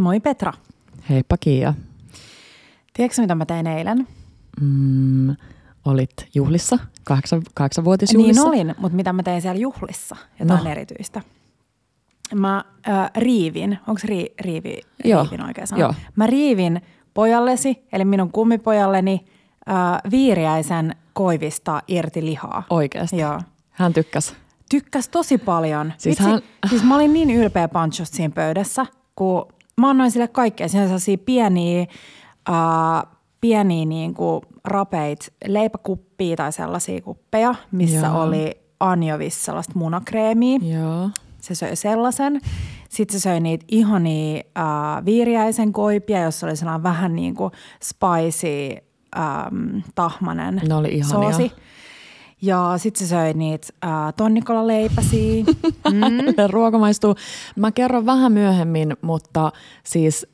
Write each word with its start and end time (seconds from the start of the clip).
Moi 0.00 0.20
Petra. 0.20 0.52
Heippa 1.10 1.36
Kiia. 1.36 1.74
Tiedätkö 2.92 3.22
mitä 3.22 3.34
mä 3.34 3.46
tein 3.46 3.66
eilen? 3.66 4.06
Mm, 4.60 5.36
olit 5.84 6.28
juhlissa, 6.34 6.78
kahdeksan, 7.04 7.42
kahdeksanvuotisjuhlissa. 7.54 8.42
Niin 8.42 8.48
olin, 8.48 8.74
mutta 8.78 8.96
mitä 8.96 9.12
mä 9.12 9.22
tein 9.22 9.42
siellä 9.42 9.60
juhlissa? 9.60 10.16
Jotain 10.40 10.64
no. 10.64 10.70
erityistä. 10.70 11.20
Mä 12.34 12.64
äh, 12.88 13.10
riivin, 13.16 13.78
onko 13.86 14.00
ri, 14.04 14.34
riivi, 14.40 14.80
Joo. 15.04 15.22
riivin 15.22 15.42
oikein 15.42 15.66
sana? 15.66 15.80
Joo. 15.80 15.94
Mä 16.16 16.26
riivin 16.26 16.80
pojallesi, 17.14 17.86
eli 17.92 18.04
minun 18.04 18.32
kummipojalleni, 18.32 19.24
äh, 19.68 20.10
viiriäisen 20.10 20.96
koivista 21.12 21.82
irti 21.88 22.24
lihaa. 22.24 22.62
Oikeasti. 22.70 23.18
Joo. 23.18 23.40
Hän 23.70 23.92
tykkäsi. 23.92 24.34
Tykkäs 24.70 25.08
tosi 25.08 25.38
paljon. 25.38 25.92
Siis 25.98 26.18
Vitsi, 26.18 26.30
hän- 26.30 26.42
siis 26.70 26.84
mä 26.84 26.94
olin 26.94 27.12
niin 27.12 27.30
ylpeä 27.30 27.68
Panchosta 27.68 28.16
siinä 28.16 28.34
pöydässä, 28.34 28.86
kun 29.16 29.46
mä 29.80 29.90
annoin 29.90 30.10
sille 30.10 30.28
kaikkea. 30.28 30.68
Siinä 30.68 30.84
sellaisia 30.84 31.18
pieniä, 31.18 31.86
uh, 32.48 33.08
pieniä 33.40 33.84
niin 33.84 34.14
kuin 34.14 34.42
rapeit, 34.64 35.32
leipäkuppia 35.46 36.36
tai 36.36 36.52
sellaisia 36.52 37.00
kuppeja, 37.00 37.54
missä 37.72 38.06
Joo. 38.06 38.22
oli 38.22 38.60
anjovissa 38.80 39.44
sellaista 39.44 39.72
munakreemiä. 39.76 40.58
Joo. 40.62 41.10
Se 41.40 41.54
söi 41.54 41.76
sellaisen. 41.76 42.40
Sitten 42.88 43.20
se 43.20 43.22
söi 43.22 43.40
niitä 43.40 43.64
ihania 43.68 44.42
äh, 44.58 45.04
viiriäisen 45.04 45.72
koipia, 45.72 46.22
jossa 46.22 46.46
oli 46.46 46.56
sellainen 46.56 46.82
vähän 46.82 47.16
niin 47.16 47.34
kuin 47.34 47.52
spicy, 47.82 48.76
ähm, 49.18 49.78
tahmanen 49.94 50.60
Ne 50.68 50.74
oli 50.74 50.88
ihania. 50.88 51.32
soosi. 51.32 51.52
Ja 52.42 52.74
sitten 52.76 53.06
se 53.06 53.10
söi 53.10 53.34
niitä 53.34 53.66
äh, 53.84 53.90
tonnikola-leipäsiä. 54.16 55.44
Mm. 55.90 56.50
Ruoka 56.50 56.78
maistuu. 56.78 57.14
Mä 57.56 57.72
kerron 57.72 58.06
vähän 58.06 58.32
myöhemmin, 58.32 58.96
mutta 59.02 59.52
siis, 59.84 60.26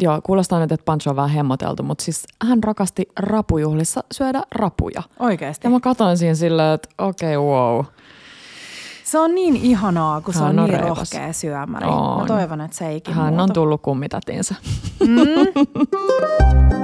joo, 0.00 0.20
kuulostaa 0.22 0.60
nyt, 0.60 0.72
että 0.72 0.84
Pancho 0.84 1.10
on 1.10 1.16
vähän 1.16 1.30
hemmoteltu, 1.30 1.82
mutta 1.82 2.04
siis 2.04 2.26
hän 2.48 2.64
rakasti 2.64 3.08
rapujuhlissa 3.18 4.04
syödä 4.12 4.42
rapuja. 4.54 5.02
Oikeasti. 5.18 5.66
Ja 5.66 5.70
mä 5.70 5.80
katsoin 5.80 6.18
siinä 6.18 6.34
silleen, 6.34 6.74
että 6.74 6.88
okei, 6.98 7.36
okay, 7.36 7.48
wow. 7.50 7.84
Se 9.04 9.18
on 9.18 9.34
niin 9.34 9.56
ihanaa, 9.56 10.20
kun 10.20 10.34
se 10.34 10.40
Hän 10.40 10.48
on, 10.48 10.58
on 10.58 10.70
niin 10.70 10.80
reipas. 10.80 11.12
rohkea 11.12 11.32
syömäri. 11.32 11.86
On. 11.86 12.20
Mä 12.20 12.26
toivon, 12.26 12.60
että 12.60 12.76
se 12.76 12.88
ei 12.88 12.96
ikinä 12.96 13.16
Hän 13.16 13.26
on 13.28 13.34
muutu. 13.34 13.52
tullut 13.52 13.82
kummitätinsä. 13.82 14.54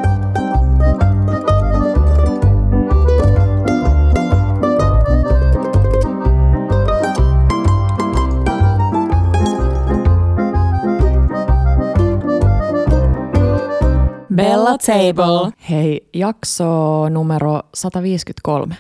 Bella 14.37 14.79
Table. 14.79 15.53
Hei, 15.71 16.09
jakso 16.15 17.09
numero 17.09 17.61
153. 17.75 18.77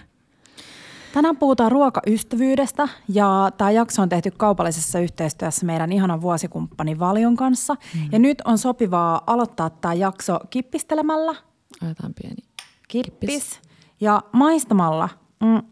Tänään 1.14 1.36
puhutaan 1.36 1.72
ruokaystävyydestä 1.72 2.88
ja 3.08 3.50
tämä 3.56 3.70
jakso 3.70 4.02
on 4.02 4.08
tehty 4.08 4.30
kaupallisessa 4.30 4.98
yhteistyössä 4.98 5.66
meidän 5.66 5.92
ihanan 5.92 6.20
vuosikumppani 6.22 6.98
Valion 6.98 7.36
kanssa. 7.36 7.74
Mm. 7.74 8.08
Ja 8.12 8.18
nyt 8.18 8.42
on 8.44 8.58
sopivaa 8.58 9.22
aloittaa 9.26 9.70
tämä 9.70 9.94
jakso 9.94 10.38
kippistelemällä, 10.50 11.34
Otetaan 11.82 12.14
pieni. 12.22 12.42
kippis, 12.88 13.60
ja 14.00 14.20
maistamalla. 14.32 15.08
Mm. 15.40 15.62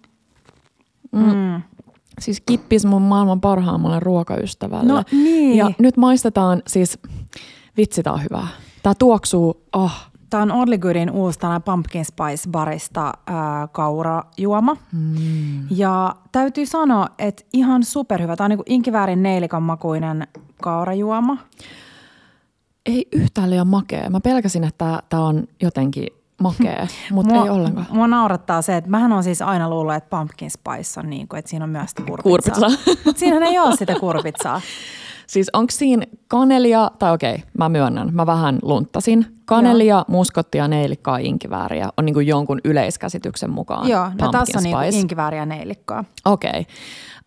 Mm. 1.13 1.63
Siis 2.21 2.43
kippis 2.47 2.85
mun 2.85 3.03
maailman 3.03 3.41
parhaammalle 3.41 4.01
ruokaystävälle. 4.01 4.93
No 4.93 5.03
niin. 5.13 5.57
Ja 5.57 5.71
nyt 5.79 5.97
maistetaan, 5.97 6.63
siis 6.67 6.99
vitsi 7.77 8.03
tää 8.03 8.13
on 8.13 8.23
hyvää. 8.23 8.47
Tää 8.83 8.95
tuoksuu, 8.99 9.63
ah, 9.73 10.13
Tämä 10.33 10.43
on 10.43 10.53
Oddly 10.53 10.79
Goodin 10.79 11.11
uusi 11.11 11.39
pumpkin 11.65 12.05
spice 12.05 12.51
barista 12.51 13.13
ää, 13.27 13.69
kaurajuoma. 13.73 14.77
Mm. 14.93 15.67
Ja 15.71 16.15
täytyy 16.33 16.67
sanoa, 16.67 17.07
että 17.19 17.45
ihan 17.53 17.85
superhyvä. 17.85 18.37
Tämä 18.37 18.45
on 18.45 18.51
niin 18.51 18.61
inkiväärin 18.67 19.23
neilikan 19.23 19.63
makuinen 19.63 20.27
kaurajuoma. 20.63 21.37
ei 22.87 23.09
yhtään 23.13 23.51
liian 23.51 23.67
makea. 23.67 24.11
Mä 24.11 24.21
pelkäsin, 24.21 24.65
että 24.65 25.03
tää 25.09 25.21
on 25.21 25.45
jotenkin 25.63 26.07
makea, 26.43 26.87
mutta 27.11 27.35
ei 27.35 27.51
ollenkaan. 27.51 27.87
Mua 27.91 28.07
naurattaa 28.07 28.63
se, 28.63 28.77
että 28.77 28.91
mähän 28.91 29.13
on 29.13 29.25
siis 29.25 29.43
aina 29.43 29.71
luullut, 29.71 29.95
että 29.95 30.17
pumpkin 30.17 30.51
spice 30.51 31.01
on 31.01 31.11
niin 31.11 31.29
kuin, 31.29 31.39
että 31.39 31.49
siinä 31.49 31.65
on 31.65 31.71
myös 31.71 31.91
sitä 31.91 32.03
kurpitsaa. 32.03 32.55
Kurpitsaa. 32.55 32.95
Mutta 33.05 33.19
siinähän 33.21 33.43
ei 33.43 33.59
ole 33.59 33.77
sitä 33.77 33.95
kurpitsaa. 34.01 34.61
Siis 35.33 35.51
onko 35.53 35.71
siinä 35.71 36.07
kanelia, 36.29 36.91
tai 36.99 37.13
okei, 37.13 37.43
mä 37.59 37.69
myönnän, 37.69 38.09
mä 38.13 38.27
vähän 38.27 38.59
lunttasin. 38.63 39.27
Kanelia, 39.45 40.05
muskottia, 40.09 40.69
neilikkaa, 40.69 41.17
inkivääriä 41.17 41.89
on 41.97 42.05
niin 42.05 42.15
kuin 42.15 42.27
jonkun 42.27 42.61
yleiskäsityksen 42.65 43.51
mukaan 43.51 43.89
Joo, 43.89 44.11
no 44.21 44.31
tässä 44.31 44.59
on 44.59 44.65
niin 44.65 44.95
inkivääriä 44.95 45.47
neilikkaa. 45.47 46.05
Okei. 46.25 46.51
Okay. 46.51 46.65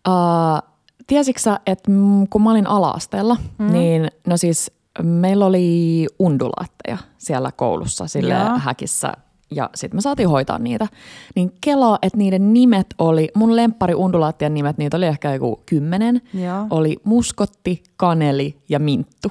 Uh, 0.08 0.76
tiesitkö 1.06 1.42
sä, 1.42 1.60
että 1.66 1.90
kun 2.30 2.42
mä 2.42 2.50
olin 2.50 2.66
ala-asteella, 2.66 3.36
mm. 3.58 3.72
niin 3.72 4.10
no 4.26 4.36
siis 4.36 4.70
meillä 5.02 5.46
oli 5.46 6.06
undulaatteja 6.18 6.98
siellä 7.18 7.52
koulussa 7.52 8.06
sille 8.06 8.34
Joo. 8.34 8.58
häkissä 8.58 9.12
ja 9.50 9.70
sitten 9.74 9.96
me 9.96 10.00
saatiin 10.00 10.28
hoitaa 10.28 10.58
niitä. 10.58 10.86
Niin 11.34 11.52
kelaa, 11.60 11.98
että 12.02 12.18
niiden 12.18 12.52
nimet 12.52 12.86
oli, 12.98 13.28
mun 13.34 13.56
lemppari 13.56 13.94
undulaattien 13.94 14.54
nimet, 14.54 14.78
niitä 14.78 14.96
oli 14.96 15.06
ehkä 15.06 15.32
joku 15.34 15.60
kymmenen, 15.66 16.20
Joo. 16.34 16.66
oli 16.70 16.96
muskotti, 17.04 17.82
kaneli 17.96 18.56
ja 18.68 18.78
minttu. 18.78 19.30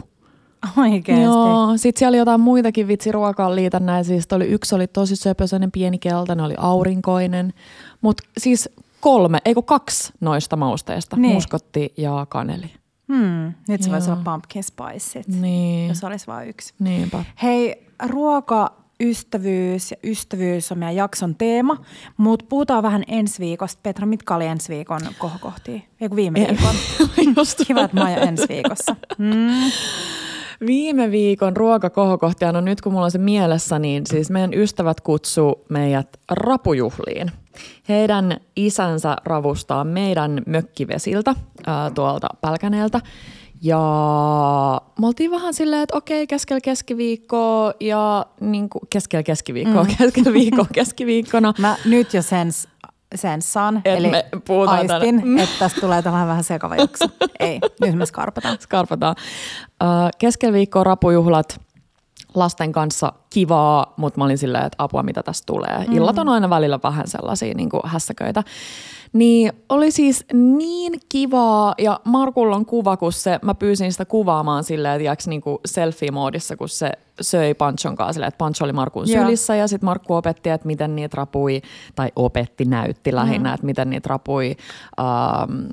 Oikeasti. 0.77 1.23
Joo, 1.23 1.73
sitten 1.77 1.99
siellä 1.99 2.09
oli 2.11 2.17
jotain 2.17 2.39
muitakin 2.41 2.87
vitsiruokaan 2.87 3.55
liitännäisiä. 3.55 4.19
Sitten 4.21 4.35
oli, 4.35 4.45
yksi 4.45 4.75
oli 4.75 4.87
tosi 4.87 5.15
söpösäinen 5.15 5.71
pieni 5.71 5.97
keltainen, 5.99 6.45
oli 6.45 6.53
aurinkoinen. 6.57 7.53
Mutta 8.01 8.23
siis 8.37 8.69
kolme, 9.01 9.37
eikö 9.45 9.61
kaksi 9.61 10.13
noista 10.21 10.55
mausteista, 10.55 11.15
Niin. 11.17 11.33
muskotti 11.33 11.93
ja 11.97 12.25
kaneli. 12.29 12.71
Hmm, 13.13 13.53
nyt 13.67 13.81
se 13.83 13.91
voisi 13.91 14.09
Joo. 14.09 14.17
olla 14.23 14.31
pumpkin 14.31 14.63
spice, 14.63 15.21
Niin, 15.41 15.87
jos 15.87 16.03
olisi 16.03 16.27
vain 16.27 16.49
yksi. 16.49 16.73
niinpä. 16.79 17.23
Hei, 17.43 17.87
ruokaystävyys 18.99 19.91
ja 19.91 19.97
ystävyys 20.03 20.71
on 20.71 20.77
meidän 20.77 20.95
jakson 20.95 21.35
teema, 21.35 21.77
mutta 22.17 22.45
puhutaan 22.49 22.83
vähän 22.83 23.03
ensi 23.07 23.39
viikosta. 23.39 23.79
Petra, 23.83 24.05
mitkä 24.05 24.35
oli 24.35 24.45
ensi 24.45 24.73
viikon 24.73 25.01
kohokohtia? 25.17 25.79
Eiku 26.01 26.15
viime 26.15 26.39
viikon. 26.39 26.75
Just 27.37 27.61
Kiva, 27.67 27.81
että 27.81 27.97
mä 27.97 28.15
ensi 28.15 28.45
viikossa. 28.49 28.95
Mm. 29.17 29.71
Viime 30.65 31.11
viikon 31.11 31.57
ruokakohokohtia, 31.57 32.51
no 32.51 32.61
nyt 32.61 32.81
kun 32.81 32.91
mulla 32.91 33.05
on 33.05 33.11
se 33.11 33.17
mielessä, 33.17 33.79
niin 33.79 34.05
siis 34.07 34.29
meidän 34.29 34.53
ystävät 34.53 35.01
kutsuu 35.01 35.65
meidät 35.69 36.19
rapujuhliin. 36.31 37.31
Heidän 37.89 38.37
isänsä 38.55 39.15
ravustaa 39.25 39.83
meidän 39.83 40.41
mökkivesiltä 40.45 41.35
ää, 41.67 41.89
tuolta 41.89 42.27
Pälkäneeltä. 42.41 43.01
Ja 43.65 44.81
me 44.99 45.07
oltiin 45.07 45.31
vähän 45.31 45.53
silleen, 45.53 45.81
että 45.81 45.97
okei, 45.97 46.27
keskellä 46.27 46.61
keskiviikkoa 46.61 47.73
ja 47.79 48.25
niin 48.39 48.69
kuin, 48.69 48.81
keskellä 48.89 49.23
keskiviikkoa, 49.23 49.83
mm. 49.83 49.95
keskellä 49.97 50.33
viikkoa 50.33 50.65
keskiviikkona. 50.73 51.53
Mä 51.57 51.75
nyt 51.85 52.13
jo 52.13 52.21
sens, 52.21 52.67
senssaan, 53.15 53.81
Et 53.85 53.97
eli 53.97 54.09
me 54.09 54.25
aistin, 54.67 55.21
tänne. 55.21 55.43
että 55.43 55.55
tästä 55.59 55.81
tulee 55.81 56.01
tällainen 56.01 56.27
vähän 56.27 56.43
sekava 56.43 56.75
jakso. 56.75 57.05
Ei, 57.39 57.59
nyt 57.81 57.95
me 57.95 58.05
skarpataan. 58.05 58.57
skarpataan. 58.61 59.15
Keskellä 60.17 60.53
viikkoa 60.53 60.83
rapujuhlat 60.83 61.64
lasten 62.35 62.71
kanssa 62.71 63.13
kivaa, 63.29 63.93
mutta 63.97 64.17
mä 64.17 64.25
olin 64.25 64.37
silleen, 64.37 64.65
että 64.65 64.83
apua 64.83 65.03
mitä 65.03 65.23
tästä 65.23 65.45
tulee. 65.45 65.85
Mm. 65.87 65.97
Illat 65.97 66.17
on 66.17 66.29
aina 66.29 66.49
välillä 66.49 66.79
vähän 66.83 67.07
sellaisia 67.07 67.53
niin 67.53 67.69
kuin 67.69 67.81
hässäköitä. 67.85 68.43
Niin 69.13 69.53
oli 69.69 69.91
siis 69.91 70.25
niin 70.33 70.93
kivaa 71.09 71.73
ja 71.77 71.99
Markulla 72.03 72.55
on 72.55 72.65
kuva, 72.65 72.97
kun 72.97 73.13
se, 73.13 73.39
mä 73.41 73.53
pyysin 73.53 73.91
sitä 73.91 74.05
kuvaamaan 74.05 74.63
silleen, 74.63 75.01
että 75.05 75.29
niin 75.29 75.41
kuin 75.41 75.57
selfie-moodissa, 75.67 76.55
kun 76.57 76.69
se 76.69 76.91
söi 77.21 77.53
Panchon 77.53 77.95
kanssa 77.95 78.13
silleen, 78.13 78.27
että 78.27 78.37
Pancho 78.37 78.65
oli 78.65 78.73
Markun 78.73 79.07
sylissä 79.07 79.55
ja 79.55 79.67
sitten 79.67 79.85
Markku 79.85 80.15
opetti, 80.15 80.49
että 80.49 80.67
miten 80.67 80.95
niitä 80.95 81.15
rapui, 81.17 81.61
tai 81.95 82.11
opetti, 82.15 82.65
näytti 82.65 83.15
lähinnä, 83.15 83.49
mm. 83.49 83.53
että 83.53 83.65
miten 83.65 83.89
niitä 83.89 84.07
rapui 84.09 84.55
ähm, 84.99 85.67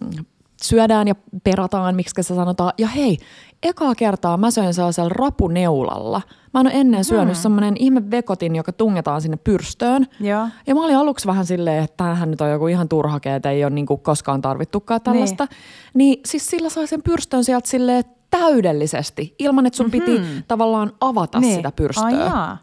syödään 0.62 1.08
ja 1.08 1.14
perataan, 1.44 1.96
miksi 1.96 2.22
se 2.22 2.34
sanotaan. 2.34 2.72
Ja 2.78 2.88
hei, 2.88 3.18
ekaa 3.62 3.94
kertaa 3.94 4.36
mä 4.36 4.50
söin 4.50 4.74
sellaisella 4.74 5.08
rapuneulalla. 5.08 6.22
Mä 6.54 6.60
en 6.60 6.66
ole 6.66 6.74
ennen 6.74 7.04
syönyt 7.04 7.34
hmm. 7.34 7.42
semmoinen 7.42 7.74
ihme 7.78 8.10
vekotin, 8.10 8.56
joka 8.56 8.72
tungetaan 8.72 9.22
sinne 9.22 9.36
pyrstöön. 9.36 10.06
Joo. 10.20 10.48
Ja 10.66 10.74
mä 10.74 10.84
olin 10.84 10.96
aluksi 10.96 11.26
vähän 11.26 11.46
silleen, 11.46 11.84
että 11.84 11.96
tämähän 11.96 12.30
nyt 12.30 12.40
on 12.40 12.50
joku 12.50 12.66
ihan 12.66 12.88
turhake, 12.88 13.34
että 13.34 13.50
ei 13.50 13.64
ole 13.64 13.70
niinku 13.70 13.96
koskaan 13.96 14.42
tarvittukaan 14.42 15.00
tällaista. 15.00 15.46
Niin. 15.50 15.58
niin 15.94 16.20
siis 16.26 16.46
sillä 16.46 16.68
sai 16.68 16.86
sen 16.86 17.02
pyrstön 17.02 17.44
sieltä 17.44 17.68
silleen 17.68 18.04
täydellisesti, 18.30 19.34
ilman 19.38 19.66
että 19.66 19.76
sun 19.76 19.86
mm-hmm. 19.86 20.04
piti 20.04 20.44
tavallaan 20.48 20.92
avata 21.00 21.40
niin. 21.40 21.56
sitä 21.56 21.72
pyrstöä. 21.72 22.04
Ai 22.04 22.18
jaa. 22.18 22.58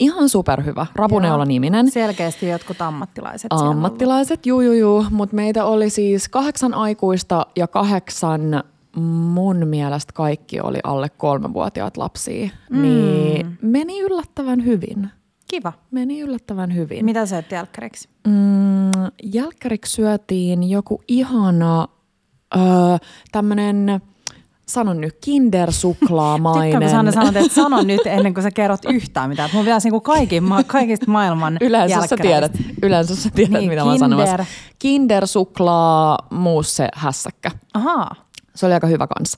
Ihan 0.00 0.28
superhyvä, 0.28 0.86
Rapuneula-niminen. 0.94 1.90
Selkeästi 1.90 2.48
jotkut 2.48 2.80
ammattilaiset. 2.82 3.52
Ammattilaiset, 3.52 4.46
juu, 4.46 4.60
juu, 4.60 4.74
juu. 4.74 5.06
Mutta 5.10 5.36
meitä 5.36 5.64
oli 5.64 5.90
siis 5.90 6.28
kahdeksan 6.28 6.74
aikuista 6.74 7.46
ja 7.56 7.68
kahdeksan 7.68 8.64
mun 9.00 9.66
mielestä 9.66 10.12
kaikki 10.12 10.60
oli 10.60 10.78
alle 10.84 11.08
kolmevuotiaat 11.08 11.96
lapsia, 11.96 12.48
mm. 12.70 12.82
niin 12.82 13.58
meni 13.62 14.00
yllättävän 14.00 14.64
hyvin. 14.64 15.10
Kiva. 15.48 15.72
Meni 15.90 16.20
yllättävän 16.20 16.74
hyvin. 16.74 17.04
Mitä 17.04 17.26
sä 17.26 17.42
jälkkäriksi? 17.50 18.08
Mm, 18.26 18.90
jälkkäriksi 19.22 19.92
syötiin 19.92 20.70
joku 20.70 21.02
ihana 21.08 21.88
öö, 22.56 22.62
tämmönen 23.32 24.02
sanon 24.72 25.00
nyt, 25.00 25.16
kindersuklaamainen. 25.24 26.62
Tykkään, 26.64 26.82
kun 26.82 26.90
Sanna 26.90 27.12
sanot, 27.12 27.36
että 27.36 27.54
sano 27.54 27.82
nyt 27.82 28.00
ennen 28.06 28.34
kuin 28.34 28.44
sä 28.44 28.50
kerrot 28.50 28.84
yhtään 28.84 29.30
mitään. 29.30 29.50
Mun 29.52 29.64
pitäisi 29.64 29.90
niin 29.90 30.02
kaikki, 30.02 30.42
kaikista 30.66 31.10
maailman 31.10 31.58
Yleensä 31.60 32.06
sä 32.06 32.16
tiedät, 32.16 32.52
yleensä 32.82 33.16
sä 33.16 33.30
tiedät 33.34 33.60
niin, 33.60 33.70
mitä 33.70 33.82
kinder. 33.82 33.92
mä 33.92 33.98
sanomassa. 33.98 34.46
Kindersuklaa 34.78 36.18
muusse 36.30 36.88
hässäkkä. 36.94 37.50
Ahaa. 37.74 38.14
Se 38.54 38.66
oli 38.66 38.74
aika 38.74 38.86
hyvä 38.86 39.06
kans. 39.06 39.36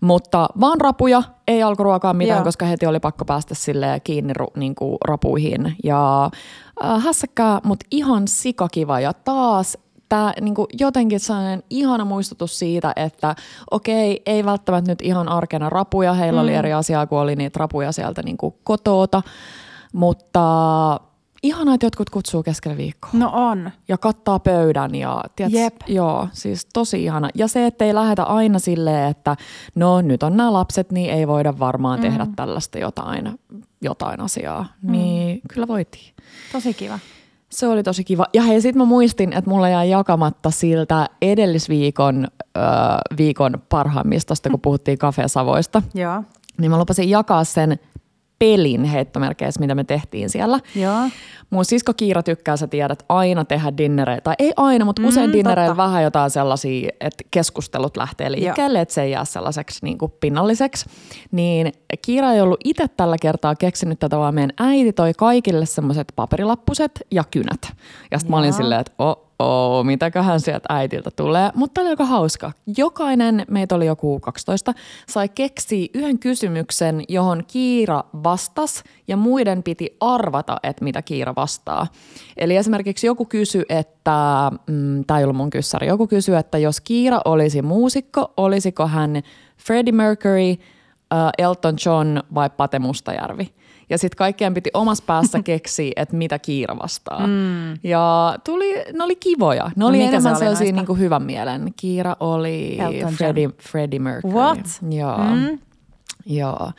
Mutta 0.00 0.48
vaan 0.60 0.80
rapuja, 0.80 1.22
ei 1.48 1.62
alkuruokaa 1.62 2.14
mitään, 2.14 2.38
Joo. 2.38 2.44
koska 2.44 2.66
heti 2.66 2.86
oli 2.86 3.00
pakko 3.00 3.24
päästä 3.24 3.54
sille 3.54 4.00
kiinni 4.04 4.32
niin 4.56 4.74
kuin 4.74 4.98
rapuihin. 5.04 5.76
Ja 5.84 6.30
äh, 6.84 7.04
hässäkkää, 7.04 7.60
mutta 7.64 7.86
ihan 7.90 8.28
sikakiva. 8.28 9.00
Ja 9.00 9.12
taas 9.12 9.78
tämä 10.14 10.32
niin 10.40 10.54
kuin 10.54 10.66
jotenkin 10.80 11.20
sellainen 11.20 11.62
ihana 11.70 12.04
muistutus 12.04 12.58
siitä, 12.58 12.92
että 12.96 13.36
okei, 13.70 14.22
ei 14.26 14.44
välttämättä 14.44 14.92
nyt 14.92 15.02
ihan 15.02 15.28
arkena 15.28 15.70
rapuja. 15.70 16.14
Heillä 16.14 16.40
mm. 16.40 16.44
oli 16.44 16.54
eri 16.54 16.72
asiaa, 16.72 17.06
kun 17.06 17.18
oli 17.18 17.36
niitä 17.36 17.58
rapuja 17.58 17.92
sieltä 17.92 18.22
niin 18.22 18.36
kuin 18.36 18.54
kotoota. 18.64 19.22
Mutta 19.92 20.40
Ihanaa, 21.42 21.74
että 21.74 21.86
jotkut 21.86 22.10
kutsuu 22.10 22.42
keskellä 22.42 22.76
viikkoa. 22.76 23.10
No 23.12 23.30
on. 23.32 23.70
Ja 23.88 23.98
kattaa 23.98 24.38
pöydän 24.38 24.94
ja 24.94 25.24
tiedät, 25.36 25.54
Jep. 25.54 25.74
joo, 25.86 26.28
siis 26.32 26.66
tosi 26.72 27.04
ihana. 27.04 27.28
Ja 27.34 27.48
se, 27.48 27.66
että 27.66 27.84
ei 27.84 27.94
lähetä 27.94 28.24
aina 28.24 28.58
silleen, 28.58 29.10
että 29.10 29.36
no 29.74 30.00
nyt 30.00 30.22
on 30.22 30.36
nämä 30.36 30.52
lapset, 30.52 30.92
niin 30.92 31.10
ei 31.10 31.28
voida 31.28 31.58
varmaan 31.58 31.98
mm. 31.98 32.02
tehdä 32.02 32.26
tällaista 32.36 32.78
jotain, 32.78 33.38
jotain 33.82 34.20
asiaa. 34.20 34.66
Mm. 34.82 34.92
Niin 34.92 35.40
kyllä 35.48 35.68
voitiin. 35.68 36.14
Tosi 36.52 36.74
kiva. 36.74 36.98
Se 37.54 37.66
oli 37.68 37.82
tosi 37.82 38.04
kiva. 38.04 38.26
Ja 38.32 38.42
hei, 38.42 38.60
sit 38.60 38.76
mä 38.76 38.84
muistin, 38.84 39.32
että 39.32 39.50
mulla 39.50 39.68
jäi 39.68 39.90
jakamatta 39.90 40.50
siltä 40.50 41.08
edellisviikon 41.22 42.28
äh, 42.56 42.62
viikon 43.18 43.62
parhaimmista, 43.68 44.34
kun 44.50 44.60
puhuttiin 44.60 44.98
kafesavoista. 44.98 45.82
Joo. 45.94 46.22
Niin 46.58 46.70
mä 46.70 46.78
lupasin 46.78 47.10
jakaa 47.10 47.44
sen 47.44 47.78
pelin 48.38 48.84
heittomerkeissä, 48.84 49.60
mitä 49.60 49.74
me 49.74 49.84
tehtiin 49.84 50.30
siellä. 50.30 50.60
Joo. 50.76 51.08
Mun 51.50 51.64
sisko 51.64 51.94
Kiira 51.94 52.22
tykkää, 52.22 52.56
sä 52.56 52.66
tiedät, 52.66 53.04
aina 53.08 53.44
tehdä 53.44 53.76
dinnereitä. 53.76 54.20
Tai 54.20 54.34
ei 54.38 54.52
aina, 54.56 54.84
mutta 54.84 55.02
mm, 55.02 55.08
usein 55.08 55.32
dinnereillä 55.32 55.76
vähän 55.76 56.02
jotain 56.02 56.30
sellaisia, 56.30 56.88
että 57.00 57.24
keskustelut 57.30 57.96
lähtee 57.96 58.32
liikkeelle, 58.32 58.80
että 58.80 58.94
se 58.94 59.02
ei 59.02 59.10
jää 59.10 59.24
sellaiseksi 59.24 59.78
niin 59.82 59.98
kuin 59.98 60.12
pinnalliseksi. 60.20 60.86
Niin 61.30 61.72
Kiira 62.02 62.32
ei 62.32 62.40
ollut 62.40 62.60
itse 62.64 62.88
tällä 62.88 63.16
kertaa 63.20 63.54
keksinyt 63.54 63.98
tätä, 63.98 64.18
vaan 64.18 64.34
meidän 64.34 64.52
äiti 64.58 64.92
toi 64.92 65.12
kaikille 65.14 65.66
semmoiset 65.66 66.12
paperilappuset 66.16 67.06
ja 67.10 67.24
kynät. 67.30 67.72
Ja 68.10 68.18
sitten 68.18 68.30
mä 68.30 68.38
olin 68.38 68.52
silleen, 68.52 68.80
että 68.80 68.92
oh, 68.98 69.33
oo, 69.38 69.84
mitäköhän 69.84 70.40
sieltä 70.40 70.66
äitiltä 70.68 71.10
tulee. 71.16 71.50
Mutta 71.54 71.80
oli 71.80 71.88
aika 71.90 72.04
hauska. 72.04 72.52
Jokainen, 72.76 73.44
meitä 73.50 73.74
oli 73.74 73.86
joku 73.86 74.20
12, 74.20 74.74
sai 75.08 75.28
keksiä 75.28 75.88
yhden 75.94 76.18
kysymyksen, 76.18 77.02
johon 77.08 77.44
Kiira 77.46 78.04
vastasi 78.24 78.82
ja 79.08 79.16
muiden 79.16 79.62
piti 79.62 79.96
arvata, 80.00 80.56
että 80.62 80.84
mitä 80.84 81.02
Kiira 81.02 81.34
vastaa. 81.36 81.86
Eli 82.36 82.56
esimerkiksi 82.56 83.06
joku 83.06 83.24
kysyi, 83.24 83.64
että, 83.68 84.50
mm, 84.66 85.04
tämä 85.04 85.18
ei 85.18 85.24
ollut 85.24 85.36
mun 85.36 85.50
kyssäri, 85.50 85.86
joku 85.86 86.06
kysyi, 86.06 86.34
että 86.34 86.58
jos 86.58 86.80
Kiira 86.80 87.20
olisi 87.24 87.62
muusikko, 87.62 88.32
olisiko 88.36 88.86
hän 88.86 89.22
Freddie 89.56 89.92
Mercury, 89.92 90.50
uh, 90.50 91.30
Elton 91.38 91.76
John 91.86 92.20
vai 92.34 92.50
Pate 92.50 92.78
Mustajärvi? 92.78 93.54
Ja 93.90 93.98
sitten 93.98 94.16
kaikkien 94.16 94.54
piti 94.54 94.70
omassa 94.74 95.04
päässä 95.06 95.42
keksiä, 95.44 95.92
että 95.96 96.16
mitä 96.16 96.38
Kiira 96.38 96.78
vastaa. 96.78 97.26
Mm. 97.26 97.72
Ja 97.82 98.36
tuli, 98.44 98.74
ne 98.92 99.04
oli 99.04 99.16
kivoja. 99.16 99.64
Ne 99.64 99.72
no 99.76 99.86
oli 99.86 100.02
enemmän 100.02 100.36
sellaisia 100.36 100.72
niin 100.72 100.86
kuin 100.86 100.98
hyvän 100.98 101.22
mielen. 101.22 101.72
Kiira 101.76 102.16
oli 102.20 102.78
Freddie, 103.16 103.50
Freddie 103.70 103.98
Mercury. 103.98 104.34
What? 104.34 104.80
Joo. 104.90 105.18
Mm. 105.18 105.58
Joo. 106.26 106.70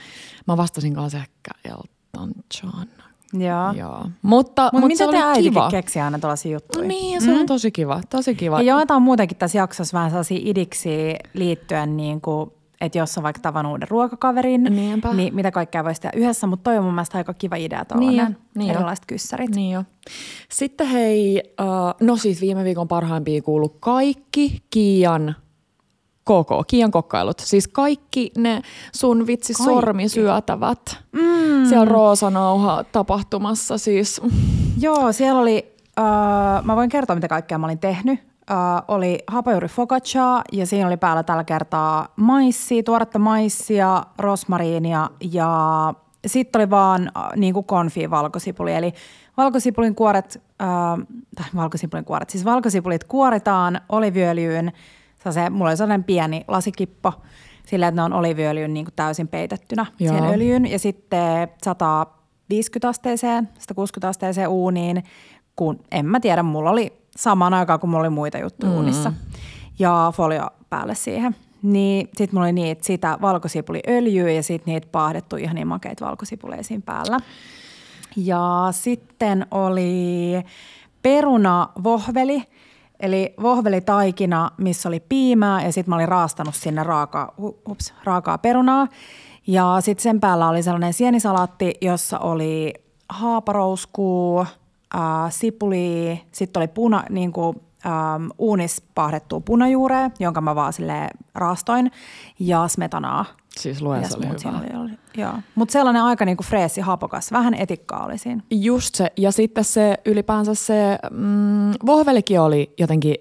Mä 0.48 0.58
vastasin 0.58 0.94
kanssa 0.94 1.18
ehkä 1.18 1.52
Elton 1.66 2.32
John. 2.64 2.88
Joo. 3.34 3.72
Joo. 3.74 4.06
Mutta, 4.22 4.70
Mut 4.74 4.82
mutta 4.82 4.98
se 4.98 5.06
oli 5.06 5.44
kiva. 5.44 5.72
keksii 5.72 6.02
aina 6.02 6.20
tällaisia 6.20 6.52
juttuja? 6.52 6.84
No 6.84 6.88
niin, 6.88 7.22
se 7.22 7.32
mm. 7.32 7.40
on 7.40 7.46
tosi 7.46 7.72
kiva. 7.72 8.02
Tosi 8.10 8.36
kiva. 8.36 8.62
Ja 8.62 8.76
joitain 8.76 9.02
muutenkin 9.02 9.38
tässä 9.38 9.58
jaksossa 9.58 9.98
vähän 9.98 10.12
sellaisia 10.12 10.40
idiksi 10.42 11.16
liittyen 11.34 11.98
niin 11.98 12.22
kuin 12.22 12.52
että 12.82 12.98
jos 12.98 13.18
on 13.18 13.24
vaikka 13.24 13.42
tavannut 13.42 13.72
uuden 13.72 13.88
ruokakaverin, 13.90 14.64
Niinpä. 14.64 15.14
niin 15.14 15.36
mitä 15.36 15.52
kaikkea 15.52 15.84
voisi 15.84 16.02
tehdä 16.02 16.20
yhdessä, 16.20 16.48
mutta 16.48 16.64
toi 16.64 16.78
on 16.78 16.84
mun 16.84 16.94
mielestä 16.94 17.18
aika 17.18 17.34
kiva 17.34 17.56
idea 17.56 17.86
tuollainen 17.86 18.26
niin 18.26 18.38
niin 18.56 18.72
erilaiset 18.72 19.04
jo. 19.04 19.08
kyssärit. 19.08 19.56
Niin 19.56 19.72
jo. 19.72 19.84
Sitten 20.50 20.88
hei, 20.88 21.44
uh, 21.62 22.08
no 22.08 22.18
siis 22.18 22.42
viime 22.42 22.64
viikon 22.64 22.88
parhaimpiin 22.88 23.44
kuulu 23.44 23.70
kaikki 23.70 24.62
Kiian 24.70 25.36
koko, 26.24 26.64
Kiian 26.68 26.92
kokkailut. 26.92 27.40
Siis 27.40 27.68
kaikki 27.68 28.32
ne 28.38 28.62
sun 28.96 29.28
vitsi 29.28 29.54
kaikki. 29.54 29.74
sormisyötävät. 29.74 30.98
Mm. 31.12 31.66
Siellä 31.70 31.86
Roosanauha 31.86 32.84
tapahtumassa 32.84 33.78
siis. 33.78 34.22
Joo, 34.80 35.12
siellä 35.12 35.40
oli, 35.42 35.76
uh, 36.00 36.66
mä 36.66 36.76
voin 36.76 36.90
kertoa 36.90 37.16
mitä 37.16 37.28
kaikkea 37.28 37.58
mä 37.58 37.66
olin 37.68 37.80
tehnyt 37.80 38.35
äh, 38.52 38.84
oli 38.88 39.20
hapajuuri 39.28 39.68
focaccia 39.68 40.42
ja 40.52 40.66
siinä 40.66 40.88
oli 40.88 40.98
päällä 40.98 41.24
tällä 41.24 41.44
kertaa 41.44 42.08
maissia, 42.16 42.84
tuoretta 42.84 43.20
maissia, 43.20 44.04
rosmariinia 44.18 45.10
ja 45.34 45.94
sitten 46.26 46.60
oli 46.60 46.70
vaan 46.70 47.12
äh, 47.18 47.24
niin 47.36 47.54
kuin 47.54 47.66
konfi 47.66 48.10
valkosipuli. 48.10 48.74
Eli 48.74 48.94
valkosipulin 49.38 49.96
kuoret, 49.96 50.44
äh, 50.62 50.68
tai 51.36 51.46
valkosipulin 51.56 52.06
kuoret, 52.06 52.30
siis 52.30 52.46
valkosipulit 52.46 53.04
kuoritaan 53.04 53.82
oliviöljyyn. 53.90 54.72
Se, 55.30 55.50
mulla 55.50 55.70
oli 55.70 55.78
sellainen 55.78 56.04
pieni 56.04 56.46
lasikippo 56.48 57.14
sillä, 57.66 57.88
että 57.88 58.02
ne 58.02 58.04
on 58.04 58.14
oliviöljyn 58.14 58.74
niin 58.74 58.86
kuin 58.86 58.94
täysin 58.96 59.28
peitettynä 59.28 59.86
Joo. 60.00 60.14
siihen 60.14 60.34
öljyyn. 60.34 60.66
Ja 60.66 60.80
sitten 60.80 61.48
150 61.64 62.90
asteeseen, 62.90 63.50
160 63.60 64.10
asteeseen 64.10 64.50
uuniin, 64.50 65.04
kun 65.56 65.80
en 65.92 66.06
mä 66.06 66.20
tiedä, 66.20 66.44
mulla 66.44 66.70
oli 66.70 66.94
samaan 67.16 67.54
aikaan, 67.54 67.80
kun 67.80 67.90
mulla 67.90 68.02
oli 68.02 68.10
muita 68.10 68.38
juttuja 68.38 68.72
mm. 68.72 68.78
unissa. 68.78 69.14
Ja 69.80 70.14
folio 70.16 70.50
päälle 70.70 70.96
siihen. 70.96 71.36
Niin 71.62 72.10
sit 72.18 72.32
mulla 72.32 72.46
oli 72.46 72.54
niitä 72.54 72.86
sitä 72.86 73.18
valkosipuliöljyä 73.22 74.32
ja 74.32 74.44
sitten 74.44 74.72
niitä 74.74 74.88
paahdettu 74.92 75.36
ihan 75.36 75.56
niin 75.56 75.68
makeita 75.68 76.06
valkosipuleja 76.06 76.64
siinä 76.64 76.84
päällä. 76.86 77.20
Ja 78.16 78.68
sitten 78.72 79.48
oli 79.52 80.34
peruna 81.02 81.70
vohveli, 81.84 82.44
eli 83.00 83.34
vohvelitaikina, 83.42 84.52
missä 84.58 84.90
oli 84.90 85.00
piimää 85.00 85.64
ja 85.64 85.72
sitten 85.72 85.90
mä 85.90 85.96
olin 85.96 86.08
raastanut 86.08 86.56
sinne 86.56 86.84
raaka, 86.84 87.34
ups, 87.70 87.94
raakaa 88.04 88.38
perunaa. 88.38 88.88
Ja 89.48 89.78
sitten 89.80 90.04
sen 90.04 90.20
päällä 90.20 90.50
oli 90.50 90.64
sellainen 90.64 90.94
sienisalaatti, 90.94 91.74
jossa 91.82 92.20
oli 92.20 92.74
haaparouskuu, 93.10 94.46
äh, 94.96 95.02
sipuli, 95.30 96.22
sitten 96.32 96.60
oli 96.60 96.68
puna, 96.68 97.04
niin 97.10 97.32
kuin, 97.32 97.62
ähm, 97.86 98.28
uunis 98.38 98.84
pahdettua 98.96 99.40
punajuurea, 99.40 100.12
jonka 100.20 100.42
mä 100.42 100.56
vaan 100.56 100.74
sille 100.74 101.10
raastoin, 101.36 101.92
ja 102.40 102.68
smetanaa. 102.68 103.26
Siis 103.60 103.82
luen 103.82 104.10
se 104.10 104.18
oli 104.18 104.28
hyvä. 104.28 104.60
Oli, 104.60 104.84
oli, 104.84 104.92
joo. 105.18 105.34
Mutta 105.56 105.72
sellainen 105.72 106.04
aika 106.04 106.26
niinku 106.26 106.44
freesi, 106.44 106.82
hapokas. 106.82 107.32
Vähän 107.32 107.54
etikkaa 107.54 108.06
oli 108.06 108.18
siinä. 108.18 108.42
Just 108.52 108.96
se. 108.96 109.12
Ja 109.18 109.32
sitten 109.32 109.64
se 109.64 109.98
ylipäänsä 110.06 110.54
se 110.54 111.00
mm, 111.12 111.72
vohvelikin 111.86 112.40
oli 112.40 112.74
jotenkin 112.78 113.16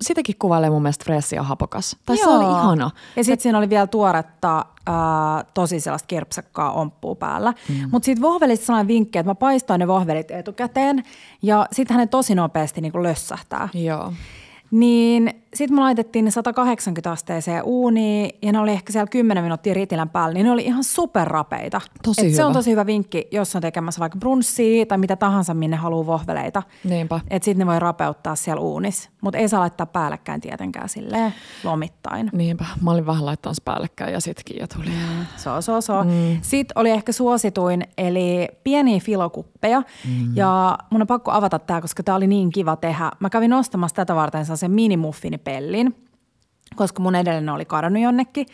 sitäkin 0.00 0.34
kuvailee 0.38 0.70
mun 0.70 0.82
mielestä 0.82 1.04
freesi 1.04 1.36
ja 1.36 1.42
hapokas. 1.42 1.96
Tai 2.06 2.16
Joo. 2.16 2.24
se 2.24 2.36
oli 2.36 2.58
ihana. 2.58 2.90
Ja 3.16 3.24
sitten 3.24 3.42
siinä 3.42 3.58
oli 3.58 3.70
vielä 3.70 3.86
tuoretta, 3.86 4.64
ää, 4.86 5.44
tosi 5.54 5.80
sellaista 5.80 6.06
kirpsakkaa 6.06 6.72
omppuu 6.72 7.14
päällä. 7.14 7.54
Mm. 7.68 7.88
Mutta 7.90 8.04
siitä 8.04 8.22
vohvelista 8.22 8.66
sellainen 8.66 8.88
vinkki, 8.88 9.18
että 9.18 9.30
mä 9.30 9.34
paistoin 9.34 9.78
ne 9.78 9.88
vohvelit 9.88 10.30
etukäteen 10.30 11.02
ja 11.42 11.66
sitten 11.72 11.96
ne 11.96 12.06
tosi 12.06 12.34
nopeasti 12.34 12.80
niin 12.80 13.02
lössähtää. 13.02 13.68
Joo. 13.74 14.12
Niin 14.70 15.43
sitten 15.54 15.74
me 15.74 15.80
laitettiin 15.80 16.24
ne 16.24 16.30
180 16.30 17.12
asteeseen 17.12 17.62
uuniin 17.64 18.30
ja 18.42 18.52
ne 18.52 18.58
oli 18.58 18.70
ehkä 18.70 18.92
siellä 18.92 19.10
10 19.10 19.44
minuuttia 19.44 19.74
ritilän 19.74 20.08
päällä, 20.08 20.34
niin 20.34 20.44
ne 20.44 20.52
oli 20.52 20.64
ihan 20.64 20.84
superrapeita. 20.84 21.80
Tosi 22.02 22.26
hyvä. 22.26 22.36
Se 22.36 22.44
on 22.44 22.52
tosi 22.52 22.70
hyvä 22.70 22.86
vinkki, 22.86 23.28
jos 23.30 23.56
on 23.56 23.62
tekemässä 23.62 24.00
vaikka 24.00 24.18
brunssia 24.18 24.86
tai 24.86 24.98
mitä 24.98 25.16
tahansa, 25.16 25.54
minne 25.54 25.76
haluaa 25.76 26.06
vohveleita. 26.06 26.62
Niinpä. 26.84 27.20
Että 27.30 27.44
sitten 27.44 27.66
ne 27.66 27.72
voi 27.72 27.78
rapeuttaa 27.78 28.34
siellä 28.36 28.60
uunissa. 28.60 29.10
Mutta 29.20 29.38
ei 29.38 29.48
saa 29.48 29.60
laittaa 29.60 29.86
päällekkäin 29.86 30.40
tietenkään 30.40 30.88
silleen 30.88 31.34
lomittain. 31.64 32.30
Niinpä. 32.32 32.64
Mä 32.82 32.90
olin 32.90 33.06
vähän 33.06 33.26
laittamassa 33.26 33.62
päällekkäin 33.64 34.12
ja 34.12 34.20
sitkin 34.20 34.56
jo 34.60 34.66
tuli. 34.66 34.88
Mm. 34.88 35.26
So, 35.36 35.60
so, 35.60 35.80
so. 35.80 36.04
Mm. 36.04 36.38
Sitten 36.42 36.78
oli 36.78 36.90
ehkä 36.90 37.12
suosituin, 37.12 37.84
eli 37.98 38.48
pieniä 38.64 39.00
filokuppeja. 39.00 39.82
Mm. 40.08 40.36
Ja 40.36 40.78
mun 40.90 41.00
on 41.00 41.06
pakko 41.06 41.30
avata 41.30 41.58
tämä, 41.58 41.80
koska 41.80 42.02
tämä 42.02 42.16
oli 42.16 42.26
niin 42.26 42.50
kiva 42.50 42.76
tehdä. 42.76 43.10
Mä 43.20 43.30
kävin 43.30 43.52
ostamassa 43.52 43.96
tätä 43.96 44.14
varten 44.14 44.46
sen 44.46 44.70
minimuffini 44.70 45.38
pellin. 45.44 45.96
koska 46.76 47.02
mun 47.02 47.14
edellinen 47.14 47.54
oli 47.54 47.64
kadonnut 47.64 48.02
jonnekin. 48.02 48.46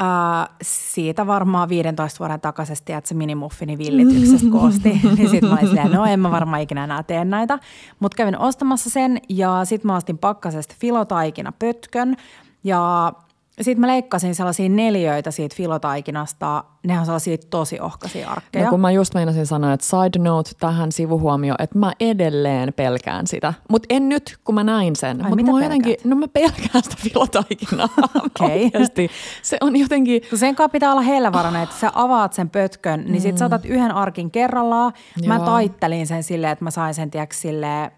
Uh, 0.00 0.56
siitä 0.62 1.26
varmaan 1.26 1.68
15 1.68 2.18
vuoden 2.18 2.40
takaisesti, 2.40 2.92
että 2.92 3.08
se 3.08 3.14
minimuffini 3.14 3.78
villityksestä 3.78 4.50
koosti. 4.50 5.00
niin 5.16 5.28
sitten 5.30 5.50
mä 5.50 5.56
olin 5.56 5.66
silleen, 5.68 5.92
no 5.92 6.04
en 6.06 6.20
mä 6.20 6.30
varmaan 6.30 6.62
ikinä 6.62 6.84
enää 6.84 7.02
tee 7.02 7.24
näitä. 7.24 7.58
Mutta 8.00 8.16
kävin 8.16 8.38
ostamassa 8.38 8.90
sen 8.90 9.20
ja 9.28 9.64
sitten 9.64 9.86
mä 9.86 9.96
ostin 9.96 10.18
pakkasesta 10.18 10.74
filotaikina 10.78 11.52
pötkön. 11.58 12.16
Ja 12.64 13.12
sitten 13.60 13.80
mä 13.80 13.86
leikkasin 13.86 14.34
sellaisia 14.34 14.68
neljöitä 14.68 15.30
siitä 15.30 15.56
filotaikinasta. 15.56 16.64
Nehän 16.86 17.00
on 17.00 17.06
sellaisia 17.06 17.36
tosi 17.50 17.80
ohkaisia 17.80 18.30
arkkeja. 18.30 18.64
No 18.64 18.70
kun 18.70 18.80
mä 18.80 18.90
just 18.90 19.14
meinasin 19.14 19.46
sanoa, 19.46 19.72
että 19.72 19.86
side 19.86 20.18
note 20.18 20.50
tähän 20.60 20.92
sivuhuomio, 20.92 21.54
että 21.58 21.78
mä 21.78 21.92
edelleen 22.00 22.72
pelkään 22.72 23.26
sitä. 23.26 23.54
Mutta 23.70 23.86
en 23.90 24.08
nyt, 24.08 24.38
kun 24.44 24.54
mä 24.54 24.64
näin 24.64 24.96
sen. 24.96 25.24
Ai, 25.24 25.28
Mut 25.28 25.36
mitä 25.36 25.52
mä 25.52 25.62
jotenkin, 25.62 25.96
no 26.04 26.16
mä 26.16 26.28
pelkään 26.28 26.82
sitä 26.82 26.96
filotaikinaa. 26.98 27.88
Okei. 28.26 28.64
Oikeasti. 28.64 29.10
Se 29.42 29.56
on 29.60 29.76
jotenkin, 29.76 30.22
sen 30.34 30.56
kanssa 30.56 30.72
pitää 30.72 30.92
olla 30.92 31.02
hellevarana, 31.02 31.62
että 31.62 31.76
sä 31.76 31.92
avaat 31.94 32.32
sen 32.32 32.50
pötkön, 32.50 33.04
niin 33.06 33.20
sit 33.20 33.38
saatat 33.38 33.64
yhden 33.64 33.92
arkin 33.92 34.30
kerrallaan. 34.30 34.92
Mä 35.26 35.36
Joo. 35.36 35.44
taittelin 35.44 36.06
sen 36.06 36.22
silleen, 36.22 36.52
että 36.52 36.64
mä 36.64 36.70
sain 36.70 36.94
sen, 36.94 37.10
tiedätkö, 37.10 37.36
silleen, 37.36 37.90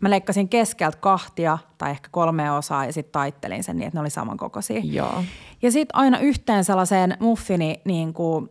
mä 0.00 0.10
leikkasin 0.10 0.48
keskeltä 0.48 0.98
kahtia 1.00 1.58
tai 1.78 1.90
ehkä 1.90 2.08
kolme 2.12 2.52
osaa 2.52 2.84
ja 2.84 2.92
sitten 2.92 3.12
taittelin 3.12 3.64
sen 3.64 3.76
niin, 3.76 3.86
että 3.86 3.96
ne 3.96 4.00
oli 4.00 4.10
samankokoisia. 4.10 4.80
joo. 4.84 5.24
Ja 5.62 5.72
sitten 5.72 5.96
aina 5.96 6.18
yhteen 6.18 6.64
sellaiseen 6.64 7.16
muffini 7.20 7.80
niin 7.84 8.14
kuin, 8.14 8.48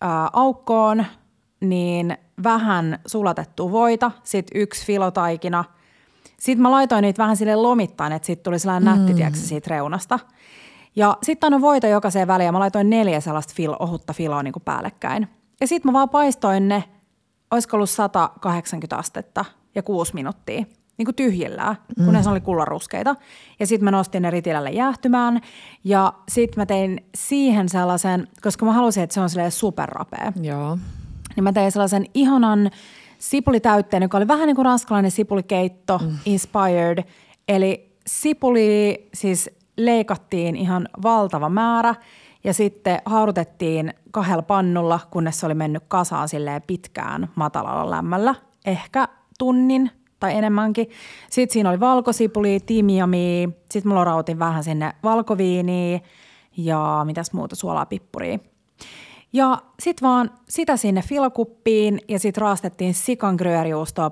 ää, 0.00 0.30
aukkoon, 0.32 1.06
niin 1.60 2.18
vähän 2.42 2.98
sulatettua 3.06 3.70
voita, 3.70 4.10
sitten 4.22 4.60
yksi 4.60 4.86
filotaikina. 4.86 5.64
Sitten 6.38 6.62
mä 6.62 6.70
laitoin 6.70 7.02
niitä 7.02 7.22
vähän 7.22 7.36
sille 7.36 7.56
lomittain, 7.56 8.12
että 8.12 8.26
siitä 8.26 8.42
tuli 8.42 8.58
sellainen 8.58 8.84
nätti, 8.84 9.12
mm. 9.12 9.16
tiedätkö, 9.16 9.40
siitä 9.40 9.70
reunasta. 9.70 10.18
Ja 10.96 11.16
sitten 11.22 11.46
aina 11.46 11.60
voita 11.60 11.86
jokaiseen 11.86 12.28
väliin 12.28 12.46
ja 12.46 12.52
mä 12.52 12.58
laitoin 12.58 12.90
neljä 12.90 13.20
sellaista 13.20 13.54
fil, 13.56 13.74
ohutta 13.78 14.12
filoa 14.12 14.42
niin 14.42 14.52
kuin 14.52 14.62
päällekkäin. 14.62 15.28
Ja 15.60 15.66
sitten 15.66 15.88
mä 15.88 15.92
vaan 15.92 16.08
paistoin 16.08 16.68
ne, 16.68 16.84
olisiko 17.50 17.76
ollut 17.76 17.90
180 17.90 18.96
astetta 18.96 19.44
ja 19.74 19.82
kuusi 19.82 20.14
minuuttia 20.14 20.64
niin 20.98 21.06
kuin 21.06 21.14
tyhjillään, 21.14 21.76
kunnes 22.04 22.24
ne 22.24 22.30
oli 22.30 22.40
kullanruskeita. 22.40 23.16
Ja 23.60 23.66
sitten 23.66 23.84
mä 23.84 23.90
nostin 23.90 24.22
ne 24.22 24.30
ritilälle 24.30 24.70
jäähtymään 24.70 25.40
ja 25.84 26.12
sitten 26.28 26.62
mä 26.62 26.66
tein 26.66 27.04
siihen 27.14 27.68
sellaisen, 27.68 28.28
koska 28.42 28.66
mä 28.66 28.72
halusin, 28.72 29.02
että 29.02 29.14
se 29.14 29.20
on 29.20 29.30
silleen 29.30 29.52
superrapea 29.52 30.32
Joo. 30.42 30.78
niin 31.36 31.44
mä 31.44 31.52
tein 31.52 31.72
sellaisen 31.72 32.06
ihanan 32.14 32.70
sipulitäytteen, 33.18 34.02
joka 34.02 34.16
oli 34.16 34.28
vähän 34.28 34.46
niin 34.46 34.56
kuin 34.56 34.66
ranskalainen 34.66 35.10
sipulikeitto, 35.10 35.98
mm. 35.98 36.18
inspired. 36.24 37.04
Eli 37.48 37.96
sipuli 38.06 39.08
siis 39.14 39.50
leikattiin 39.76 40.56
ihan 40.56 40.88
valtava 41.02 41.48
määrä 41.48 41.94
ja 42.44 42.54
sitten 42.54 42.98
haudutettiin 43.04 43.94
kahdella 44.10 44.42
pannulla, 44.42 45.00
kunnes 45.10 45.40
se 45.40 45.46
oli 45.46 45.54
mennyt 45.54 45.82
kasaan 45.88 46.28
silleen 46.28 46.62
pitkään 46.66 47.28
matalalla 47.34 47.90
lämmöllä, 47.90 48.34
ehkä 48.66 49.08
tunnin 49.38 49.90
tai 50.20 50.36
enemmänkin. 50.36 50.90
Sitten 51.30 51.52
siinä 51.52 51.70
oli 51.70 51.80
valkosipuli, 51.80 52.60
timiamia, 52.66 53.48
sitten 53.70 53.88
mä 53.92 53.94
lorautin 53.94 54.38
vähän 54.38 54.64
sinne 54.64 54.92
valkoviiniä 55.02 56.00
ja 56.56 57.02
mitäs 57.04 57.32
muuta, 57.32 57.56
suolaa, 57.56 57.86
pippuria. 57.86 58.38
Ja 59.32 59.62
sitten 59.80 60.08
vaan 60.08 60.30
sitä 60.48 60.76
sinne 60.76 61.02
filokuppiin 61.02 62.00
ja 62.08 62.18
sitten 62.18 62.40
raastettiin 62.40 62.94
sikan 62.94 63.36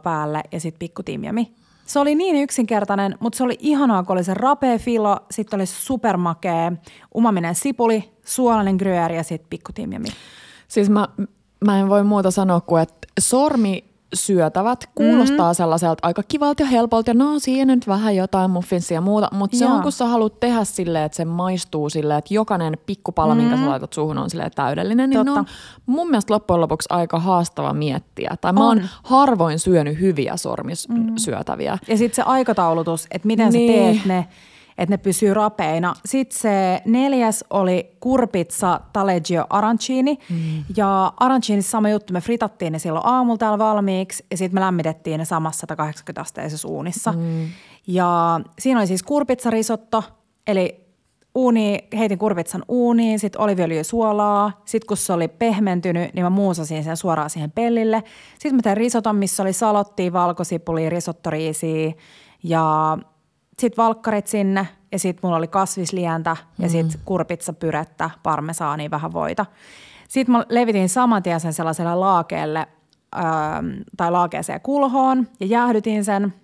päälle 0.02 0.40
ja 0.52 0.60
sitten 0.60 0.78
pikku 0.78 1.02
timjami. 1.02 1.54
Se 1.86 1.98
oli 1.98 2.14
niin 2.14 2.36
yksinkertainen, 2.36 3.14
mutta 3.20 3.36
se 3.36 3.44
oli 3.44 3.56
ihanaa, 3.60 4.02
kun 4.02 4.16
oli 4.16 4.24
se 4.24 4.34
rapea 4.34 4.78
filo, 4.78 5.16
sitten 5.30 5.56
oli 5.56 5.66
supermakee, 5.66 6.72
umaminen 7.16 7.54
sipuli, 7.54 8.12
suolainen 8.24 8.76
gruyeri 8.76 9.16
ja 9.16 9.22
sitten 9.22 9.50
pikku 9.50 9.72
timjami. 9.72 10.08
Siis 10.68 10.90
mä, 10.90 11.08
mä 11.64 11.80
en 11.80 11.88
voi 11.88 12.04
muuta 12.04 12.30
sanoa 12.30 12.60
kuin, 12.60 12.82
että 12.82 13.08
sormi 13.20 13.84
syötävät 14.14 14.90
kuulostaa 14.94 15.52
mm. 15.52 15.56
sellaiselta 15.56 16.06
aika 16.06 16.22
kivalta 16.28 16.62
ja 16.62 16.66
helpolta 16.66 17.10
ja 17.10 17.14
no 17.14 17.38
siinä 17.38 17.74
nyt 17.74 17.86
vähän 17.88 18.16
jotain 18.16 18.50
muffinsia 18.50 18.94
ja 18.94 19.00
muuta, 19.00 19.28
mutta 19.32 19.56
se 19.56 19.66
on 19.66 19.82
kun 19.82 19.92
sä 19.92 20.06
haluat 20.06 20.40
tehdä 20.40 20.64
silleen, 20.64 21.04
että 21.04 21.16
se 21.16 21.24
maistuu 21.24 21.90
silleen, 21.90 22.18
että 22.18 22.34
jokainen 22.34 22.78
pikkupala, 22.86 23.34
mm. 23.34 23.40
minkä 23.40 23.56
sä 23.56 23.68
laitat 23.68 23.92
suuhun 23.92 24.18
on 24.18 24.30
silleen 24.30 24.50
täydellinen, 24.54 25.10
niin 25.10 25.18
ne 25.18 25.24
Totta. 25.24 25.40
on 25.40 25.46
mun 25.86 26.10
mielestä 26.10 26.34
loppujen 26.34 26.60
lopuksi 26.60 26.88
aika 26.90 27.18
haastava 27.18 27.72
miettiä. 27.72 28.36
Tai 28.40 28.52
mä 28.52 28.66
oon 28.66 28.78
On. 28.78 28.88
harvoin 29.02 29.58
syönyt 29.58 30.00
hyviä 30.00 30.36
sormisyötäviä. 30.36 31.78
Ja 31.88 31.96
sitten 31.98 32.16
se 32.16 32.22
aikataulutus, 32.22 33.06
että 33.10 33.26
miten 33.26 33.52
Niin. 33.52 33.82
sä 33.82 33.82
teet 33.94 34.06
ne, 34.06 34.26
että 34.78 34.92
ne 34.92 34.96
pysyy 34.96 35.34
rapeina. 35.34 35.94
Sitten 36.04 36.38
se 36.38 36.82
neljäs 36.84 37.44
oli 37.50 37.96
kurpitsa 38.00 38.80
taleggio 38.92 39.46
arancini. 39.50 40.18
Mm. 40.30 40.64
Ja 40.76 41.12
aranchinissa 41.16 41.70
sama 41.70 41.88
juttu, 41.88 42.12
me 42.12 42.20
fritattiin 42.20 42.72
ne 42.72 42.78
silloin 42.78 43.06
aamulla 43.06 43.38
täällä 43.38 43.58
valmiiksi 43.58 44.24
ja 44.30 44.36
sitten 44.36 44.56
me 44.56 44.60
lämmitettiin 44.60 45.18
ne 45.18 45.24
samassa 45.24 45.60
180 45.60 46.20
asteisessa 46.20 46.68
uunissa. 46.68 47.12
Mm. 47.12 47.46
Ja 47.86 48.40
siinä 48.58 48.80
oli 48.80 48.86
siis 48.86 49.02
kurpitsarisotto, 49.02 50.04
eli 50.46 50.84
uuni, 51.34 51.78
heitin 51.98 52.18
kurpitsan 52.18 52.62
uuniin, 52.68 53.18
sitten 53.18 53.40
oliviöljyä 53.40 53.82
suolaa. 53.82 54.62
Sitten 54.64 54.86
kun 54.88 54.96
se 54.96 55.12
oli 55.12 55.28
pehmentynyt, 55.28 56.14
niin 56.14 56.24
mä 56.24 56.30
muusasin 56.30 56.84
sen 56.84 56.96
suoraan 56.96 57.30
siihen 57.30 57.50
pellille. 57.50 58.02
Sitten 58.32 58.54
mä 58.54 58.62
tein 58.62 58.76
risoton, 58.76 59.16
missä 59.16 59.42
oli 59.42 59.52
salottia, 59.52 60.12
valkosipulia, 60.12 60.90
risottoriisiä 60.90 61.92
ja 62.42 62.98
sitten 63.58 63.84
valkkarit 63.84 64.26
sinne. 64.26 64.68
Ja 64.92 64.98
sitten 64.98 65.20
mulla 65.22 65.36
oli 65.36 65.48
kasvislientä 65.48 66.36
ja 66.58 66.68
sitten 66.68 67.00
kurpitsapyrettä, 67.04 68.10
parmesaania, 68.22 68.90
vähän 68.90 69.12
voita. 69.12 69.46
Sitten 70.08 70.32
mä 70.32 70.44
levitin 70.48 70.88
saman 70.88 71.22
tien 71.22 71.40
sen 71.40 71.52
sellaiselle 71.52 71.94
laakeelle 71.94 72.66
ähm, 73.16 73.66
tai 73.96 74.10
laakeeseen 74.10 74.60
kulhoon 74.60 75.28
ja 75.40 75.46
jäähdytin 75.46 76.04
sen. 76.04 76.34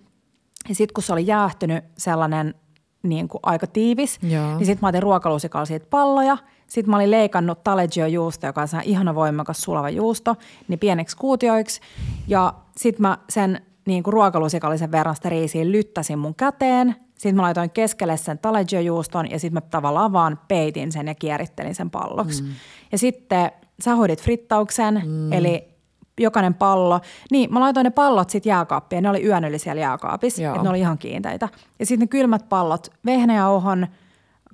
Ja 0.69 0.75
sitten 0.75 0.93
kun 0.93 1.03
se 1.03 1.13
oli 1.13 1.27
jäähtynyt 1.27 1.83
sellainen 1.97 2.55
niin 3.03 3.27
kuin 3.27 3.39
aika 3.43 3.67
tiivis, 3.67 4.19
Joo. 4.23 4.57
niin 4.57 4.65
sitten 4.65 4.79
mä 4.81 4.87
otin 4.87 5.03
ruokalusikalla 5.03 5.65
siitä 5.65 5.85
palloja. 5.89 6.37
Sitten 6.67 6.89
mä 6.89 6.95
olin 6.95 7.11
leikannut 7.11 7.63
taleggio 7.63 8.05
juusto, 8.05 8.47
joka 8.47 8.61
on 8.61 8.67
ihana 8.83 9.15
voimakas 9.15 9.61
sulava 9.61 9.89
juusto, 9.89 10.35
niin 10.67 10.79
pieneksi 10.79 11.17
kuutioiksi. 11.17 11.81
Ja 12.27 12.53
sitten 12.77 13.01
mä 13.01 13.17
sen 13.29 13.61
niin 13.85 14.03
kuin 14.03 14.13
ruokalusikallisen 14.13 14.91
verran 14.91 15.15
sitä 15.15 15.29
riisiä 15.29 15.71
lyttäsin 15.71 16.19
mun 16.19 16.35
käteen. 16.35 16.95
Sitten 17.17 17.35
mä 17.35 17.41
laitoin 17.41 17.69
keskelle 17.69 18.17
sen 18.17 18.39
taleggio 18.39 18.79
juuston 18.79 19.31
ja 19.31 19.39
sitten 19.39 19.53
mä 19.53 19.61
tavallaan 19.61 20.13
vaan 20.13 20.39
peitin 20.47 20.91
sen 20.91 21.07
ja 21.07 21.15
kierittelin 21.15 21.75
sen 21.75 21.89
palloksi. 21.89 22.43
Mm. 22.43 22.49
Ja 22.91 22.97
sitten 22.97 23.51
sä 23.83 23.95
hoidit 23.95 24.21
frittauksen, 24.21 25.01
mm. 25.05 25.33
eli 25.33 25.71
jokainen 26.19 26.53
pallo. 26.53 26.99
Niin, 27.31 27.53
mä 27.53 27.59
laitoin 27.59 27.83
ne 27.83 27.89
pallot 27.89 28.29
sitten 28.29 28.49
jääkaappiin 28.49 29.03
ne 29.03 29.09
oli 29.09 29.25
yön 29.25 29.45
yli 29.45 29.59
siellä 29.59 29.81
jääkaapissa, 29.81 30.47
että 30.47 30.63
ne 30.63 30.69
oli 30.69 30.79
ihan 30.79 30.97
kiinteitä. 30.97 31.49
Ja 31.79 31.85
sitten 31.85 32.03
ne 32.03 32.07
kylmät 32.07 32.49
pallot 32.49 32.87
vehnäjauhon, 33.05 33.87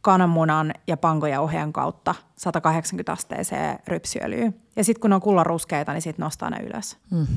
kananmunan 0.01 0.73
ja 0.87 0.97
pankojauheen 0.97 1.73
kautta 1.73 2.15
180 2.37 3.11
asteeseen 3.11 3.79
rypsiöljyyn. 3.87 4.55
Ja 4.75 4.83
sitten 4.83 5.01
kun 5.01 5.09
ne 5.09 5.15
on 5.15 5.21
kullanruskeita, 5.21 5.93
niin 5.93 6.01
sitten 6.01 6.23
nostaa 6.23 6.49
ne 6.49 6.57
ylös. 6.63 6.97
Mm. 7.11 7.27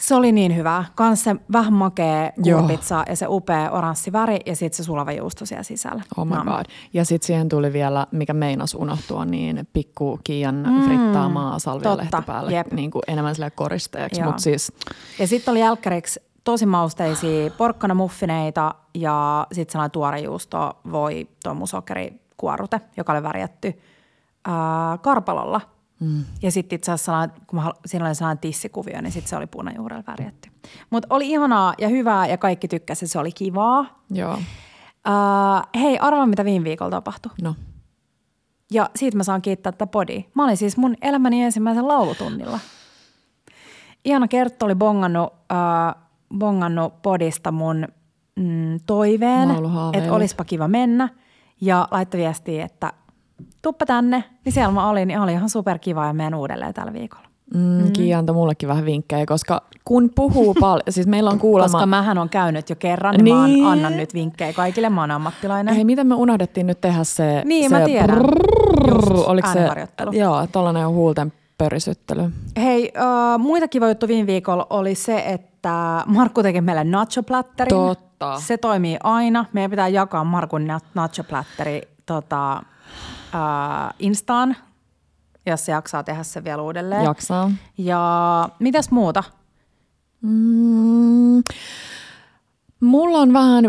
Se 0.00 0.14
oli 0.14 0.32
niin 0.32 0.56
hyvä. 0.56 0.84
Kans 0.94 1.24
se 1.24 1.36
vähän 1.52 1.72
makea 1.72 2.30
Joo. 2.44 2.58
kurpitsa 2.60 3.04
ja 3.08 3.16
se 3.16 3.26
upea 3.28 3.70
oranssi 3.70 4.12
väri 4.12 4.38
ja 4.46 4.56
sitten 4.56 4.76
se 4.76 4.84
sulava 4.84 5.12
juusto 5.12 5.46
siellä 5.46 5.62
sisällä. 5.62 6.02
Oh 6.16 6.26
my 6.26 6.34
god. 6.34 6.64
Ja 6.92 7.04
sitten 7.04 7.26
siihen 7.26 7.48
tuli 7.48 7.72
vielä, 7.72 8.06
mikä 8.10 8.32
meinas 8.34 8.74
unohtua, 8.74 9.24
niin 9.24 9.68
pikku 9.72 10.20
Kiian 10.24 10.64
mm, 10.66 10.82
frittaamaa 10.84 11.58
salvialehti 11.58 12.10
totta, 12.10 12.22
päälle. 12.32 12.52
jep. 12.52 12.72
Niin 12.72 12.90
kuin 12.90 13.02
enemmän 13.08 13.34
sille 13.34 13.50
koristeeksi. 13.50 14.22
Mutta 14.22 14.42
siis 14.42 14.72
Ja 15.18 15.26
sitten 15.26 15.52
oli 15.52 15.60
jälkkäriksi 15.60 16.20
tosi 16.44 16.66
mausteisia 16.66 17.50
porkkanamuffineita 17.50 18.74
ja 18.94 19.46
sitten 19.52 19.72
sellainen 19.72 19.90
tuorejuusto, 19.90 20.78
voi 20.92 21.28
tomusokeri 21.42 22.20
kuorute, 22.36 22.80
joka 22.96 23.12
oli 23.12 23.22
värjätty 23.22 23.80
ää, 24.44 24.98
karpalolla. 24.98 25.60
Mm. 26.00 26.24
Ja 26.42 26.50
sitten 26.50 26.76
itse 26.76 26.92
asiassa 26.92 27.28
kun 27.46 27.62
mä, 27.62 27.72
siinä 27.86 28.06
oli 28.06 28.14
sellainen 28.14 28.38
tissikuvio, 28.40 29.00
niin 29.00 29.12
sitten 29.12 29.28
se 29.30 29.36
oli 29.36 29.46
punajuurella 29.46 30.04
värjätty. 30.06 30.50
Mutta 30.90 31.08
oli 31.10 31.30
ihanaa 31.30 31.74
ja 31.78 31.88
hyvää 31.88 32.26
ja 32.26 32.38
kaikki 32.38 32.68
tykkäsivät, 32.68 33.10
se 33.10 33.18
oli 33.18 33.32
kivaa. 33.32 34.02
joo, 34.10 34.38
Ää, 35.04 35.62
hei, 35.80 35.98
arvaa 35.98 36.26
mitä 36.26 36.44
viime 36.44 36.64
viikolla 36.64 36.90
tapahtui. 36.90 37.32
no. 37.42 37.54
Ja 38.72 38.90
siitä 38.96 39.16
mä 39.16 39.22
saan 39.24 39.42
kiittää 39.42 39.72
tätä 39.72 39.86
podia. 39.86 40.22
Mä 40.34 40.44
olin 40.44 40.56
siis 40.56 40.76
mun 40.76 40.94
elämäni 41.02 41.42
ensimmäisen 41.44 41.88
laulutunnilla. 41.88 42.58
Ihana 44.04 44.28
Kerttu 44.28 44.64
oli 44.64 44.74
bongannut, 44.74 45.32
äh, 45.52 46.02
bongannut 46.38 47.02
podista 47.02 47.52
mun 47.52 47.88
mm, 48.36 48.80
toiveen, 48.86 49.50
että 49.92 50.12
olispa 50.12 50.44
kiva 50.44 50.68
mennä. 50.68 51.08
Ja 51.60 51.88
laittoi 51.90 52.20
viestiä, 52.20 52.64
että 52.64 52.92
tuppa 53.62 53.86
tänne. 53.86 54.24
Niin 54.44 54.52
siellä 54.52 54.72
mä 54.72 54.90
olin, 54.90 55.08
niin 55.08 55.20
oli 55.20 55.32
ihan 55.32 55.50
superkiva 55.50 56.06
ja 56.06 56.12
menen 56.12 56.34
uudelleen 56.34 56.74
tällä 56.74 56.92
viikolla. 56.92 57.30
Mm, 57.54 57.92
Kiia 57.92 58.18
antoi 58.18 58.34
mullekin 58.34 58.68
vähän 58.68 58.84
vinkkejä, 58.84 59.26
koska 59.26 59.62
kun 59.84 60.10
puhuu 60.14 60.54
paljon, 60.60 60.84
siis 60.88 61.06
meillä 61.06 61.30
on 61.30 61.38
kuulemma... 61.38 61.72
Koska 61.72 61.86
mähän 61.86 62.18
on 62.18 62.28
käynyt 62.28 62.70
jo 62.70 62.76
kerran, 62.76 63.14
niin, 63.14 63.44
niin. 63.44 63.64
mä 63.64 63.70
annan 63.70 63.96
nyt 63.96 64.14
vinkkejä 64.14 64.52
kaikille, 64.52 64.90
mä 64.90 65.00
oon 65.00 65.10
ammattilainen. 65.10 65.74
Hei, 65.74 65.84
miten 65.84 66.06
me 66.06 66.14
unohdettiin 66.14 66.66
nyt 66.66 66.80
tehdä 66.80 67.04
se... 67.04 67.42
Niin, 67.44 67.70
se 67.70 67.78
mä 67.78 67.84
tiedän. 67.84 68.16
Brrrr, 68.16 68.94
Just, 68.94 69.28
oliko 69.28 69.48
se, 69.52 69.60
joo, 70.18 70.46
tollainen 70.52 70.88
huulten 70.88 71.32
pörisyttely. 71.58 72.30
Hei, 72.56 72.92
uh, 72.96 73.40
muita 73.40 73.68
kiva 73.68 73.88
juttu 73.88 74.08
viime 74.08 74.26
viikolla 74.26 74.66
oli 74.70 74.94
se, 74.94 75.22
että 75.26 76.02
Markku 76.06 76.42
teki 76.42 76.60
meille 76.60 76.84
nacho-plätterin. 76.84 77.68
Totta. 77.68 78.40
Se 78.40 78.56
toimii 78.58 78.96
aina. 79.02 79.44
Meidän 79.52 79.70
pitää 79.70 79.88
jakaa 79.88 80.24
Markun 80.24 80.66
na- 80.66 80.80
nacho-plätteri 80.94 81.80
tota, 82.06 82.62
uh, 83.34 83.94
Instaan, 83.98 84.56
jos 85.46 85.66
se 85.66 85.72
jaksaa 85.72 86.02
tehdä 86.02 86.22
se 86.22 86.44
vielä 86.44 86.62
uudelleen. 86.62 87.04
Jaksaa. 87.04 87.50
Ja 87.78 88.48
mitäs 88.58 88.90
muuta? 88.90 89.24
Mm, 90.22 91.42
mulla 92.80 93.18
on 93.18 93.32
vähän, 93.32 93.64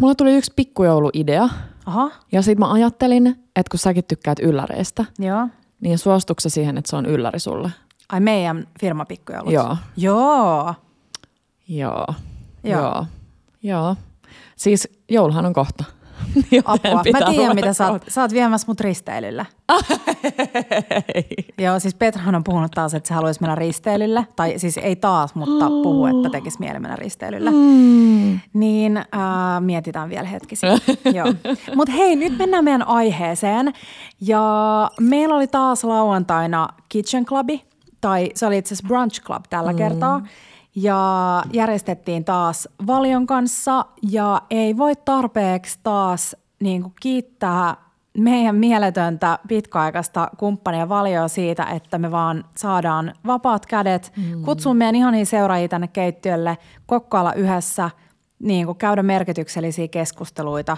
mulla 0.00 0.14
tuli 0.14 0.36
yksi 0.36 0.52
pikkujouluidea. 0.56 1.48
Aha, 1.86 2.10
Ja 2.32 2.42
sit 2.42 2.58
mä 2.58 2.72
ajattelin, 2.72 3.26
että 3.26 3.70
kun 3.70 3.78
säkin 3.78 4.04
tykkäät 4.04 4.38
ylläreistä, 4.38 5.04
joo. 5.18 5.48
niin 5.80 5.98
suostuksa 5.98 6.50
siihen, 6.50 6.78
että 6.78 6.90
se 6.90 6.96
on 6.96 7.06
ylläri 7.06 7.40
sulle? 7.40 7.70
Ai 8.08 8.20
meidän 8.20 8.66
firmapikkujoulut? 8.80 9.52
Joo. 9.52 9.76
Joo. 9.96 10.74
Joo. 11.68 12.06
Joo. 12.64 12.80
Joo. 12.82 13.06
Joo. 13.62 13.96
Siis 14.56 14.88
jouluhan 15.10 15.46
on 15.46 15.52
kohta. 15.52 15.84
Apua. 16.64 17.02
Mä 17.12 17.30
tiedän, 17.30 17.54
mitä 17.54 17.72
sä 17.72 17.90
oot, 17.90 18.02
sä 18.08 18.22
oot 18.22 18.32
viemässä 18.32 18.64
mut 18.66 18.80
risteilylle. 18.80 19.46
Joo, 21.58 21.80
siis 21.80 21.94
Petrahan 21.94 22.34
on 22.34 22.44
puhunut 22.44 22.70
taas, 22.70 22.94
että 22.94 23.08
se 23.08 23.14
haluaisi 23.14 23.40
mennä 23.40 23.54
risteilylle. 23.54 24.26
Tai 24.36 24.58
siis 24.58 24.78
ei 24.78 24.96
taas, 24.96 25.34
mutta 25.34 25.68
puhuu, 25.68 26.06
että 26.06 26.30
tekisi 26.30 26.58
mieli 26.58 26.78
mennä 26.78 26.96
risteilylle. 26.96 27.50
Mm. 27.50 28.40
Niin 28.52 28.96
äh, 28.96 29.04
mietitään 29.60 30.08
vielä 30.08 30.28
hetki. 30.28 30.54
Joo. 31.14 31.34
Mutta 31.74 31.92
hei, 31.92 32.16
nyt 32.16 32.38
mennään 32.38 32.64
meidän 32.64 32.88
aiheeseen. 32.88 33.72
Ja 34.20 34.90
meillä 35.00 35.34
oli 35.34 35.46
taas 35.46 35.84
lauantaina 35.84 36.68
Kitchen 36.88 37.24
Clubi, 37.24 37.64
tai 38.00 38.30
se 38.34 38.46
oli 38.46 38.58
itse 38.58 38.74
asiassa 38.74 38.88
Brunch 38.88 39.22
Club 39.22 39.44
tällä 39.50 39.72
mm. 39.72 39.78
kertaa. 39.78 40.22
Ja 40.76 41.42
järjestettiin 41.52 42.24
taas 42.24 42.68
Valion 42.86 43.26
kanssa 43.26 43.86
ja 44.10 44.42
ei 44.50 44.76
voi 44.76 44.96
tarpeeksi 44.96 45.78
taas 45.82 46.36
niin 46.60 46.82
kuin 46.82 46.94
kiittää 47.00 47.76
meidän 48.18 48.56
mieletöntä 48.56 49.38
pitkäaikaista 49.48 50.30
kumppania 50.36 50.88
Valioa 50.88 51.28
siitä, 51.28 51.64
että 51.64 51.98
me 51.98 52.10
vaan 52.10 52.44
saadaan 52.56 53.14
vapaat 53.26 53.66
kädet, 53.66 54.12
mm. 54.16 54.42
kutsun 54.42 54.76
meidän 54.76 54.94
ihania 54.94 55.26
seuraajia 55.26 55.68
tänne 55.68 55.88
keittiölle, 55.88 56.58
kokkailla 56.86 57.32
yhdessä, 57.32 57.90
niin 58.38 58.66
kuin 58.66 58.78
käydä 58.78 59.02
merkityksellisiä 59.02 59.88
keskusteluita. 59.88 60.76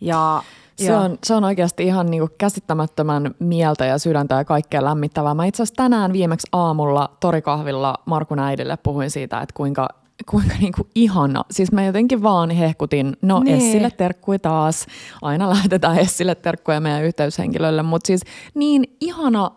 Ja, 0.00 0.42
Se 0.76 0.96
on, 0.96 1.18
se 1.24 1.34
on 1.34 1.44
oikeasti 1.44 1.84
ihan 1.84 2.06
niinku 2.06 2.28
käsittämättömän 2.38 3.34
mieltä 3.38 3.84
ja 3.86 3.98
sydäntä 3.98 4.34
ja 4.34 4.44
kaikkea 4.44 4.84
lämmittävää. 4.84 5.34
Mä 5.34 5.44
itse 5.44 5.62
asiassa 5.62 5.76
tänään 5.82 6.12
viimeksi 6.12 6.46
aamulla 6.52 7.10
torikahvilla 7.20 7.94
Markun 8.06 8.38
äidille 8.38 8.76
puhuin 8.76 9.10
siitä, 9.10 9.40
että 9.40 9.52
kuinka, 9.56 9.88
kuinka 10.30 10.54
niinku 10.60 10.86
ihana. 10.94 11.44
Siis 11.50 11.72
mä 11.72 11.84
jotenkin 11.84 12.22
vaan 12.22 12.50
hehkutin, 12.50 13.16
no 13.22 13.40
Niin. 13.40 13.56
Essille 13.56 13.90
terkkui 13.90 14.38
taas. 14.38 14.86
Aina 15.22 15.48
lähetetään 15.50 15.98
Essille 15.98 16.34
terkkuja 16.34 16.80
meidän 16.80 17.04
yhteyshenkilölle, 17.04 17.82
mutta 17.82 18.06
siis 18.06 18.22
niin 18.54 18.96
ihana, 19.00 19.50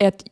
että 0.00 0.24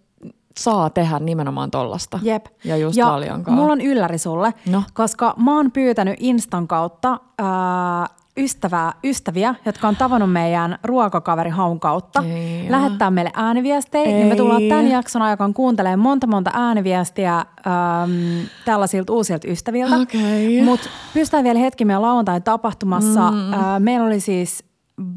saa 0.59 0.91
tehdä 0.91 1.19
nimenomaan 1.19 1.71
tollasta. 1.71 2.19
Jep. 2.23 2.47
Ja 2.65 2.77
just 2.77 2.97
ja 2.97 3.19
mulla 3.49 3.73
on 3.73 3.81
ylläri 3.81 4.19
sulle, 4.19 4.55
No. 4.71 4.83
koska 4.95 5.35
mä 5.37 5.57
oon 5.57 5.73
pyytänyt 5.73 6.17
Instan 6.21 6.69
kautta 6.69 7.21
ää, 7.39 8.07
ystävää, 8.37 8.93
ystäviä, 9.05 9.55
jotka 9.67 9.89
on 9.89 9.97
tavannut 9.97 10.33
meidän 10.33 10.79
ruokakaveri 10.85 11.51
Haun 11.51 11.81
kautta, 11.81 12.25
Ei 12.27 12.71
lähettää 12.71 13.11
meille 13.11 13.31
ääniviestejä. 13.35 14.07
Niin 14.07 14.27
me 14.27 14.37
tullaan 14.37 14.63
tämän 14.69 14.89
jakson 14.89 15.23
aikana 15.23 15.53
kuuntelemaan 15.53 15.99
monta 15.99 16.27
monta 16.27 16.51
ääniviestiä 16.55 17.39
äm, 17.39 17.45
tällaisilta 18.65 19.13
uusilta 19.13 19.49
ystäviltä. 19.49 19.97
Okei. 19.97 20.63
Mutta 20.63 20.89
pystytään 21.15 21.45
vielä 21.45 21.59
hetki 21.59 21.85
meidän 21.85 22.03
lauantain 22.03 22.43
tapahtumassa. 22.43 23.31
Mm. 23.31 23.53
Ää, 23.53 23.81
meillä 23.81 24.07
oli 24.07 24.21
siis 24.21 24.65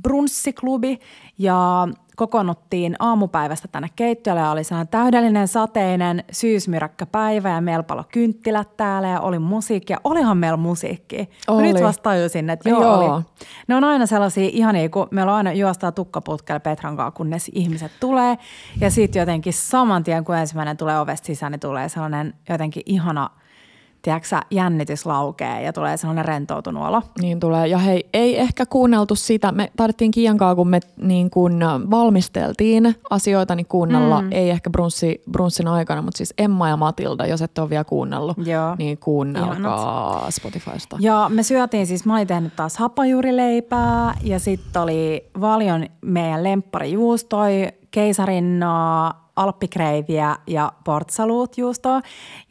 brunssiklubi 0.01 0.99
ja 1.37 1.87
kokoonnuttiin 2.15 2.95
aamupäivästä 2.99 3.67
tänne 3.67 3.89
keittiölle 3.95 4.41
ja 4.41 4.51
oli 4.51 4.63
sellainen 4.63 4.91
täydellinen 4.91 5.47
sateinen 5.47 6.23
syysmyräkkäpäivä 6.31 7.49
ja 7.49 7.61
meillä 7.61 7.83
palo 7.83 8.03
kynttilät 8.11 8.77
täällä 8.77 9.07
ja 9.07 9.19
oli 9.19 9.39
musiikkia. 9.39 9.97
Olihan 10.03 10.37
meillä 10.37 10.57
musiikki. 10.57 11.29
Oli. 11.47 11.73
Nyt 11.73 11.83
vasta 11.83 12.03
tajusin, 12.03 12.49
että 12.49 12.69
joo, 12.69 12.81
Joo. 12.81 13.15
oli. 13.15 13.23
Ne 13.67 13.75
on 13.75 13.83
aina 13.83 14.05
sellaisia 14.05 14.49
ihania, 14.53 14.89
kun 14.89 15.07
meillä 15.11 15.31
on 15.31 15.37
aina 15.37 15.53
juostaa 15.53 15.91
tukkaputkella 15.91 16.59
Petran 16.59 16.97
kanssa, 16.97 17.11
kunnes 17.11 17.51
ihmiset 17.53 17.91
tulee. 17.99 18.37
Ja 18.81 18.89
sitten 18.91 19.19
jotenkin 19.19 19.53
saman 19.53 20.03
tien, 20.03 20.25
kun 20.25 20.35
ensimmäinen 20.35 20.77
tulee 20.77 20.99
ovesta 20.99 21.25
sisään, 21.25 21.51
niin 21.51 21.59
tulee 21.59 21.89
sellainen 21.89 22.33
jotenkin 22.49 22.83
ihana, 22.85 23.29
tiedätkö 24.05 24.39
jännitys 24.51 25.05
laukee 25.05 25.61
ja 25.61 25.73
tulee 25.73 25.97
sellainen 25.97 26.25
rentoutunut 26.25 26.87
olo. 26.87 27.01
Niin 27.21 27.39
tulee. 27.39 27.67
Ja 27.67 27.77
hei, 27.77 28.09
ei 28.13 28.39
ehkä 28.39 28.65
kuunneltu 28.65 29.15
sitä. 29.15 29.51
Me 29.51 29.71
taidettiin 29.77 30.11
Kiian 30.11 30.37
kanssa, 30.37 30.55
kun 30.55 30.67
me 30.67 30.79
niin 31.01 31.29
kun 31.29 31.59
valmisteltiin 31.91 32.95
asioita, 33.09 33.55
niin 33.55 33.65
kuunnella. 33.65 34.21
Mm. 34.21 34.27
Ei 34.31 34.49
ehkä 34.49 34.69
brunssi, 34.69 35.21
brunssin 35.31 35.67
aikana, 35.67 36.01
mutta 36.01 36.17
siis 36.17 36.33
Emma 36.37 36.69
ja 36.69 36.77
Matilda, 36.77 37.25
jos 37.25 37.41
ette 37.41 37.61
ole 37.61 37.69
vielä 37.69 37.83
kuunnellut, 37.83 38.37
Joo. 38.47 38.75
niin 38.77 38.97
kuunnelkaa 38.97 40.31
Spotifysta. 40.31 40.97
Ja 40.99 41.31
me 41.33 41.43
syötiin 41.43 41.87
siis, 41.87 42.05
mä 42.05 42.15
olin 42.15 42.27
tehnyt 42.27 42.55
taas 42.55 42.77
hapajuurileipää 42.77 44.13
ja 44.23 44.39
sitten 44.39 44.81
oli 44.81 45.29
Valion 45.41 45.85
meidän 46.01 46.43
lempparijuustoi, 46.43 47.67
keisarinnaa, 47.91 49.24
alppikreiviä 49.35 50.35
ja 50.47 50.71
portsaluut 50.83 51.57
juustoa. 51.57 52.01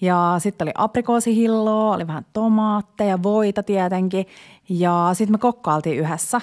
Ja 0.00 0.36
sitten 0.38 0.64
oli 0.64 0.72
aprikoosihilloa, 0.74 1.94
oli 1.94 2.06
vähän 2.06 2.26
tomaatteja, 2.32 3.22
voita 3.22 3.62
tietenkin. 3.62 4.26
Ja 4.68 5.10
sitten 5.12 5.34
me 5.34 5.38
kokkailtiin 5.38 5.98
yhdessä. 5.98 6.40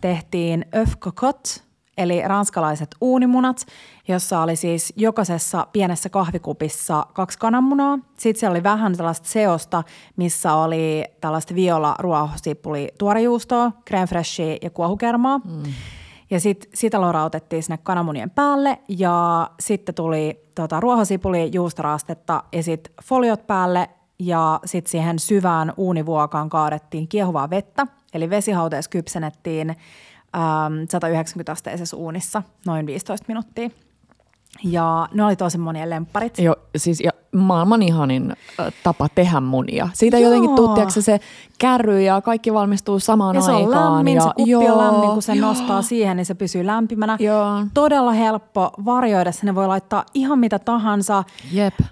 Tehtiin 0.00 0.66
cocotte, 0.98 1.50
eli 1.98 2.22
ranskalaiset 2.28 2.88
uunimunat, 3.00 3.66
jossa 4.08 4.40
oli 4.40 4.56
siis 4.56 4.92
jokaisessa 4.96 5.66
pienessä 5.72 6.08
kahvikupissa 6.08 7.06
kaksi 7.12 7.38
kananmunaa. 7.38 7.98
Sitten 8.18 8.40
siellä 8.40 8.54
oli 8.54 8.62
vähän 8.62 8.96
tällaista 8.96 9.28
seosta, 9.28 9.82
missä 10.16 10.54
oli 10.54 11.04
tällaista 11.20 11.54
viola, 11.54 11.94
ruohosipuli, 11.98 12.88
tuorejuustoa, 12.98 13.72
crème 13.90 14.06
fraichea 14.08 14.56
ja 14.62 14.70
kuohukermaa. 14.70 15.38
Mm. 15.38 15.62
Ja 16.30 16.40
sitten 16.40 16.70
sitä 16.74 17.00
lorautettiin 17.00 17.62
sinne 17.62 17.78
kananmunien 17.82 18.30
päälle 18.30 18.78
ja 18.88 19.50
sitten 19.60 19.94
tuli 19.94 20.44
tota, 20.54 20.80
ruohosipuli, 20.80 21.50
juustoraastetta 21.52 22.44
ja 22.52 22.62
sitten 22.62 22.94
foliot 23.04 23.46
päälle 23.46 23.90
ja 24.18 24.60
sitten 24.64 24.90
siihen 24.90 25.18
syvään 25.18 25.72
uunivuokaan 25.76 26.48
kaadettiin 26.48 27.08
kiehuvaa 27.08 27.50
vettä. 27.50 27.86
Eli 28.14 28.30
vesihauteessa 28.30 28.90
kypsennettiin 28.90 29.70
äm, 29.70 29.76
190-asteisessa 30.74 31.96
uunissa 31.96 32.42
noin 32.66 32.86
15 32.86 33.24
minuuttia. 33.28 33.70
Ja 34.64 35.08
ne 35.14 35.24
oli 35.24 35.36
tosi 35.36 35.58
monien 35.58 35.90
lempparit. 35.90 36.38
Jo, 36.38 36.56
siis 36.76 37.00
ja 37.00 37.10
maailman 37.36 37.82
ihanin 37.82 38.32
tapa 38.82 39.08
tehdä 39.14 39.40
munia. 39.40 39.88
Siitä 39.92 40.18
Joo. 40.18 40.30
jotenkin 40.30 40.56
tuttiaksi 40.56 41.02
se, 41.02 41.20
kärry 41.58 42.00
ja 42.00 42.20
kaikki 42.20 42.54
valmistuu 42.54 42.98
samaan 42.98 43.34
Ja 43.36 43.42
se 43.42 43.50
on 43.50 43.56
aikaan. 43.56 43.94
lämmin, 43.94 44.14
ja, 44.14 44.22
se 44.22 44.28
kuppi 44.36 44.50
joo, 44.50 44.72
on 44.72 44.78
lämmin, 44.78 45.10
kun 45.10 45.22
se 45.22 45.34
joo. 45.34 45.48
nostaa 45.48 45.82
siihen, 45.82 46.16
niin 46.16 46.26
se 46.26 46.34
pysyy 46.34 46.66
lämpimänä. 46.66 47.16
Joo. 47.20 47.66
Todella 47.74 48.12
helppo 48.12 48.70
varjoida, 48.84 49.32
sinne 49.32 49.54
voi 49.54 49.66
laittaa 49.66 50.04
ihan 50.14 50.38
mitä 50.38 50.58
tahansa. 50.58 51.24
Jep. 51.52 51.74
Uh, 51.80 51.86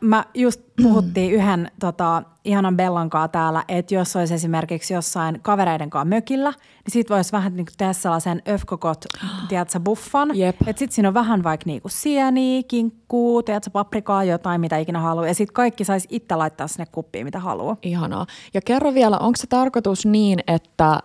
mä 0.00 0.24
just 0.34 0.60
puhuttiin 0.82 1.32
yhden 1.32 1.70
tota, 1.80 2.22
ihanan 2.44 2.76
Bellan 2.76 3.10
kanssa 3.10 3.28
täällä, 3.28 3.64
että 3.68 3.94
jos 3.94 4.16
olisi 4.16 4.34
esimerkiksi 4.34 4.94
jossain 4.94 5.38
kavereiden 5.42 5.90
kanssa 5.90 6.08
mökillä, 6.08 6.50
niin 6.50 6.92
sit 6.92 7.10
voisi 7.10 7.32
vähän 7.32 7.56
niin 7.56 7.66
tehdä 7.78 7.92
sellaisen 7.92 8.42
öfkokot, 8.48 9.04
tiedätkö, 9.48 9.80
buffan. 9.80 10.30
Jep. 10.34 10.56
Että 10.66 10.78
sit 10.78 10.92
siinä 10.92 11.08
on 11.08 11.14
vähän 11.14 11.44
vaikka 11.44 11.64
niinku 11.66 11.88
sieniä, 11.88 12.62
kinkkuu, 12.68 13.42
tiedätkö, 13.42 13.70
paprikaa, 13.70 14.24
jotain, 14.24 14.57
mitä 14.60 14.78
ikinä 14.78 15.00
haluaa. 15.00 15.26
Ja 15.26 15.34
sit 15.34 15.50
kaikki 15.50 15.84
saisi 15.84 16.08
itse 16.10 16.36
laittaa 16.36 16.68
sinne 16.68 16.86
kuppiin, 16.92 17.24
mitä 17.24 17.38
haluaa. 17.38 17.76
Ihanaa. 17.82 18.26
Ja 18.54 18.60
kerro 18.60 18.94
vielä, 18.94 19.18
onko 19.18 19.36
se 19.36 19.46
tarkoitus 19.46 20.06
niin, 20.06 20.38
että 20.46 20.90
äh, 20.92 21.00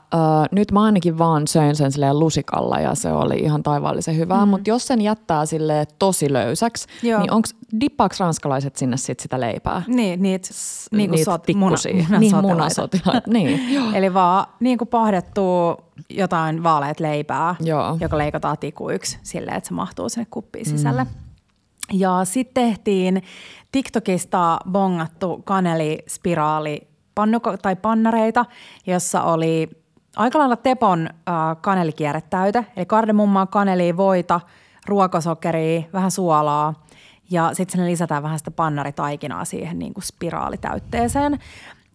nyt 0.52 0.72
mä 0.72 0.84
ainakin 0.84 1.18
vaan 1.18 1.48
söin 1.48 1.76
sen 1.76 1.92
silleen 1.92 2.20
lusikalla 2.20 2.80
ja 2.80 2.96
se 2.96 3.12
oli 3.12 3.36
ihan 3.36 3.64
taivaallisen 3.64 4.18
hyvää, 4.18 4.46
mm. 4.46 4.50
mutta 4.50 4.70
jos 4.70 4.88
sen 4.88 5.02
jättää 5.02 5.46
sille 5.46 5.88
tosi 6.00 6.34
löysäksi, 6.34 6.88
Joo. 7.04 7.20
niin 7.20 7.32
onko 7.32 7.50
dippaaks 7.80 8.20
ranskalaiset 8.20 8.76
sinne 8.76 8.98
sit 8.98 9.20
sitä 9.20 9.40
leipää? 9.40 9.82
Niin, 9.88 10.22
niitä 10.22 10.50
niin 10.92 11.12
Niitä 11.12 11.26
sot, 11.26 11.44
tikkusia. 11.44 11.94
muna, 11.94 12.20
niin, 12.20 12.36
munasotilaita. 12.36 13.32
niin. 13.32 13.62
Eli 13.96 14.14
vaan 14.14 14.46
niin 14.60 14.78
kuin 14.78 14.88
pahdettua 14.88 15.78
jotain 16.10 16.64
vaaleat 16.64 17.00
leipää, 17.00 17.56
Joo. 17.60 17.98
joka 18.00 18.18
leikataan 18.18 18.58
tikuiksi 18.58 19.20
silleen, 19.24 19.58
että 19.58 19.68
se 19.68 19.74
mahtuu 19.74 20.10
sinne 20.10 20.28
kuppiin 20.30 20.66
sisälle. 20.66 21.08
Ja 21.94 22.26
sitten 22.26 22.64
tehtiin 22.66 23.24
TikTokista 23.72 24.60
bongattu 24.72 25.42
kanelispiraali 25.46 26.88
pannuko, 27.16 27.58
tai 27.58 27.76
pannareita, 27.76 28.46
jossa 28.88 29.24
oli 29.24 29.70
aika 30.16 30.40
lailla 30.40 30.56
Tepon 30.56 31.10
äh, 31.10 31.34
kanelikierretäyte, 31.62 32.66
eli 32.76 32.86
kardemummaa, 32.86 33.46
kanelia, 33.46 33.98
voita, 33.98 34.42
ruokosokeria, 34.88 35.82
vähän 35.94 36.12
suolaa 36.12 36.74
ja 37.32 37.50
sitten 37.54 37.72
sinne 37.72 37.92
lisätään 37.92 38.24
vähän 38.24 38.40
sitä 38.40 38.52
pannaritaikinaa 38.52 39.46
siihen 39.46 39.80
niin 39.80 39.94
kuin 39.94 40.04
spiraalitäytteeseen. 40.04 41.40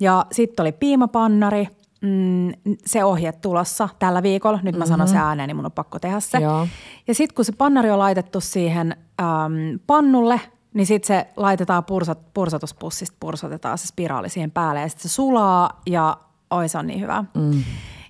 Ja 0.01 0.27
sitten 0.33 0.63
oli 0.63 0.73
piimapannari, 0.73 1.69
mm, 2.01 2.53
se 2.87 3.05
ohje 3.05 3.33
tulossa 3.33 3.89
tällä 3.99 4.23
viikolla. 4.23 4.59
Nyt 4.63 4.75
mä 4.75 4.79
mm-hmm. 4.79 4.89
sanon 4.89 5.09
se 5.09 5.17
ääneen, 5.17 5.49
niin 5.49 5.57
mun 5.57 5.65
on 5.65 5.73
pakko 5.73 5.99
tehdä 5.99 6.21
se. 6.21 6.39
Joo. 6.39 6.69
Ja 7.09 7.15
sitten 7.15 7.35
kun 7.35 7.45
se 7.45 7.53
pannari 7.53 7.91
on 7.91 7.99
laitettu 7.99 8.41
siihen 8.41 8.97
äm, 9.21 9.79
pannulle, 9.87 10.41
niin 10.75 10.87
sitten 10.87 11.07
se 11.07 11.27
laitetaan 11.37 11.85
pursat, 11.85 12.19
pursotuspussista, 12.35 13.17
pursotetaan 13.21 13.79
se 13.79 13.87
spiraali 13.87 14.29
siihen 14.29 14.51
päälle 14.51 14.81
ja 14.81 14.89
sitten 14.89 15.11
se 15.11 15.15
sulaa 15.15 15.81
ja 15.87 16.17
oi 16.51 16.69
se 16.69 16.79
on 16.79 16.87
niin 16.87 17.01
hyvä. 17.01 17.25
Mm. 17.35 17.63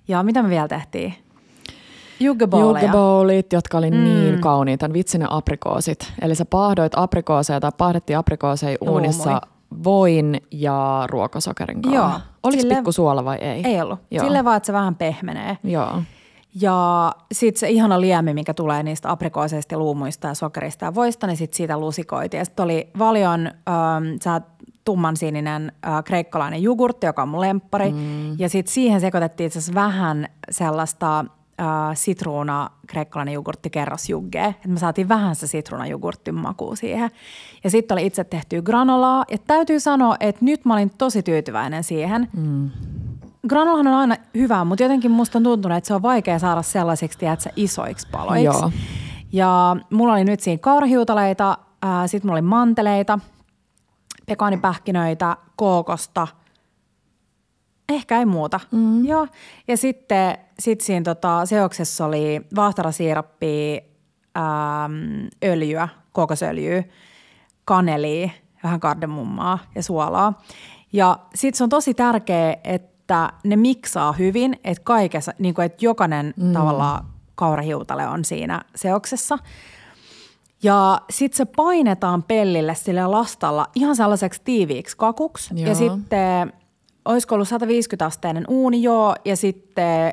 Ja 0.08 0.22
mitä 0.22 0.42
me 0.42 0.50
vielä 0.50 0.68
tehtiin? 0.68 1.14
Juggabowlit, 2.20 3.52
jotka 3.52 3.78
oli 3.78 3.90
mm. 3.90 4.04
niin 4.04 4.40
kauniita, 4.40 4.92
vitsi 4.92 5.18
ne 5.18 5.26
aprikoosit. 5.30 6.12
Eli 6.22 6.34
sä 6.34 6.44
paahdoit 6.44 6.92
aprikooseja 6.96 7.60
tai 7.60 7.70
paahdettiin 7.78 8.18
aprikooseja 8.18 8.78
uunissa 8.80 9.40
voin 9.84 10.40
ja 10.50 11.04
ruokasokerin 11.06 11.82
kanssa. 11.82 12.00
Joo. 12.00 12.10
Oliko 12.42 12.60
sille, 12.60 12.74
pikku 12.74 12.92
suola 12.92 13.24
vai 13.24 13.36
ei? 13.36 13.62
Ei 13.64 13.80
ollut. 13.80 13.98
Joo. 14.10 14.24
Sille 14.24 14.44
vaan, 14.44 14.56
että 14.56 14.66
se 14.66 14.72
vähän 14.72 14.94
pehmenee. 14.94 15.58
Joo. 15.64 16.02
Ja 16.60 17.12
sitten 17.32 17.60
se 17.60 17.68
ihana 17.68 18.00
liemi, 18.00 18.34
mikä 18.34 18.54
tulee 18.54 18.82
niistä 18.82 19.10
aprikooseista 19.10 19.74
ja 19.74 19.78
luumuista 19.78 20.28
ja 20.28 20.34
sokerista 20.34 20.84
ja 20.84 20.94
voista, 20.94 21.26
niin 21.26 21.36
sitten 21.36 21.56
siitä 21.56 21.78
lusikoitiin. 21.78 22.38
Ja 22.38 22.44
sitten 22.44 22.64
oli 22.64 22.90
paljon, 22.98 23.46
ähm, 23.46 24.16
sä 24.22 24.40
tumman 24.84 25.16
sininen 25.16 25.72
äh, 25.86 26.04
kreikkalainen 26.04 26.62
jogurtti, 26.62 27.06
joka 27.06 27.22
on 27.22 27.28
mun 27.28 27.40
lemppari. 27.40 27.92
Mm. 27.92 28.38
Ja 28.38 28.48
sitten 28.48 28.72
siihen 28.74 29.00
sekoitettiin 29.00 29.46
itse 29.46 29.58
asiassa 29.58 29.74
vähän 29.74 30.28
sellaista 30.50 31.24
äh, 31.60 31.66
sitruuna 31.94 32.70
kreikkalainen 32.86 33.34
jogurtti 33.34 33.70
kerrosjugge. 33.70 34.44
Että 34.44 34.68
me 34.68 34.78
saatiin 34.78 35.08
vähän 35.08 35.36
se 35.36 35.46
sitruunajogurtin 35.46 36.34
makuu 36.34 36.76
siihen. 36.76 37.10
Ja 37.64 37.70
sitten 37.70 37.94
oli 37.94 38.06
itse 38.06 38.24
tehty 38.24 38.62
granolaa. 38.62 39.24
Ja 39.30 39.38
täytyy 39.38 39.80
sanoa, 39.80 40.16
että 40.20 40.44
nyt 40.44 40.64
mä 40.64 40.74
olin 40.74 40.90
tosi 40.98 41.22
tyytyväinen 41.22 41.84
siihen. 41.84 42.28
Mm. 42.36 42.70
Granolahan 43.48 43.86
on 43.86 43.94
aina 43.94 44.16
hyvä, 44.34 44.64
mutta 44.64 44.82
jotenkin 44.82 45.10
musta 45.10 45.38
on 45.38 45.42
tuntunut, 45.42 45.78
että 45.78 45.88
se 45.88 45.94
on 45.94 46.02
vaikea 46.02 46.38
saada 46.38 46.62
sellaisiksi, 46.62 47.18
tiedätkö, 47.18 47.50
isoiksi 47.56 48.08
paloiksi. 48.10 48.44
Joo. 48.44 48.70
Ja 49.32 49.76
mulla 49.90 50.12
oli 50.12 50.24
nyt 50.24 50.40
siinä 50.40 50.58
kaurahiutaleita, 50.58 51.58
äh, 51.84 51.90
sitten 52.06 52.28
mulla 52.28 52.38
oli 52.38 52.42
manteleita, 52.42 53.18
pekaanipähkinöitä, 54.26 55.36
kookosta– 55.56 56.26
Ehkä 57.88 58.18
ei 58.18 58.26
muuta. 58.26 58.60
Mm. 58.70 59.04
Joo. 59.04 59.26
Ja 59.68 59.76
sitten 59.76 60.38
sit 60.58 60.80
siinä 60.80 61.04
tota, 61.04 61.46
seoksessa 61.46 62.06
oli 62.06 62.40
vaahtarasiirappia, 62.56 63.80
ähm, 64.36 65.26
öljyä, 65.44 65.88
kokosöljyä, 66.12 66.84
kanelia, 67.64 68.30
vähän 68.62 68.80
kardemummaa 68.80 69.58
ja 69.74 69.82
suolaa. 69.82 70.42
Ja 70.92 71.18
sitten 71.34 71.58
se 71.58 71.64
on 71.64 71.70
tosi 71.70 71.94
tärkeää, 71.94 72.56
että 72.64 73.32
ne 73.44 73.56
miksaa 73.56 74.12
hyvin, 74.12 74.56
että 74.64 74.84
kaikessa, 74.84 75.32
niin 75.38 75.54
kuin, 75.54 75.66
että 75.66 75.84
jokainen 75.84 76.34
mm. 76.36 76.52
tavallaan 76.52 77.04
kaurahiutale 77.34 78.08
on 78.08 78.24
siinä 78.24 78.62
seoksessa. 78.74 79.38
Ja 80.62 81.00
sitten 81.10 81.36
se 81.36 81.44
painetaan 81.44 82.22
pellille 82.22 82.74
sille 82.74 83.06
lastalla 83.06 83.66
ihan 83.74 83.96
sellaiseksi 83.96 84.40
tiiviiksi 84.44 84.96
kakuksi. 84.96 85.54
Joo. 85.54 85.68
Ja 85.68 85.74
sitten 85.74 86.52
olisiko 87.08 87.34
ollut 87.34 87.48
150 87.48 88.06
asteinen 88.06 88.44
uuni, 88.48 88.82
joo, 88.82 89.14
ja 89.24 89.36
sitten 89.36 90.12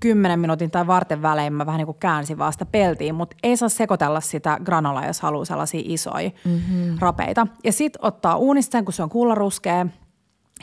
10 0.00 0.40
minuutin 0.40 0.70
tai 0.70 0.86
varten 0.86 1.22
välein 1.22 1.52
mä 1.52 1.66
vähän 1.66 1.78
niin 1.78 1.86
kuin 1.86 1.98
käänsin 2.00 2.38
vaan 2.38 2.52
sitä 2.52 2.66
peltiin, 2.66 3.14
mutta 3.14 3.36
ei 3.42 3.56
saa 3.56 3.68
sekoitella 3.68 4.20
sitä 4.20 4.58
granola, 4.64 5.06
jos 5.06 5.20
haluaa 5.20 5.44
sellaisia 5.44 5.82
isoja 5.84 6.30
mm-hmm. 6.44 6.98
rapeita. 6.98 7.46
Ja 7.64 7.72
sitten 7.72 8.04
ottaa 8.04 8.36
uunista 8.36 8.72
sen, 8.72 8.84
kun 8.84 8.94
se 8.94 9.02
on 9.02 9.08
kullaruskea, 9.08 9.86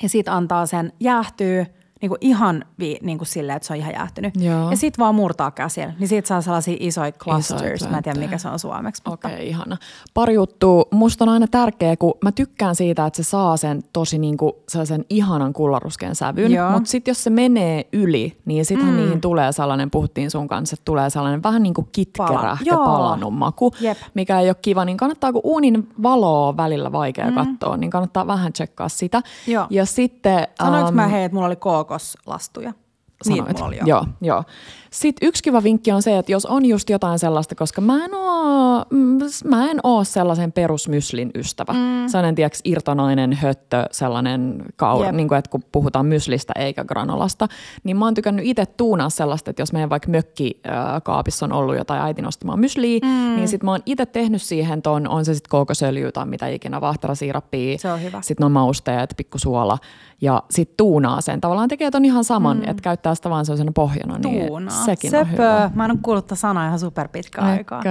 ja 0.03 0.09
sitten 0.09 0.33
antaa 0.33 0.65
sen 0.65 0.93
jäähtyä– 0.99 1.65
niin 2.03 2.09
kuin 2.09 2.17
ihan 2.21 2.65
vi, 2.79 2.97
niin 3.01 3.17
kuin 3.17 3.27
silleen, 3.27 3.55
että 3.55 3.67
se 3.67 3.73
on 3.73 3.79
ihan 3.79 3.93
jäähtynyt. 3.93 4.33
Joo. 4.35 4.71
Ja 4.71 4.77
sitten 4.77 5.03
vaan 5.03 5.15
murtaa 5.15 5.51
käsillä. 5.51 5.93
Niin 5.99 6.07
siitä 6.07 6.27
saa 6.27 6.41
sellaisia 6.41 6.77
isoja 6.79 7.11
clusters. 7.11 7.81
Isoja 7.81 7.91
mä 7.91 7.97
en 7.97 8.03
tiedä, 8.03 8.19
mikä 8.19 8.37
se 8.37 8.49
on 8.49 8.59
suomeksi. 8.59 9.01
Okei, 9.05 9.33
okay, 9.33 9.45
ihana. 9.45 9.77
Pari 10.13 10.33
juttua. 10.33 10.85
Musta 10.91 11.25
on 11.25 11.29
aina 11.29 11.47
tärkeä, 11.47 11.97
kun 11.97 12.13
mä 12.23 12.31
tykkään 12.31 12.75
siitä, 12.75 13.05
että 13.05 13.23
se 13.23 13.29
saa 13.29 13.57
sen 13.57 13.83
tosi 13.93 14.17
niin 14.17 14.37
kuin 14.37 14.53
sellaisen 14.69 15.05
ihanan 15.09 15.53
kullaruskeen 15.53 16.15
sävyn. 16.15 16.51
Mutta 16.71 16.89
sitten 16.89 17.11
jos 17.11 17.23
se 17.23 17.29
menee 17.29 17.87
yli, 17.93 18.37
niin 18.45 18.65
sittenhän 18.65 18.95
mm. 18.95 19.01
niihin 19.01 19.21
tulee 19.21 19.51
sellainen, 19.51 19.91
puhuttiin 19.91 20.31
sun 20.31 20.47
kanssa, 20.47 20.73
että 20.73 20.85
tulee 20.85 21.09
sellainen 21.09 21.43
vähän 21.43 21.63
niin 21.63 21.73
kuin 21.73 21.87
kitkerä 21.91 22.57
ja 22.65 22.77
palanut 22.77 23.33
maku, 23.33 23.71
Jep. 23.79 23.97
mikä 24.13 24.39
ei 24.39 24.49
ole 24.49 24.55
kiva. 24.61 24.85
Niin 24.85 24.97
kannattaa, 24.97 25.33
kun 25.33 25.41
uunin 25.43 25.89
valoa 26.03 26.57
välillä 26.57 26.91
vaikea 26.91 27.31
mm. 27.31 27.33
katsoa, 27.33 27.77
niin 27.77 27.89
kannattaa 27.89 28.27
vähän 28.27 28.53
tsekkaa 28.53 28.89
sitä. 28.89 29.21
Joo. 29.47 29.67
Ja 29.69 29.85
sitten... 29.85 30.47
Sanoinko 30.63 30.89
um, 30.89 30.95
mä 30.95 31.07
hei, 31.07 31.23
että 31.23 31.35
mulla 31.35 31.47
oli 31.47 31.55
kookoslastuja? 31.93 32.73
Sanoit. 33.23 33.43
Niin, 33.45 33.55
mulla 33.55 33.65
oli 33.67 33.77
jo. 33.77 33.83
Joo, 33.85 34.05
joo. 34.21 34.43
Sitten 34.93 35.27
yksi 35.27 35.43
kiva 35.43 35.63
vinkki 35.63 35.91
on 35.91 36.01
se, 36.01 36.17
että 36.17 36.31
jos 36.31 36.45
on 36.45 36.65
just 36.65 36.89
jotain 36.89 37.19
sellaista, 37.19 37.55
koska 37.55 37.81
mä 37.81 38.05
en 38.05 38.13
oo, 38.13 38.85
mm, 38.89 39.19
mä 39.45 39.71
en 39.71 39.79
oo 39.83 40.03
sellaisen 40.03 40.51
perusmyslin 40.51 41.31
ystävä. 41.35 41.73
Mm. 41.73 42.07
Sellainen, 42.07 42.35
tiedätkö, 42.35 42.59
irtonainen 42.63 43.33
höttö, 43.33 43.85
sellainen 43.91 44.63
kaur, 44.75 45.11
niin 45.11 45.27
kuin, 45.27 45.37
että 45.37 45.49
kun 45.49 45.63
puhutaan 45.71 46.05
myslistä 46.05 46.53
eikä 46.55 46.83
granolasta, 46.83 47.47
niin 47.83 47.97
mä 47.97 48.05
oon 48.05 48.13
tykännyt 48.13 48.45
itse 48.45 48.65
tuunaa 48.65 49.09
sellaista, 49.09 49.49
että 49.49 49.61
jos 49.61 49.73
meidän 49.73 49.89
vaikka 49.89 50.09
mökkikaapissa 50.09 51.45
on 51.45 51.51
ollut 51.51 51.75
jotain 51.75 52.01
äiti 52.01 52.21
nostamaan 52.21 52.59
mysliä, 52.59 52.99
mm. 53.03 53.35
niin 53.35 53.47
sit 53.47 53.63
mä 53.63 53.71
oon 53.71 53.81
itse 53.85 54.05
tehnyt 54.05 54.41
siihen 54.41 54.81
ton, 54.81 55.07
on 55.07 55.25
se 55.25 55.33
sitten 55.33 55.49
koukosöljy 55.49 56.11
tai 56.11 56.25
mitä 56.25 56.47
ikinä, 56.47 56.81
vahtarasiirappia. 56.81 57.77
Se 57.77 57.91
on 57.91 58.03
hyvä. 58.03 58.21
Sitten 58.21 58.45
on 58.45 58.51
mausteet, 58.51 59.13
pikkusuola 59.17 59.77
ja 60.21 60.43
sitten 60.49 60.77
tuunaa 60.77 61.21
sen. 61.21 61.41
Tavallaan 61.41 61.69
tekee 61.69 61.91
ton 61.91 62.05
ihan 62.05 62.23
saman, 62.23 62.57
mm. 62.57 62.63
että 62.63 62.83
käyttää 62.83 63.15
sitä 63.15 63.29
vaan 63.29 63.45
sellaisena 63.45 63.71
pohjana. 63.75 64.17
Niin 64.17 64.51
Sekin 64.85 65.11
Söpö. 65.11 65.23
on 65.23 65.31
hyvä. 65.31 65.71
Mä 65.75 65.85
en 65.85 65.91
ole 65.91 65.99
kuullut 66.01 66.31
sanaa 66.33 66.67
ihan 66.67 66.79
super 66.79 67.07
pitkä 67.07 67.41
aikaa. 67.41 67.81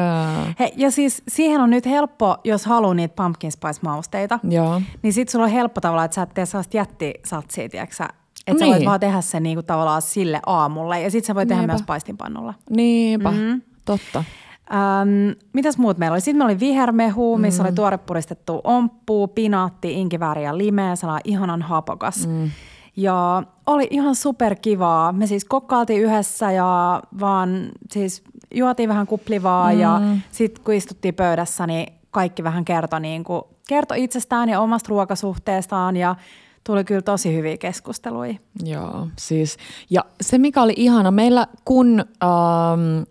He, 0.59 0.73
ja 0.77 0.91
siis 0.91 1.23
siihen 1.29 1.61
on 1.61 1.71
nyt 1.71 1.87
helppo, 1.87 2.37
jos 2.45 2.67
haluaa 2.67 2.95
niitä 2.95 3.23
pumpkin 3.23 3.53
spice 3.53 3.81
mausteita. 3.83 4.39
Joo. 4.49 4.83
Niin 5.03 5.13
sit 5.13 5.29
sulla 5.29 5.45
on 5.45 5.51
helppo 5.51 5.81
tavallaan, 5.81 6.05
että 6.05 6.15
sä 6.15 6.23
et 6.23 6.35
tee 6.35 6.47
sellaista 6.47 6.77
jättisatsia, 6.77 7.69
tiedätkö 7.69 8.05
että 8.47 8.53
niin. 8.53 8.59
sä 8.59 8.67
voit 8.67 8.79
niin. 8.79 8.89
vaan 8.89 9.01
tehdä 9.01 9.21
sen 9.21 9.43
niinku 9.43 9.63
tavallaan 9.63 10.03
sille 10.03 10.41
aamulle. 10.47 11.01
Ja 11.01 11.11
sit 11.11 11.25
sä 11.25 11.35
voit 11.35 11.49
tehdä 11.49 11.67
myös 11.67 11.83
paistinpannulla. 11.83 12.55
Niinpä, 12.71 13.31
mm-hmm. 13.31 13.63
totta. 13.85 14.25
Ähm, 14.73 15.39
mitäs 15.53 15.79
muut 15.79 15.99
meillä 15.99 16.15
oli? 16.15 16.21
Sitten 16.21 16.37
meillä 16.37 16.51
oli 16.51 16.61
vihermehu, 16.61 17.39
missä 17.39 17.63
mm. 17.63 17.67
oli 17.67 17.75
tuorepuristettu 17.75 18.61
omppu, 18.65 19.29
pinaatti, 19.29 19.93
inkivääri 19.93 20.45
ja 20.45 20.59
limeä, 20.59 20.97
sellainen 20.97 21.33
ihanan 21.33 21.63
hapokas. 21.63 22.27
Mm. 22.27 22.51
Ja 22.97 23.43
oli 23.67 23.89
ihan 23.91 24.15
superkivaa. 24.15 25.13
Me 25.13 25.27
siis 25.27 25.45
kokkailtiin 25.45 26.03
yhdessä 26.03 26.53
ja 26.53 27.03
vaan 27.21 27.69
siis 27.91 28.23
juotiin 28.55 28.89
vähän 28.89 29.07
kuplivaa 29.07 29.73
mm. 29.73 29.81
ja 29.81 30.01
sitten 30.31 30.65
kun 30.65 30.75
istuttiin 30.75 31.15
pöydässä, 31.15 31.67
niin 31.67 31.93
kaikki 32.11 32.45
vähän 32.45 32.65
kertoi, 32.65 33.01
niin 33.01 33.25
kuin, 33.25 33.43
kertoi 33.69 34.05
itsestään 34.05 34.49
ja 34.49 34.61
omasta 34.61 34.89
ruokasuhteestaan 34.89 35.97
ja 35.97 36.17
tuli 36.65 36.85
kyllä 36.85 37.03
tosi 37.03 37.37
hyviä 37.37 37.57
keskusteluja. 37.57 38.35
Joo, 38.65 39.09
siis 39.19 39.57
ja 39.91 40.05
se 40.21 40.39
mikä 40.39 40.63
oli 40.63 40.75
ihana, 40.77 41.11
meillä 41.11 41.47
kun 41.65 42.05
ähm, 42.23 43.03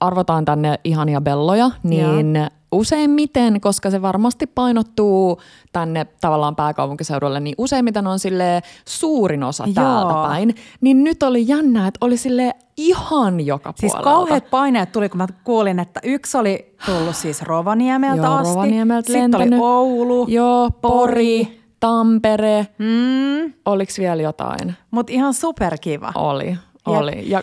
arvotaan 0.00 0.44
tänne 0.44 0.80
ihania 0.84 1.20
belloja, 1.20 1.70
niin 1.82 2.36
Joo 2.36 2.48
useimmiten, 2.72 3.60
koska 3.60 3.90
se 3.90 4.02
varmasti 4.02 4.46
painottuu 4.46 5.40
tänne 5.72 6.06
tavallaan 6.20 6.56
pääkaupunkiseudulle, 6.56 7.40
niin 7.40 7.54
useimmiten 7.58 8.06
on 8.06 8.18
sille 8.18 8.62
suurin 8.84 9.42
osa 9.42 9.64
Joo. 9.64 9.74
täältä 9.74 10.14
päin. 10.28 10.54
Niin 10.80 11.04
nyt 11.04 11.22
oli 11.22 11.48
jännä, 11.48 11.86
että 11.86 11.98
oli 12.06 12.16
sille 12.16 12.54
ihan 12.76 13.40
joka 13.40 13.72
siis 13.76 13.92
puolelta. 13.92 14.10
Siis 14.10 14.14
kauheat 14.14 14.50
paineet 14.50 14.92
tuli, 14.92 15.08
kun 15.08 15.18
mä 15.18 15.26
kuulin, 15.44 15.78
että 15.78 16.00
yksi 16.02 16.38
oli 16.38 16.74
tullut 16.86 17.16
siis 17.16 17.42
Rovaniemeltä 17.42 18.26
Joo, 18.26 18.34
asti. 18.34 18.54
Rovaniemeltä 18.54 19.12
Sitten 19.12 19.34
oli 19.34 19.48
Oulu, 19.60 20.26
Joo, 20.28 20.70
Pori, 20.70 21.62
Tampere. 21.80 22.66
Mm. 22.78 23.52
Oliko 23.64 23.92
vielä 23.98 24.22
jotain? 24.22 24.74
Mutta 24.90 25.12
ihan 25.12 25.34
superkiva. 25.34 26.12
Oli 26.14 26.56
Oli. 26.96 27.30
Ja 27.30 27.42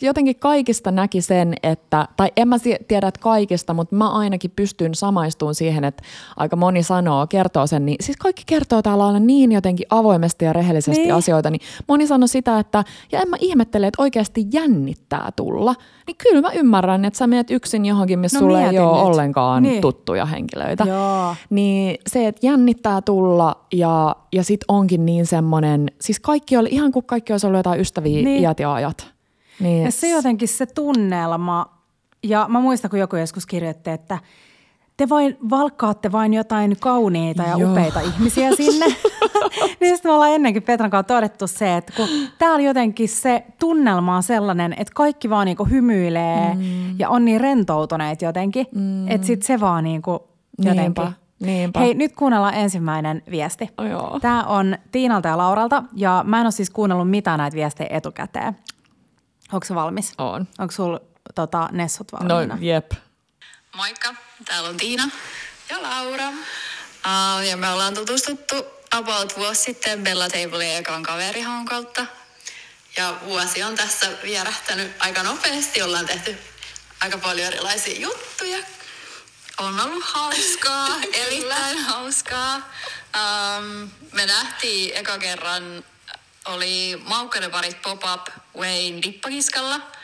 jotenkin 0.00 0.36
kaikista 0.36 0.90
näki 0.90 1.20
sen, 1.20 1.54
että, 1.62 2.08
tai 2.16 2.32
en 2.36 2.48
mä 2.48 2.56
tiedä, 2.88 3.08
että 3.08 3.20
kaikista, 3.20 3.74
mutta 3.74 3.96
mä 3.96 4.10
ainakin 4.10 4.50
pystyn 4.56 4.94
samaistumaan 4.94 5.54
siihen, 5.54 5.84
että 5.84 6.02
aika 6.36 6.56
moni 6.56 6.82
sanoo, 6.82 7.26
kertoo 7.26 7.66
sen, 7.66 7.86
niin 7.86 7.96
siis 8.00 8.16
kaikki 8.16 8.42
kertoo 8.46 8.82
täällä 8.82 9.06
aina 9.06 9.18
niin 9.18 9.52
jotenkin 9.52 9.86
avoimesti 9.90 10.44
ja 10.44 10.52
rehellisesti 10.52 11.02
niin. 11.02 11.14
asioita, 11.14 11.50
niin 11.50 11.60
moni 11.88 12.06
sanoi 12.06 12.28
sitä, 12.28 12.58
että, 12.58 12.84
ja 13.12 13.20
en 13.20 13.28
mä 13.28 13.36
ihmettele, 13.40 13.86
että 13.86 14.02
oikeasti 14.02 14.46
jännittää 14.52 15.32
tulla, 15.36 15.74
niin 16.06 16.16
kyllä 16.16 16.40
mä 16.40 16.52
ymmärrän, 16.52 17.04
että 17.04 17.18
sä 17.18 17.26
menet 17.26 17.50
yksin 17.50 17.86
johonkin, 17.86 18.18
missä 18.18 18.38
no, 18.38 18.40
sulle 18.40 18.68
ei 18.68 18.78
ole 18.78 18.96
nyt. 18.96 19.06
ollenkaan 19.06 19.62
niin. 19.62 19.80
tuttuja 19.80 20.26
henkilöitä. 20.26 20.84
Joo. 20.84 21.34
Niin 21.50 21.98
se, 22.06 22.26
että 22.26 22.46
jännittää 22.46 23.02
tulla 23.02 23.56
ja, 23.72 24.16
ja 24.32 24.44
sit 24.44 24.60
onkin 24.68 25.06
niin 25.06 25.26
semmoinen, 25.26 25.90
siis 26.00 26.20
kaikki 26.20 26.56
oli, 26.56 26.68
ihan 26.72 26.92
kuin 26.92 27.04
kaikki 27.06 27.32
olisi 27.32 27.46
ollut 27.46 27.58
jotain 27.58 27.80
ystäviä 27.80 28.22
niin. 28.22 28.42
iät 28.42 28.60
ja 28.60 28.83
ajat. 28.84 29.12
Niin. 29.60 29.84
Ja 29.84 29.92
se 29.92 30.08
jotenkin 30.08 30.48
se 30.48 30.66
tunnelma, 30.66 31.66
ja 32.22 32.46
mä 32.48 32.60
muistan, 32.60 32.90
kun 32.90 32.98
joku 32.98 33.16
joskus 33.16 33.46
kirjoitti, 33.46 33.90
että 33.90 34.18
te 34.96 35.08
vain 35.08 35.36
valkkaatte 35.50 36.12
vain 36.12 36.34
jotain 36.34 36.76
kauniita 36.80 37.42
ja 37.42 37.56
Joo. 37.58 37.72
upeita 37.72 38.00
ihmisiä 38.00 38.56
sinne. 38.56 38.86
niin 39.80 39.94
sitten 39.94 40.10
me 40.10 40.14
ollaan 40.14 40.30
ennenkin 40.30 40.62
Petran 40.62 40.90
kanssa 40.90 41.14
todettu 41.14 41.46
se, 41.46 41.76
että 41.76 41.92
kun 41.96 42.08
täällä 42.38 42.60
jotenkin 42.60 43.08
se 43.08 43.44
tunnelma 43.60 44.16
on 44.16 44.22
sellainen, 44.22 44.72
että 44.72 44.92
kaikki 44.94 45.30
vaan 45.30 45.46
niinku 45.46 45.64
hymyilee 45.64 46.54
mm. 46.54 46.98
ja 46.98 47.08
on 47.08 47.24
niin 47.24 47.40
rentoutuneet 47.40 48.22
jotenkin, 48.22 48.66
mm. 48.74 49.08
että 49.08 49.26
sitten 49.26 49.46
se 49.46 49.60
vaan 49.60 49.84
niinku 49.84 50.28
jotenkin. 50.58 50.82
Niinpä. 50.82 51.12
Niinpä. 51.40 51.80
Hei, 51.80 51.94
nyt 51.94 52.12
kuunnellaan 52.16 52.54
ensimmäinen 52.54 53.22
viesti. 53.30 53.68
Oh, 53.78 54.20
Tämä 54.20 54.42
on 54.42 54.78
Tiinalta 54.92 55.28
ja 55.28 55.38
Lauralta 55.38 55.82
ja 55.96 56.24
mä 56.26 56.40
en 56.40 56.46
ole 56.46 56.52
siis 56.52 56.70
kuunnellut 56.70 57.10
mitään 57.10 57.38
näitä 57.38 57.56
viestejä 57.56 57.88
etukäteen. 57.90 58.56
Onko 59.54 59.66
se 59.66 59.74
valmis? 59.74 60.12
On. 60.18 60.48
Onko 60.58 60.72
sulla 60.72 61.00
tota, 61.34 61.68
Nessot 61.72 62.12
valmiina? 62.12 62.54
No, 62.54 62.60
jep. 62.60 62.92
Moikka, 63.76 64.14
täällä 64.44 64.68
on 64.68 64.76
Tiina 64.76 65.10
ja 65.70 65.82
Laura. 65.82 66.28
Uh, 66.28 67.46
ja 67.48 67.56
me 67.56 67.68
ollaan 67.68 67.94
tutustuttu 67.94 68.54
about 68.90 69.36
vuosi 69.36 69.62
sitten 69.62 70.02
Bella 70.02 70.28
Tablein 70.28 70.76
ekan 70.76 71.02
kaverihon 71.02 71.64
kautta. 71.64 72.06
Ja 72.96 73.14
vuosi 73.24 73.62
on 73.62 73.74
tässä 73.74 74.10
vierähtänyt 74.22 74.92
aika 74.98 75.22
nopeasti. 75.22 75.82
Ollaan 75.82 76.06
tehty 76.06 76.38
aika 77.00 77.18
paljon 77.18 77.46
erilaisia 77.46 78.00
juttuja. 78.00 78.58
On 79.58 79.80
ollut 79.80 80.04
hauskaa, 80.04 80.88
erittäin 81.26 81.78
hauskaa. 81.78 82.56
Um, 82.56 83.90
me 84.12 84.26
nähtiin 84.26 84.96
eka 84.96 85.18
kerran, 85.18 85.84
oli 86.44 87.02
Maukkaiden 87.04 87.50
parit 87.50 87.82
pop-up 87.82 88.28
Wayne 88.56 89.02
Dippakiskalla– 89.02 89.80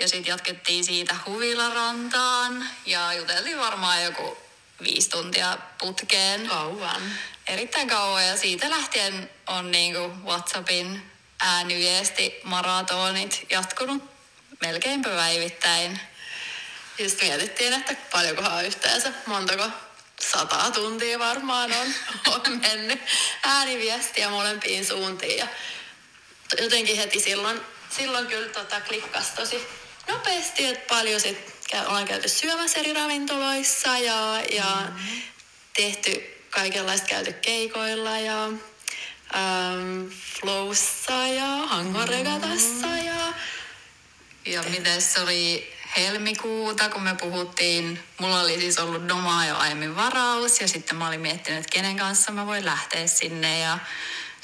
ja 0.00 0.08
sitten 0.08 0.30
jatkettiin 0.30 0.84
siitä 0.84 1.16
Huvilarantaan 1.26 2.66
ja 2.86 3.12
juteltiin 3.12 3.58
varmaan 3.58 4.04
joku 4.04 4.38
viisi 4.82 5.10
tuntia 5.10 5.58
putkeen. 5.78 6.48
Kauan. 6.48 7.02
Erittäin 7.46 7.88
kauan 7.88 8.26
ja 8.26 8.36
siitä 8.36 8.70
lähtien 8.70 9.30
on 9.46 9.70
niinku 9.70 10.12
WhatsAppin 10.24 11.10
ääniviesti 11.40 12.40
maratonit 12.44 13.46
jatkunut 13.50 14.10
melkein 14.60 15.02
päivittäin. 15.02 16.00
Just 16.98 17.22
mietittiin, 17.22 17.72
että 17.72 17.96
paljonkohan 18.12 18.64
yhteensä, 18.64 19.12
montako 19.26 19.70
sata 20.20 20.70
tuntia 20.70 21.18
varmaan 21.18 21.72
on, 21.72 21.86
on 22.34 22.60
mennyt 22.60 23.00
ääniviestiä 23.42 24.30
molempiin 24.30 24.86
suuntiin. 24.86 25.38
Ja 25.38 25.46
jotenkin 26.58 26.96
heti 26.96 27.20
silloin, 27.20 27.60
silloin 27.90 28.26
kyllä 28.26 28.48
tota 28.48 28.80
klikkas 28.80 29.30
tosi 29.30 29.66
nopeasti, 30.08 30.66
että 30.66 30.94
paljon 30.94 31.20
sit 31.20 31.38
ollaan 31.86 32.06
käyty 32.06 32.28
syömässä 32.28 32.80
eri 32.80 32.92
ravintoloissa 32.92 33.98
ja, 33.98 34.42
ja 34.52 34.76
mm-hmm. 34.80 35.22
tehty 35.76 36.36
kaikenlaista 36.50 37.08
käyty 37.08 37.32
keikoilla 37.32 38.18
ja 38.18 38.44
ähm, 38.44 40.06
flowssa 40.40 41.26
ja 41.26 41.46
hangoregatassa 41.46 42.86
mm-hmm. 42.86 43.06
ja... 43.06 43.32
Ja 44.46 44.62
miten 44.62 45.02
se 45.02 45.20
oli 45.20 45.72
helmikuuta, 45.96 46.88
kun 46.88 47.02
me 47.02 47.14
puhuttiin, 47.14 48.00
mulla 48.18 48.40
oli 48.40 48.60
siis 48.60 48.78
ollut 48.78 49.06
Nomaa 49.06 49.46
jo 49.46 49.56
aiemmin 49.56 49.96
varaus 49.96 50.60
ja 50.60 50.68
sitten 50.68 50.96
mä 50.96 51.08
olin 51.08 51.20
miettinyt, 51.20 51.60
että 51.60 51.72
kenen 51.72 51.96
kanssa 51.96 52.32
mä 52.32 52.46
voin 52.46 52.64
lähteä 52.64 53.06
sinne 53.06 53.60
ja 53.60 53.78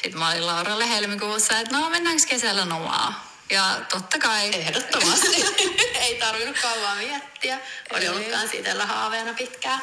sitten 0.06 0.18
mä 0.18 0.30
olin 0.30 0.46
Lauralle 0.46 0.88
helmikuussa, 0.88 1.58
että 1.58 1.76
no 1.76 1.90
mennäänkö 1.90 2.22
kesällä 2.28 2.64
Nomaa? 2.64 3.36
Ja 3.50 3.80
totta 3.88 4.18
kai. 4.18 4.50
Ehdottomasti. 4.54 5.44
ei 6.00 6.14
tarvinnut 6.14 6.58
kauan 6.62 6.98
miettiä. 6.98 7.58
Oli 7.92 8.08
ollutkaan 8.08 8.48
siitä 8.48 8.86
haaveena 8.86 9.34
pitkään. 9.34 9.80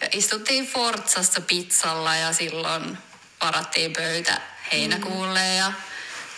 Ja 0.00 0.08
istuttiin 0.12 0.66
Forzassa 0.66 1.40
pizzalla 1.40 2.16
ja 2.16 2.32
silloin 2.32 2.98
varattiin 3.40 3.92
pöytä 3.92 4.40
heinäkuulle 4.72 5.40
mm. 5.40 5.56
ja 5.56 5.72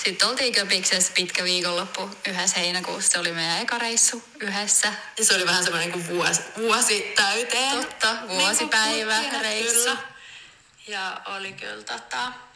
sitten 0.05 0.29
oltiin 0.29 0.55
Köpiksessä 0.55 1.13
pitkä 1.15 1.45
viikonloppu 1.45 2.11
yhdessä 2.29 2.59
heinäkuussa. 2.59 3.11
Se 3.11 3.19
oli 3.19 3.33
meidän 3.33 3.63
eka 3.63 3.79
reissu 3.79 4.25
yhdessä. 4.41 4.93
Ja 5.19 5.25
se 5.25 5.35
oli 5.35 5.47
vähän 5.47 5.65
semmoinen 5.65 5.93
kuin 5.93 6.09
vuosi, 6.09 6.41
vuosi 6.57 7.13
täyteen. 7.17 7.77
Totta, 7.77 8.17
vuosipäivä 8.29 9.21
niin 9.21 9.41
reissu. 9.41 9.79
Kyllä. 9.79 9.97
Ja 10.89 11.21
oli 11.27 11.53
kyllä 11.53 11.83
tota... 11.83 12.48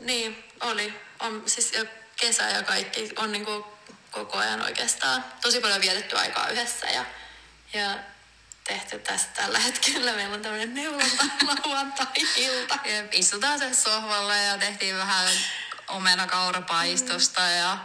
Niin, 0.00 0.44
oli 0.60 1.00
on 1.20 1.42
siis 1.46 1.72
kesä 2.16 2.42
ja 2.42 2.62
kaikki 2.62 3.12
on 3.16 3.32
niin 3.32 3.44
kuin 3.44 3.64
koko 4.10 4.38
ajan 4.38 4.62
oikeastaan 4.62 5.24
tosi 5.42 5.60
paljon 5.60 5.80
vietetty 5.80 6.16
aikaa 6.16 6.48
yhdessä 6.48 6.86
ja, 6.86 7.04
ja 7.72 7.98
tehty 8.64 8.98
tästä 8.98 9.42
tällä 9.42 9.58
hetkellä. 9.58 10.12
Meillä 10.12 10.34
on 10.34 10.42
tämmöinen 10.42 10.74
neulonta 10.74 11.24
lauantai-ilta. 11.64 12.78
Istutaan 13.12 13.58
sen 13.58 13.74
sohvalla 13.76 14.36
ja 14.36 14.58
tehtiin 14.58 14.96
vähän 14.96 15.28
omenakaurapaistosta 15.88 17.40
ja 17.40 17.78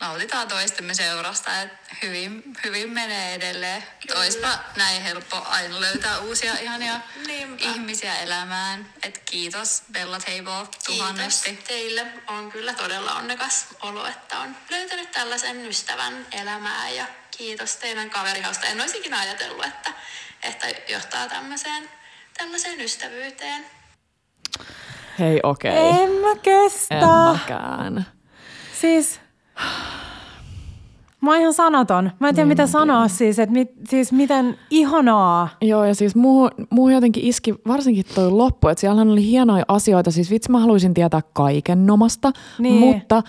nautitaan 0.00 0.48
toistemme 0.48 0.94
seurasta, 0.94 1.62
että 1.62 1.96
hyvin, 2.02 2.42
hyvin 2.64 2.92
menee 2.92 3.34
edelleen. 3.34 3.82
Kyllä. 4.06 4.20
Oispa 4.20 4.58
näin 4.76 5.02
helppo 5.02 5.46
aina 5.48 5.80
löytää 5.80 6.18
uusia 6.18 6.54
ihania 6.54 7.00
Niinpä. 7.26 7.64
ihmisiä 7.64 8.18
elämään. 8.18 8.86
Et 9.02 9.18
kiitos 9.30 9.82
Bella 9.92 10.18
Table 10.20 10.68
tuhannesti. 10.86 11.48
Kiitos 11.48 11.64
teille. 11.64 12.06
On 12.26 12.52
kyllä 12.52 12.74
todella 12.74 13.14
onnekas 13.14 13.66
olo, 13.82 14.06
että 14.06 14.38
on 14.38 14.56
löytänyt 14.70 15.10
tällaisen 15.10 15.66
ystävän 15.66 16.26
elämää 16.32 16.90
ja 16.90 17.04
kiitos 17.36 17.76
teidän 17.76 18.10
kaverihausta. 18.10 18.66
En 18.66 18.80
olisi 18.80 18.98
ikinä 18.98 19.18
ajatellut, 19.18 19.64
että, 19.64 19.90
että 20.42 20.66
johtaa 20.92 21.28
tämmöiseen, 21.28 21.90
tällaiseen 22.38 22.80
ystävyyteen. 22.80 23.66
Hei, 25.18 25.40
okei. 25.42 25.90
Okay. 25.90 26.02
En 26.02 26.10
mä 26.10 26.36
kestä. 26.42 26.94
En 26.94 27.08
mäkään. 27.08 28.06
Siis 28.80 29.20
Mä 31.20 31.30
oon 31.30 31.40
ihan 31.40 31.54
sanaton. 31.54 32.10
Mä 32.18 32.28
en 32.28 32.34
tiedä, 32.34 32.44
niin, 32.44 32.48
mitä 32.48 32.66
sanoa 32.66 33.08
siis, 33.08 33.38
että 33.38 33.52
mit, 33.52 33.72
siis 33.88 34.12
miten 34.12 34.58
ihanaa. 34.70 35.48
Joo, 35.62 35.84
ja 35.84 35.94
siis 35.94 36.16
muu, 36.16 36.50
muu 36.70 36.88
jotenkin 36.88 37.24
iski 37.24 37.54
varsinkin 37.68 38.04
toi 38.14 38.30
loppu, 38.30 38.68
että 38.68 38.80
siellä 38.80 39.02
oli 39.02 39.24
hienoja 39.24 39.64
asioita. 39.68 40.10
Siis 40.10 40.30
vitsi, 40.30 40.50
mä 40.50 40.60
haluaisin 40.60 40.94
tietää 40.94 41.20
kaiken 41.32 41.86
nomasta, 41.86 42.32
niin. 42.58 42.74
mutta 42.74 43.22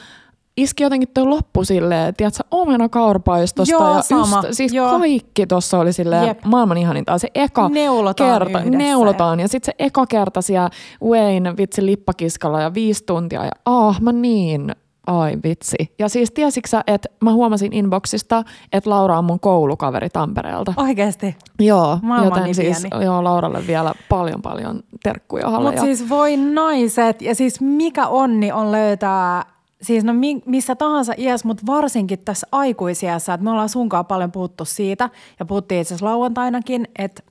iski 0.57 0.83
jotenkin 0.83 1.09
toi 1.13 1.25
loppu 1.25 1.63
silleen, 1.63 2.15
tiedätkö, 2.15 2.43
omena 2.51 2.89
kaurpaistosta 2.89 3.71
Joo, 3.71 3.95
ja 3.95 4.01
sama. 4.01 4.39
Ystä, 4.39 4.53
siis 4.53 4.73
Joo. 4.73 4.99
kaikki 4.99 5.47
tuossa 5.47 5.79
oli 5.79 5.93
silleen 5.93 6.27
Jep. 6.27 6.45
maailman 6.45 6.77
ihaninta. 6.77 7.17
Se 7.17 7.27
eka 7.35 7.69
neulotaan 7.69 8.39
kerta, 8.39 8.59
yhdessä. 8.59 8.77
neulotaan 8.77 9.39
ja 9.39 9.47
sitten 9.47 9.73
se 9.79 9.85
eka 9.85 10.05
kerta 10.07 10.41
siellä 10.41 10.69
Wayne 11.03 11.57
vitsi 11.57 11.85
lippakiskalla 11.85 12.61
ja 12.61 12.73
viisi 12.73 13.03
tuntia 13.05 13.45
ja 13.45 13.51
ah, 13.65 14.01
mä 14.01 14.11
niin 14.11 14.71
Ai 15.09 15.37
vitsi. 15.43 15.75
Ja 15.99 16.09
siis 16.09 16.31
tiesitkö 16.31 16.69
että 16.87 17.09
mä 17.21 17.33
huomasin 17.33 17.73
inboxista, 17.73 18.43
että 18.73 18.89
Laura 18.89 19.17
on 19.17 19.25
mun 19.25 19.39
koulukaveri 19.39 20.09
Tampereelta. 20.09 20.73
Oikeasti? 20.77 21.35
Joo, 21.59 21.99
Maailman 22.01 22.25
joten 22.25 22.43
niin 22.43 22.55
siis 22.55 22.87
joo, 23.03 23.23
Lauralle 23.23 23.67
vielä 23.67 23.93
paljon 24.09 24.41
paljon 24.41 24.83
terkkuja. 25.03 25.49
Mutta 25.49 25.81
siis 25.81 26.09
voi 26.09 26.37
naiset, 26.37 27.21
ja 27.21 27.35
siis 27.35 27.61
mikä 27.61 28.07
onni 28.07 28.51
on 28.51 28.71
löytää 28.71 29.45
siis 29.81 30.03
no 30.03 30.13
missä 30.45 30.75
tahansa 30.75 31.13
iässä, 31.17 31.47
mutta 31.47 31.63
varsinkin 31.67 32.19
tässä 32.19 32.47
aikuisiässä, 32.51 33.33
että 33.33 33.43
me 33.43 33.51
ollaan 33.51 33.69
sunkaan 33.69 34.05
paljon 34.05 34.31
puhuttu 34.31 34.65
siitä, 34.65 35.09
ja 35.39 35.45
puhuttiin 35.45 35.81
itse 35.81 35.93
asiassa 35.93 36.05
lauantainakin, 36.05 36.87
että 36.97 37.23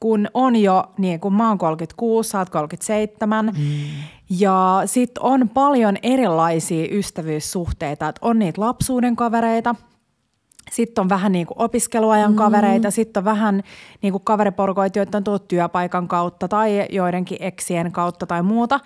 kun 0.00 0.28
on 0.34 0.56
jo, 0.56 0.84
niin 0.98 1.20
kun 1.20 1.34
mä 1.34 1.48
oon 1.48 1.58
36, 1.58 2.28
sä 2.28 2.38
oot 2.38 2.50
37, 2.50 3.44
mm. 3.44 3.52
ja 4.30 4.82
sitten 4.86 5.22
on 5.22 5.48
paljon 5.48 5.96
erilaisia 6.02 6.88
ystävyyssuhteita, 6.90 8.08
että 8.08 8.26
on 8.26 8.38
niitä 8.38 8.60
lapsuuden 8.60 9.16
kavereita, 9.16 9.74
sitten 10.70 11.02
on 11.02 11.08
vähän 11.08 11.32
niin 11.32 11.46
kuin 11.46 11.58
opiskeluajan 11.58 12.30
mm. 12.32 12.36
kavereita, 12.36 12.90
sitten 12.90 13.20
on 13.20 13.24
vähän 13.24 13.62
niin 14.02 14.12
kuin 14.12 14.24
kaveriporukoita, 14.24 14.98
joita 14.98 15.18
on 15.18 15.24
tullut 15.24 15.48
työpaikan 15.48 16.08
kautta 16.08 16.48
tai 16.48 16.86
joidenkin 16.90 17.38
eksien 17.40 17.92
kautta 17.92 18.26
tai 18.26 18.42
muuta. 18.42 18.80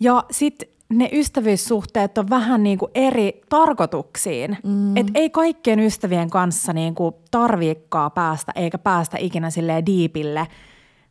Ja 0.00 0.24
sitten 0.30 0.68
ne 0.88 1.08
ystävyyssuhteet 1.12 2.18
on 2.18 2.30
vähän 2.30 2.62
niin 2.62 2.78
kuin 2.78 2.90
eri 2.94 3.40
tarkoituksiin. 3.48 4.58
Mm. 4.64 4.96
Et 4.96 5.06
ei 5.14 5.30
kaikkien 5.30 5.80
ystävien 5.80 6.30
kanssa 6.30 6.72
niin 6.72 6.94
kuin 6.94 7.14
tarviikkaa 7.30 8.10
päästä, 8.10 8.52
eikä 8.54 8.78
päästä 8.78 9.16
ikinä 9.20 9.50
silleen 9.50 9.86
diipille 9.86 10.46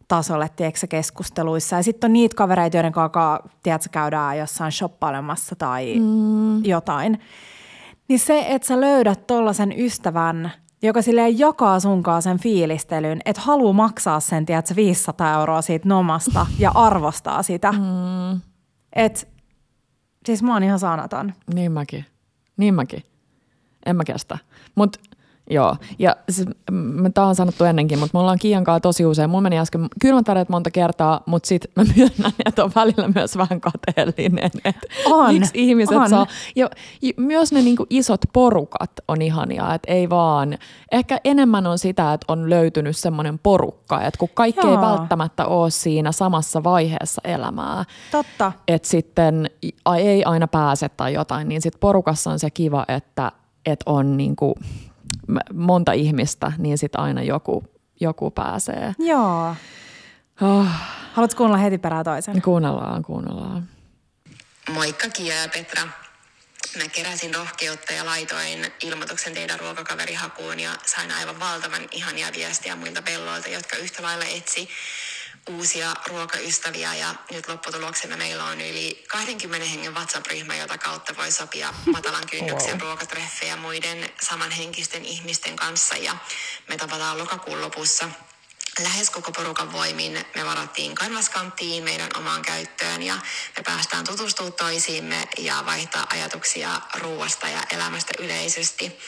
tasolle, 0.07 0.49
tiedätkö, 0.55 0.87
keskusteluissa. 0.87 1.75
Ja 1.75 1.83
sitten 1.83 2.07
on 2.07 2.13
niitä 2.13 2.35
kavereita, 2.35 2.77
joiden 2.77 2.91
kanssa, 2.91 3.39
tiedätkö, 3.63 3.89
käydään 3.91 4.37
jossain 4.37 4.71
shoppailemassa 4.71 5.55
tai 5.55 5.99
mm. 5.99 6.65
jotain. 6.65 7.19
Niin 8.07 8.19
se, 8.19 8.45
että 8.49 8.67
sä 8.67 8.81
löydät 8.81 9.27
tollaisen 9.27 9.73
ystävän, 9.77 10.51
joka 10.81 11.01
silleen 11.01 11.39
jakaa 11.39 11.79
sunkaan 11.79 12.21
sen 12.21 12.39
fiilistelyn, 12.39 13.21
että 13.25 13.41
haluaa 13.41 13.73
maksaa 13.73 14.19
sen, 14.19 14.45
tiedätkö, 14.45 14.75
500 14.75 15.39
euroa 15.39 15.61
siitä 15.61 15.89
nomasta 15.89 16.45
ja 16.59 16.71
arvostaa 16.75 17.43
sitä. 17.43 17.71
Mm. 17.71 18.41
Että 18.93 19.34
siis 20.25 20.43
mä 20.43 20.53
oon 20.53 20.63
ihan 20.63 20.79
sanaton. 20.79 21.33
Niin 21.53 21.71
mäkin. 21.71 22.05
Niin 22.57 22.73
mäkin. 22.73 23.03
En 23.85 23.95
mä 23.95 24.03
kestä. 24.03 24.37
Mutta 24.75 24.99
Joo, 25.49 25.75
ja 25.99 26.15
siis, 26.29 26.47
tämä 27.13 27.27
on 27.27 27.35
sanottu 27.35 27.63
ennenkin, 27.63 27.99
mutta 27.99 28.17
me 28.17 28.19
ollaan 28.19 28.39
Kiian 28.39 28.63
kanssa 28.63 28.79
tosi 28.79 29.05
usein. 29.05 29.29
Mulla 29.29 29.41
meni 29.41 29.59
äsken 29.59 29.87
kylmät 30.01 30.27
väreet 30.27 30.49
monta 30.49 30.71
kertaa, 30.71 31.21
mutta 31.25 31.47
sitten 31.47 31.71
mä 31.75 31.83
myönnän, 31.97 32.31
että 32.45 32.63
on 32.63 32.71
välillä 32.75 33.07
myös 33.15 33.37
vähän 33.37 33.61
kateellinen. 33.61 34.51
Että 34.65 34.87
on, 35.05 35.33
miksi 35.33 35.51
ihmiset 35.53 35.97
on. 35.97 36.09
saa. 36.09 36.27
Ja, 36.55 36.69
myös 37.17 37.51
ne 37.51 37.61
niinku 37.61 37.85
isot 37.89 38.21
porukat 38.33 38.91
on 39.07 39.21
ihania, 39.21 39.73
että 39.73 39.91
ei 39.91 40.09
vaan. 40.09 40.57
Ehkä 40.91 41.19
enemmän 41.23 41.67
on 41.67 41.79
sitä, 41.79 42.13
että 42.13 42.33
on 42.33 42.49
löytynyt 42.49 42.97
semmoinen 42.97 43.39
porukka, 43.39 44.01
että 44.01 44.17
kun 44.17 44.29
kaikki 44.33 44.67
Joo. 44.67 44.75
ei 44.75 44.81
välttämättä 44.81 45.45
ole 45.45 45.69
siinä 45.69 46.11
samassa 46.11 46.63
vaiheessa 46.63 47.21
elämää. 47.25 47.85
Totta. 48.11 48.51
Että 48.67 48.87
sitten 48.87 49.49
ei 49.97 50.23
aina 50.23 50.47
pääse 50.47 50.89
tai 50.89 51.13
jotain, 51.13 51.47
niin 51.47 51.61
sitten 51.61 51.79
porukassa 51.79 52.31
on 52.31 52.39
se 52.39 52.49
kiva, 52.49 52.85
että, 52.87 53.31
että 53.65 53.91
on 53.91 54.17
niinku 54.17 54.55
monta 55.53 55.91
ihmistä, 55.91 56.51
niin 56.57 56.77
sitten 56.77 57.01
aina 57.01 57.23
joku, 57.23 57.63
joku 57.99 58.31
pääsee. 58.31 58.93
Joo. 58.99 59.55
Oh, 60.41 60.67
Haluatko 61.13 61.37
kuunnella 61.37 61.63
heti 61.63 61.77
perää 61.77 62.03
toisen? 62.03 62.41
kuunnellaan, 62.41 63.03
kuunnellaan. 63.03 63.69
Moikka 64.73 65.09
Kia 65.09 65.35
ja 65.35 65.49
Petra. 65.53 65.81
Mä 66.77 66.87
keräsin 66.95 67.35
rohkeutta 67.35 67.93
ja 67.93 68.05
laitoin 68.05 68.65
ilmoituksen 68.83 69.33
teidän 69.33 69.59
ruokakaverihakuun 69.59 70.59
ja 70.59 70.69
sain 70.85 71.11
aivan 71.11 71.39
valtavan 71.39 71.81
ihania 71.91 72.27
viestiä 72.37 72.75
muilta 72.75 73.01
pelloilta, 73.01 73.49
jotka 73.49 73.77
yhtä 73.77 74.03
lailla 74.03 74.25
etsi 74.25 74.69
uusia 75.49 75.93
ruokaystäviä 76.07 76.95
ja 76.95 77.15
nyt 77.31 77.47
lopputuloksena 77.47 78.17
meillä 78.17 78.43
on 78.43 78.61
yli 78.61 79.03
20 79.07 79.67
hengen 79.67 79.93
WhatsApp-ryhmä, 79.93 80.55
jota 80.55 80.77
kautta 80.77 81.17
voi 81.17 81.31
sopia 81.31 81.73
matalan 81.85 82.27
kynnyksen 82.31 82.81
ruokatreffejä 82.81 83.55
muiden 83.55 84.09
samanhenkisten 84.21 85.05
ihmisten 85.05 85.55
kanssa. 85.55 85.97
Ja 85.97 86.17
me 86.69 86.77
tapataan 86.77 87.17
lokakuun 87.17 87.61
lopussa 87.61 88.09
lähes 88.83 89.09
koko 89.09 89.31
porukan 89.31 89.73
voimin. 89.73 90.25
Me 90.35 90.45
varattiin 90.45 90.95
kanvaskanttiin 90.95 91.83
meidän 91.83 92.09
omaan 92.17 92.41
käyttöön 92.41 93.03
ja 93.03 93.15
me 93.57 93.63
päästään 93.63 94.05
tutustumaan 94.05 94.53
toisiimme 94.53 95.27
ja 95.37 95.63
vaihtaa 95.65 96.07
ajatuksia 96.09 96.81
ruuasta 96.93 97.47
ja 97.47 97.63
elämästä 97.71 98.13
yleisesti 98.19 98.99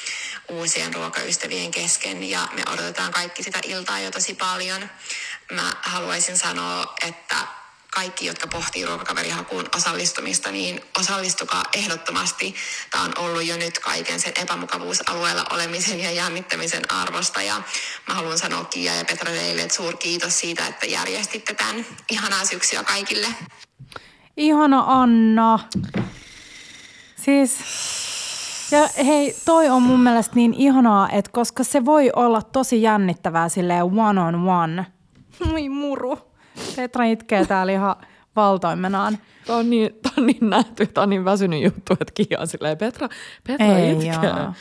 uusien 0.48 0.94
ruokaystävien 0.94 1.72
kesken. 1.72 2.24
Ja 2.24 2.48
me 2.54 2.64
odotetaan 2.74 3.12
kaikki 3.12 3.44
sitä 3.44 3.60
iltaa 3.64 4.00
jo 4.00 4.12
tosi 4.12 4.34
paljon. 4.34 4.90
Mä 5.52 5.74
haluaisin 5.82 6.38
sanoa, 6.38 6.96
että 7.08 7.36
kaikki, 7.94 8.26
jotka 8.26 8.48
pohtii 8.48 8.86
ruokakaverihakuun 8.86 9.66
osallistumista, 9.76 10.52
niin 10.52 10.82
osallistukaa 11.00 11.64
ehdottomasti. 11.74 12.56
Tämä 12.92 13.04
on 13.04 13.14
ollut 13.18 13.46
jo 13.46 13.58
nyt 13.58 13.80
kaiken 13.80 14.20
sen 14.20 14.34
epämukavuusalueella 14.42 15.46
olemisen 15.52 16.00
ja 16.00 16.12
jännittämisen 16.12 16.92
arvosta. 16.92 17.42
Ja 17.42 17.62
mä 18.08 18.14
haluan 18.14 18.38
sanoa 18.38 18.66
Kiia 18.66 18.96
ja 18.96 19.06
Petra 19.06 19.32
teille, 19.32 19.62
että 19.62 19.76
suur 19.76 19.98
kiitos 19.98 20.40
siitä, 20.40 20.68
että 20.68 20.86
järjestitte 20.86 21.54
tämän. 21.54 21.86
Ihanaa 22.12 22.46
syksyä 22.46 22.84
kaikille. 22.84 23.28
Ihana 24.38 24.84
Anna. 24.88 25.60
Siis, 27.16 27.58
ja 28.72 28.90
hei, 29.06 29.36
toi 29.46 29.70
on 29.70 29.82
mun 29.82 30.04
mielestä 30.04 30.36
niin 30.36 30.54
ihanaa, 30.54 31.10
että 31.10 31.32
koska 31.32 31.64
se 31.64 31.86
voi 31.86 32.12
olla 32.16 32.42
tosi 32.42 32.82
jännittävää 32.82 33.50
silleen 33.50 33.84
one 33.84 34.22
on 34.22 34.50
one. 34.50 34.97
Moi 35.52 35.70
muru. 35.70 36.20
Petra 36.76 37.04
itkee 37.04 37.46
täällä 37.46 37.72
ihan 37.72 37.96
valtoimenaan. 38.36 39.18
Tämä 39.48 39.60
on 39.60 39.70
niin, 39.70 39.90
tää 40.02 40.12
on 40.18 40.26
niin 40.26 40.50
nähty, 40.50 40.88
tämä 40.88 41.04
on 41.04 41.10
niin 41.10 41.26
väsynyt 41.26 41.64
juttu, 41.64 41.94
että 41.94 42.14
Kiia 42.14 42.40
on 42.40 42.48
silleen, 42.48 42.78
Petra, 42.78 43.10
Petra 43.48 43.66
Ei 43.66 43.92
itkee. 43.92 44.30
oo. 44.30 44.54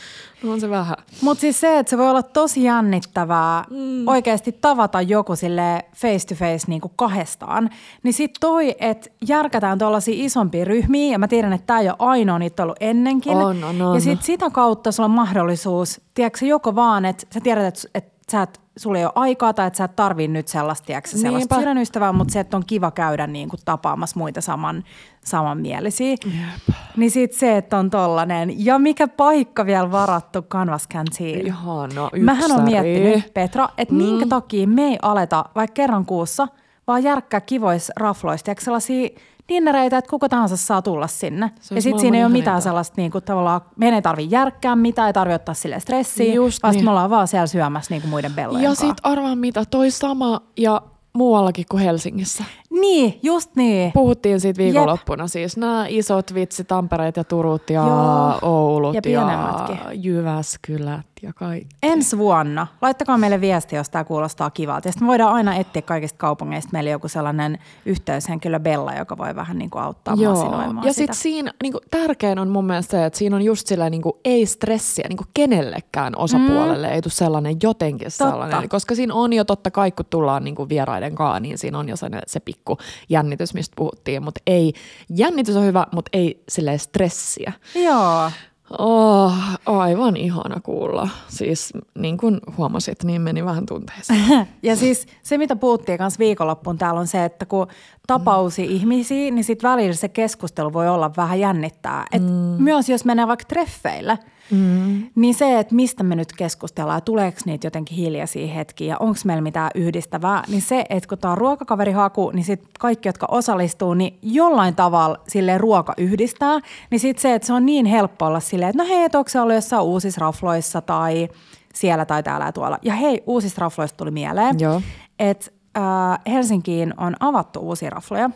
No 0.43 0.51
on 0.51 0.61
se 0.61 0.69
vähän. 0.69 0.95
Mutta 1.21 1.41
siis 1.41 1.59
se, 1.59 1.79
että 1.79 1.89
se 1.89 1.97
voi 1.97 2.09
olla 2.09 2.23
tosi 2.23 2.63
jännittävää 2.63 3.63
mm. 3.69 4.07
oikeasti 4.07 4.51
tavata 4.51 5.01
joku 5.01 5.35
sille 5.35 5.85
face 5.95 6.27
to 6.27 6.35
face 6.35 6.67
niin 6.67 6.81
kuin 6.81 6.91
kahdestaan, 6.95 7.69
niin 8.03 8.13
sitten 8.13 8.39
toi, 8.39 8.75
että 8.79 9.09
järkätään 9.27 9.79
tuollaisia 9.79 10.25
isompia 10.25 10.65
ryhmiä, 10.65 11.11
ja 11.11 11.19
mä 11.19 11.27
tiedän, 11.27 11.53
että 11.53 11.67
tämä 11.67 11.79
ei 11.79 11.89
ole 11.89 11.95
ainoa 11.99 12.39
niitä 12.39 12.63
ollut 12.63 12.77
ennenkin. 12.79 13.37
On, 13.37 13.63
on, 13.63 13.81
on. 13.81 13.95
Ja 13.95 14.01
sitten 14.01 14.25
sitä 14.25 14.49
kautta 14.49 14.91
sulla 14.91 15.05
on 15.05 15.11
mahdollisuus, 15.15 16.01
tiedätkö, 16.13 16.45
joko 16.45 16.75
vaan, 16.75 17.05
että 17.05 17.27
sä 17.33 17.39
tiedät, 17.41 17.85
että 17.95 18.16
sä 18.31 18.41
et, 18.41 18.61
sulla 18.77 18.97
ei 18.97 19.05
ole 19.05 19.13
aikaa 19.15 19.53
tai 19.53 19.67
että 19.67 19.77
sä 19.77 19.83
et 19.83 19.95
tarvii 19.95 20.27
nyt 20.27 20.47
sellaista, 20.47 20.85
tiedätkö, 20.85 21.17
sellaista 21.17 21.59
sydänystävää, 21.59 22.13
mutta 22.13 22.31
se, 22.31 22.39
että 22.39 22.57
on 22.57 22.63
kiva 22.67 22.91
käydä 22.91 23.27
niin 23.27 23.49
kuin 23.49 23.59
tapaamassa 23.65 24.19
muita 24.19 24.41
saman, 24.41 24.83
samanmielisiä. 25.25 26.11
Jep. 26.11 26.75
Niin 26.97 27.11
sitten 27.11 27.39
se, 27.39 27.57
että 27.57 27.77
on 27.77 27.89
tollanen. 27.89 28.65
Ja 28.65 28.79
mikä 28.79 29.07
paikka 29.07 29.65
vielä 29.65 29.91
varattu 29.91 30.41
Canvas 30.41 30.87
Canteen. 30.93 31.47
Ihana, 31.47 32.09
Mähän 32.19 32.51
on 32.51 32.63
miettinyt, 32.63 33.33
Petra, 33.33 33.69
että 33.77 33.93
mm. 33.93 33.97
minkä 33.97 34.25
takia 34.27 34.67
me 34.67 34.87
ei 34.87 34.97
aleta 35.01 35.45
vaikka 35.55 35.73
kerran 35.73 36.05
kuussa, 36.05 36.47
vaan 36.87 37.03
järkkää 37.03 37.41
kivois 37.41 37.91
rafloista, 37.99 38.51
ja 38.51 38.55
sellaisia 38.59 39.09
dinnereitä, 39.49 39.97
että 39.97 40.09
kuka 40.09 40.29
tahansa 40.29 40.57
saa 40.57 40.81
tulla 40.81 41.07
sinne. 41.07 41.51
Se 41.61 41.75
ja 41.75 41.81
sitten 41.81 41.99
siinä 41.99 42.17
ei 42.17 42.23
ole 42.23 42.31
mitään 42.31 42.61
sellaista, 42.61 42.93
niin 42.97 43.11
kuin, 43.11 43.23
tavallaan, 43.23 43.61
meidän 43.75 43.95
ei 43.95 44.01
tarvitse 44.01 44.35
järkkää 44.35 44.75
mitään, 44.75 45.07
ei 45.07 45.13
tarvitse 45.13 45.35
ottaa 45.35 45.53
sille 45.55 45.79
stressiä, 45.79 46.33
Just 46.33 46.63
vaan 46.63 46.75
niin. 46.75 46.85
me 46.85 46.89
ollaan 46.89 47.09
vaan 47.09 47.27
siellä 47.27 47.47
syömässä 47.47 47.93
niin 47.93 48.01
kuin 48.01 48.09
muiden 48.09 48.33
bellojen 48.33 48.63
Ja 48.63 48.69
kanssa. 48.69 48.87
sit 48.87 48.97
arvaa 49.03 49.35
mitä, 49.35 49.63
toi 49.65 49.91
sama 49.91 50.41
ja 50.57 50.81
muuallakin 51.13 51.65
kuin 51.71 51.83
Helsingissä. 51.83 52.43
Niin, 52.81 53.19
just 53.23 53.55
niin. 53.55 53.91
Puhuttiin 53.91 54.39
siitä 54.39 54.57
viikonloppuna 54.57 55.27
siis 55.27 55.57
nämä 55.57 55.85
isot 55.89 56.33
vitsi, 56.33 56.63
Tampereet 56.63 57.17
ja 57.17 57.23
Turut 57.23 57.69
ja 57.69 57.81
Joo. 57.81 58.39
Oulut 58.41 58.95
Ja 59.05 59.11
ja. 59.11 59.91
Jyväskylät 59.93 61.05
ja 61.21 61.33
kaikki. 61.33 61.75
Ensi 61.83 62.17
vuonna, 62.17 62.67
laittakaa 62.81 63.17
meille 63.17 63.41
viesti, 63.41 63.75
jos 63.75 63.89
tämä 63.89 64.03
kuulostaa 64.03 64.49
kivalta. 64.49 64.87
Ja 64.87 64.91
sitten 64.91 65.05
me 65.05 65.09
voidaan 65.09 65.33
aina 65.33 65.55
etsiä 65.55 65.81
kaikista 65.81 66.17
kaupungeista 66.17 66.69
meille 66.73 66.89
joku 66.89 67.07
sellainen 67.07 67.59
yhteyshenkilö 67.85 68.59
Bella, 68.59 68.93
joka 68.93 69.17
voi 69.17 69.35
vähän 69.35 69.57
niin 69.57 69.69
kuin 69.69 69.83
auttaa 69.83 70.15
masinoimaan 70.15 70.87
Ja 70.87 70.93
sitten 70.93 71.15
siinä 71.15 71.53
niin 71.63 71.71
kuin, 71.71 71.81
tärkein 71.91 72.39
on 72.39 72.49
mun 72.49 72.65
mielestä 72.65 72.91
se, 72.91 73.05
että 73.05 73.19
siinä 73.19 73.35
on 73.35 73.41
just 73.41 73.67
sillä 73.67 73.89
niin 73.89 74.01
kuin, 74.01 74.13
ei 74.25 74.45
stressiä 74.45 75.05
niin 75.09 75.17
kuin 75.17 75.27
kenellekään 75.33 76.13
osapuolelle, 76.17 76.87
mm. 76.87 76.93
ei 76.93 77.01
tule 77.01 77.11
sellainen 77.11 77.55
jotenkin 77.63 78.05
Totta. 78.05 78.31
sellainen. 78.31 78.69
Koska 78.69 78.95
siinä 78.95 79.13
on 79.13 79.33
jo 79.33 79.43
totta 79.43 79.71
kai, 79.71 79.91
kun 79.91 80.05
tullaan 80.09 80.43
niin 80.43 80.55
kuin 80.55 80.69
vieraiden 80.69 81.15
kanssa, 81.15 81.39
niin 81.39 81.57
siinä 81.57 81.79
on 81.79 81.89
jo 81.89 81.95
se, 81.95 82.07
se 82.27 82.39
pikku 82.39 82.66
jännitys, 83.09 83.53
mistä 83.53 83.73
puhuttiin. 83.75 84.23
Mutta 84.23 84.41
ei, 84.47 84.73
jännitys 85.09 85.55
on 85.55 85.65
hyvä, 85.65 85.87
mutta 85.91 86.09
ei 86.13 86.43
silleen 86.49 86.79
stressiä. 86.79 87.53
Joo, 87.75 88.31
Oh, 88.79 89.33
aivan 89.65 90.17
ihana 90.17 90.59
kuulla. 90.63 91.09
Siis 91.27 91.73
niin 91.97 92.17
kuin 92.17 92.39
huomasit, 92.57 93.03
niin 93.03 93.21
meni 93.21 93.45
vähän 93.45 93.65
tunteisiin. 93.65 94.47
ja 94.63 94.75
siis 94.75 95.07
se, 95.23 95.37
mitä 95.37 95.55
puhuttiin 95.55 95.97
kanssa 95.97 96.19
viikonloppuun 96.19 96.77
täällä 96.77 96.99
on 96.99 97.07
se, 97.07 97.25
että 97.25 97.45
kun 97.45 97.67
tapausi 98.07 98.67
mm. 98.67 98.73
ihmisiä, 98.73 99.31
niin 99.31 99.43
sitten 99.43 99.69
välillä 99.69 99.93
se 99.93 100.09
keskustelu 100.09 100.73
voi 100.73 100.87
olla 100.89 101.11
vähän 101.17 101.39
jännittää. 101.39 102.05
Et 102.11 102.21
mm. 102.21 102.63
Myös 102.63 102.89
jos 102.89 103.05
menee 103.05 103.27
vaikka 103.27 103.45
treffeille, 103.45 104.19
mm. 104.51 105.03
niin 105.15 105.33
se, 105.33 105.59
että 105.59 105.75
mistä 105.75 106.03
me 106.03 106.15
nyt 106.15 106.33
keskustellaan, 106.33 107.01
tuleeko 107.01 107.37
niitä 107.45 107.67
jotenkin 107.67 107.97
hiljaisia 107.97 108.53
hetkiä 108.53 108.93
ja 108.93 108.97
onko 108.99 109.19
meillä 109.25 109.41
mitään 109.41 109.71
yhdistävää, 109.75 110.43
niin 110.47 110.61
se, 110.61 110.85
että 110.89 111.09
kun 111.09 111.17
tämä 111.17 111.31
on 111.31 111.37
ruokakaverihaku, 111.37 112.31
niin 112.31 112.45
sitten 112.45 112.69
kaikki, 112.79 113.09
jotka 113.09 113.27
osallistuu, 113.31 113.93
niin 113.93 114.17
jollain 114.21 114.75
tavalla 114.75 115.19
sille 115.27 115.57
ruoka 115.57 115.93
yhdistää, 115.97 116.59
niin 116.91 116.99
sitten 116.99 117.21
se, 117.21 117.33
että 117.33 117.45
se 117.45 117.53
on 117.53 117.65
niin 117.65 117.85
helppo 117.85 118.25
olla 118.25 118.39
silleen, 118.39 118.69
että 118.69 118.83
no 118.83 118.89
hei, 118.89 119.03
et 119.03 119.15
onko 119.15 119.29
se 119.29 119.39
ollut 119.39 119.55
jossain 119.55 119.83
uusissa 119.83 120.21
rafloissa 120.21 120.81
tai 120.81 121.29
siellä 121.73 122.05
tai 122.05 122.23
täällä 122.23 122.45
ja 122.45 122.51
tuolla. 122.51 122.77
Ja 122.81 122.93
hei, 122.93 123.23
uusista 123.25 123.61
rafloista 123.61 123.97
tuli 123.97 124.11
mieleen, 124.11 124.59
Joo. 124.59 124.81
että 125.19 125.51
äh, 125.77 126.19
Helsinkiin 126.33 126.93
on 126.97 127.15
avattu 127.19 127.59
uusia 127.59 127.89
rafloja. 127.89 128.29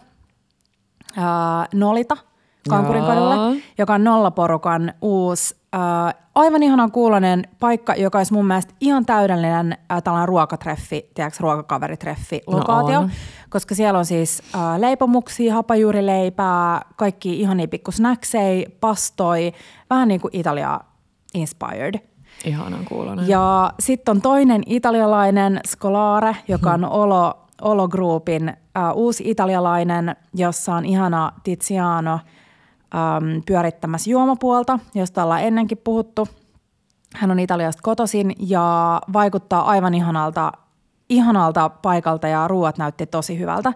Äh, 1.17 1.24
Nolita 1.74 2.17
Kankurin 2.69 3.04
kadulle, 3.04 3.62
joka 3.77 3.94
on 3.94 4.04
nollaporukan 4.04 4.94
uusi 5.02 5.61
Äh, 5.76 6.13
aivan 6.36 6.63
ihanan 6.63 6.92
kuulonen 6.92 7.44
paikka, 7.60 7.96
joka 7.96 8.17
olisi 8.17 8.34
mun 8.34 8.46
mielestä 8.46 8.74
ihan 8.82 9.06
täydellinen 9.06 9.78
äh, 9.92 10.04
tällainen 10.04 10.28
ruokatreffi, 10.28 11.10
tiedätkö, 11.13 11.38
ruokakaveritreffi 11.42 12.42
lokaatio, 12.48 13.00
No 13.00 13.02
on. 13.02 13.12
koska 13.50 13.76
siellä 13.76 14.00
on 14.00 14.06
siis 14.06 14.44
äh, 14.56 14.62
leipomuksia, 14.80 15.54
hapajuurileipää, 15.54 16.82
kaikki 16.96 17.40
ihania 17.40 17.67
pikku 17.67 17.92
snacksei, 17.92 18.65
pastoi, 18.80 19.52
vähän 19.90 20.08
niin 20.08 20.22
kuin 20.22 20.36
Italia 20.36 20.80
inspired. 21.34 22.00
Ihanan 22.46 22.86
kuulonen. 22.86 23.28
Ja 23.28 23.74
sitten 23.80 24.12
on 24.12 24.22
toinen 24.22 24.63
italialainen 24.65 25.60
Scolare, 25.67 26.36
joka 26.48 26.72
on 26.72 26.86
Olo, 26.86 27.38
Olo 27.62 27.88
Groupin 27.88 28.50
äh, 28.50 28.56
uusi 28.96 29.30
italialainen, 29.30 30.15
jossa 30.34 30.76
on 30.76 30.86
ihana 30.86 31.32
Tiziano 31.44 32.19
ähm, 32.96 33.39
pyörittämässä 33.46 34.10
juomapuolta, 34.10 34.79
josta 34.96 35.23
ollaan 35.23 35.44
ennenkin 35.44 35.77
puhuttu. 35.77 36.27
Hän 37.15 37.31
on 37.31 37.39
Italiasta 37.39 37.81
kotoisin 37.83 38.35
ja 38.39 39.02
vaikuttaa 39.13 39.65
aivan 39.65 39.94
ihanalta, 39.94 40.52
ihanalta 41.10 41.69
paikalta 41.69 42.27
ja 42.27 42.48
ruuat 42.48 42.77
näytti 42.77 43.06
tosi 43.06 43.39
hyvältä. 43.39 43.69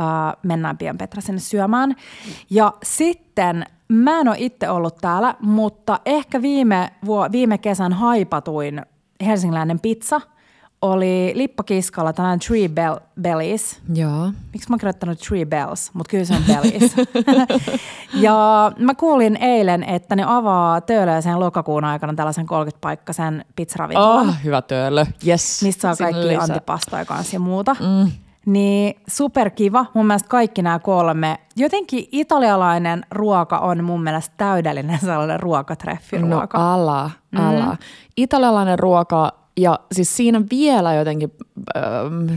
Äh, 0.00 0.06
mennään 0.42 0.78
pian 0.78 0.98
Petra 0.98 1.20
sinne 1.20 1.40
syömään. 1.40 1.94
Ja 2.50 2.72
sitten 2.82 3.64
mä 3.88 4.20
en 4.20 4.28
ole 4.28 4.36
itse 4.38 4.70
ollut 4.70 4.96
täällä, 5.00 5.34
mutta 5.40 6.00
ehkä 6.06 6.42
viime, 6.42 6.92
vuo, 7.04 7.28
viime 7.32 7.58
kesän 7.58 7.92
haipatuin 7.92 8.82
helsingiläinen 9.26 9.80
pizza 9.80 10.20
oli 10.82 11.32
Lippakiskalla 11.34 12.12
tällainen 12.12 12.40
Tree 12.40 12.68
Bell, 12.68 12.96
Bellies. 13.20 13.80
Joo. 13.94 14.32
Miksi 14.52 14.68
mä 14.68 14.72
oon 14.72 14.78
kirjoittanut 14.78 15.18
Tree 15.18 15.44
Bells, 15.44 15.90
mutta 15.94 16.10
kyllä 16.10 16.24
se 16.24 16.34
on 16.34 16.42
Bellies. 16.46 16.96
ja 18.24 18.72
mä 18.78 18.94
kuulin 18.94 19.36
eilen, 19.36 19.84
että 19.84 20.16
ne 20.16 20.24
avaa 20.26 20.80
Töölöisen 20.80 21.40
lokakuun 21.40 21.84
aikana 21.84 22.14
tällaisen 22.14 22.46
30-paikkaisen 22.46 23.44
pizzaravintolan. 23.56 24.28
Oh, 24.28 24.34
hyvä 24.44 24.62
töölö. 24.62 25.06
Yes. 25.26 25.62
Mistä 25.62 25.80
saa 25.80 25.96
kaikki 25.96 26.28
lisää. 26.28 26.42
antipastoja 26.42 27.04
kanssa 27.04 27.36
ja 27.36 27.40
muuta. 27.40 27.76
Mm. 27.80 28.10
Niin 28.46 29.00
superkiva. 29.08 29.86
Mun 29.94 30.06
mielestä 30.06 30.28
kaikki 30.28 30.62
nämä 30.62 30.78
kolme. 30.78 31.38
Jotenkin 31.56 32.08
italialainen 32.12 33.06
ruoka 33.10 33.58
on 33.58 33.84
mun 33.84 34.02
mielestä 34.02 34.34
täydellinen 34.36 34.98
sellainen 35.00 35.40
ruokatreffiruoka. 35.40 36.58
No 36.58 36.72
ala, 36.72 37.10
ala. 37.36 37.64
Mm. 37.64 37.78
Italialainen 38.16 38.78
ruoka 38.78 39.37
ja 39.58 39.78
siis 39.92 40.16
siinä 40.16 40.42
vielä 40.50 40.94
jotenkin 40.94 41.32
äh, 41.76 41.82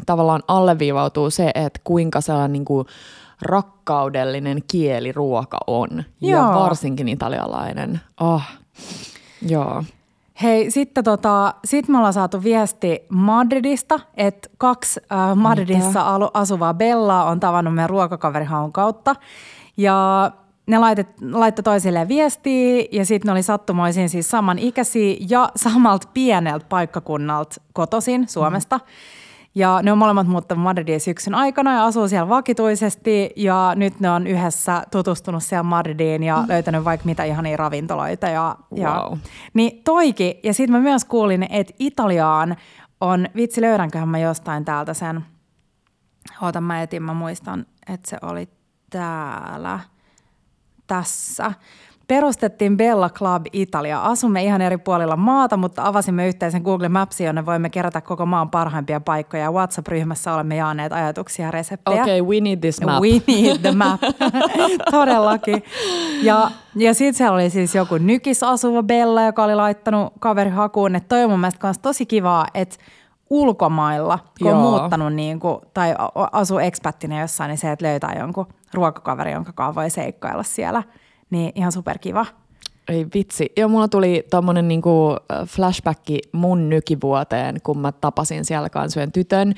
tavallaan 0.05 0.43
alleviivautuu 0.47 1.29
se, 1.29 1.51
että 1.55 1.79
kuinka 1.83 2.21
sellainen 2.21 2.53
niin 2.53 2.65
kuin 2.65 2.87
rakkaudellinen 3.41 4.59
kieli 4.71 5.11
ruoka 5.11 5.57
on. 5.67 6.03
Ja 6.21 6.37
Joo. 6.37 6.53
varsinkin 6.53 7.07
italialainen. 7.07 8.01
Oh. 8.21 8.43
Joo. 9.47 9.83
Hei, 10.41 10.71
sitten 10.71 11.03
tota, 11.03 11.53
sit 11.65 11.87
me 11.87 11.97
ollaan 11.97 12.13
saatu 12.13 12.43
viesti 12.43 12.99
Madridista, 13.09 13.99
että 14.17 14.49
kaksi 14.57 14.99
äh, 15.11 15.35
Madridissa 15.35 16.01
alu, 16.01 16.29
asuvaa 16.33 16.73
Bellaa 16.73 17.25
on 17.25 17.39
tavannut 17.39 17.75
meidän 17.75 17.89
ruokakaverihaun 17.89 18.73
kautta. 18.73 19.15
Ja 19.77 20.31
ne 20.71 20.77
laitet, 20.77 21.07
laittoi 21.31 21.63
toisilleen 21.63 22.07
viestiä 22.07 22.85
ja 22.91 23.05
sitten 23.05 23.27
ne 23.27 23.31
oli 23.31 23.43
sattumoisin 23.43 24.09
siis 24.09 24.29
samanikäisiä 24.29 25.15
ja 25.29 25.49
samalta 25.55 26.07
pieneltä 26.13 26.65
paikkakunnalta 26.69 27.61
kotoisin 27.73 28.27
Suomesta. 28.27 28.77
Mm. 28.77 28.83
Ja 29.55 29.79
ne 29.83 29.91
on 29.91 29.97
molemmat 29.97 30.27
muuttanut 30.27 30.63
Madridiin 30.63 30.99
syksyn 31.01 31.35
aikana 31.35 31.73
ja 31.73 31.85
asuu 31.85 32.07
siellä 32.07 32.29
vakituisesti 32.29 33.29
ja 33.35 33.73
nyt 33.75 33.99
ne 33.99 34.09
on 34.09 34.27
yhdessä 34.27 34.83
tutustunut 34.91 35.43
siellä 35.43 35.63
Madridiin 35.63 36.23
ja 36.23 36.43
löytänyt 36.47 36.85
vaikka 36.85 37.05
mitä 37.05 37.23
ihania 37.23 37.57
ravintoloita. 37.57 38.27
Ja, 38.27 38.55
ja, 38.75 39.05
Wow. 39.09 39.17
niin 39.53 39.81
toikin. 39.83 40.33
Ja 40.43 40.53
sitten 40.53 40.71
mä 40.71 40.79
myös 40.79 41.05
kuulin, 41.05 41.47
että 41.49 41.73
Italiaan 41.79 42.55
on, 43.01 43.27
vitsi 43.35 43.61
löydänköhän 43.61 44.09
mä 44.09 44.19
jostain 44.19 44.65
täältä 44.65 44.93
sen, 44.93 45.25
oota 46.41 46.61
mä 46.61 46.81
etin, 46.81 47.03
mä 47.03 47.13
muistan, 47.13 47.65
että 47.89 48.09
se 48.09 48.17
oli 48.21 48.49
täällä, 48.89 49.79
tässä. 50.91 51.51
Perustettiin 52.07 52.77
Bella 52.77 53.09
Club 53.09 53.45
Italia. 53.53 54.01
Asumme 54.01 54.43
ihan 54.43 54.61
eri 54.61 54.77
puolilla 54.77 55.15
maata, 55.15 55.57
mutta 55.57 55.81
avasimme 55.85 56.27
yhteisen 56.27 56.61
Google 56.61 56.89
Mapsin, 56.89 57.25
jonne 57.25 57.45
voimme 57.45 57.69
kerätä 57.69 58.01
koko 58.01 58.25
maan 58.25 58.49
parhaimpia 58.49 58.99
paikkoja. 58.99 59.51
WhatsApp-ryhmässä 59.51 60.33
olemme 60.33 60.55
jaaneet 60.55 60.93
ajatuksia 60.93 61.45
ja 61.45 61.51
reseptejä. 61.51 62.01
Okei, 62.01 62.21
okay, 62.21 62.35
we 62.35 62.41
need 62.41 62.59
this 62.59 62.81
map. 62.81 63.01
We 63.01 63.21
need 63.27 63.57
the 63.57 63.71
map. 63.71 64.01
Todellakin. 64.91 65.63
Ja, 66.21 66.51
ja 66.75 66.93
sitten 66.93 67.13
siellä 67.13 67.35
oli 67.35 67.49
siis 67.49 67.75
joku 67.75 67.97
nykis 67.97 68.43
asuva 68.43 68.83
Bella, 68.83 69.23
joka 69.23 69.43
oli 69.43 69.55
laittanut 69.55 70.13
kaverihakuun. 70.19 70.95
Että 70.95 71.09
toi 71.09 71.23
on 71.23 71.29
mun 71.29 71.39
mielestä 71.39 71.73
tosi 71.81 72.05
kivaa, 72.05 72.47
että 72.53 72.75
ulkomailla, 73.31 74.19
kun 74.39 74.47
on 74.47 74.59
Joo. 74.59 74.69
muuttanut 74.69 75.13
niin 75.13 75.39
kuin, 75.39 75.59
tai 75.73 75.95
asuu 76.31 76.59
expattina 76.59 77.19
jossain, 77.19 77.49
niin 77.49 77.57
se, 77.57 77.71
että 77.71 77.85
löytää 77.85 78.15
jonkun 78.19 78.47
ruokakaveri, 78.73 79.31
jonka 79.31 79.53
kanssa 79.53 79.81
voi 79.81 79.89
seikkailla 79.89 80.43
siellä, 80.43 80.83
niin 81.29 81.51
ihan 81.55 81.71
superkiva. 81.71 82.25
Ei 82.87 83.07
vitsi. 83.13 83.51
Joo, 83.57 83.69
mulla 83.69 83.87
tuli 83.87 84.27
tommonen 84.29 84.67
niinku 84.67 85.15
flashbacki 85.47 86.19
mun 86.31 86.69
nykivuoteen, 86.69 87.61
kun 87.63 87.77
mä 87.77 87.91
tapasin 87.91 88.45
siellä 88.45 88.69
kanssa 88.69 88.99
yhden 88.99 89.11
tytön. 89.11 89.53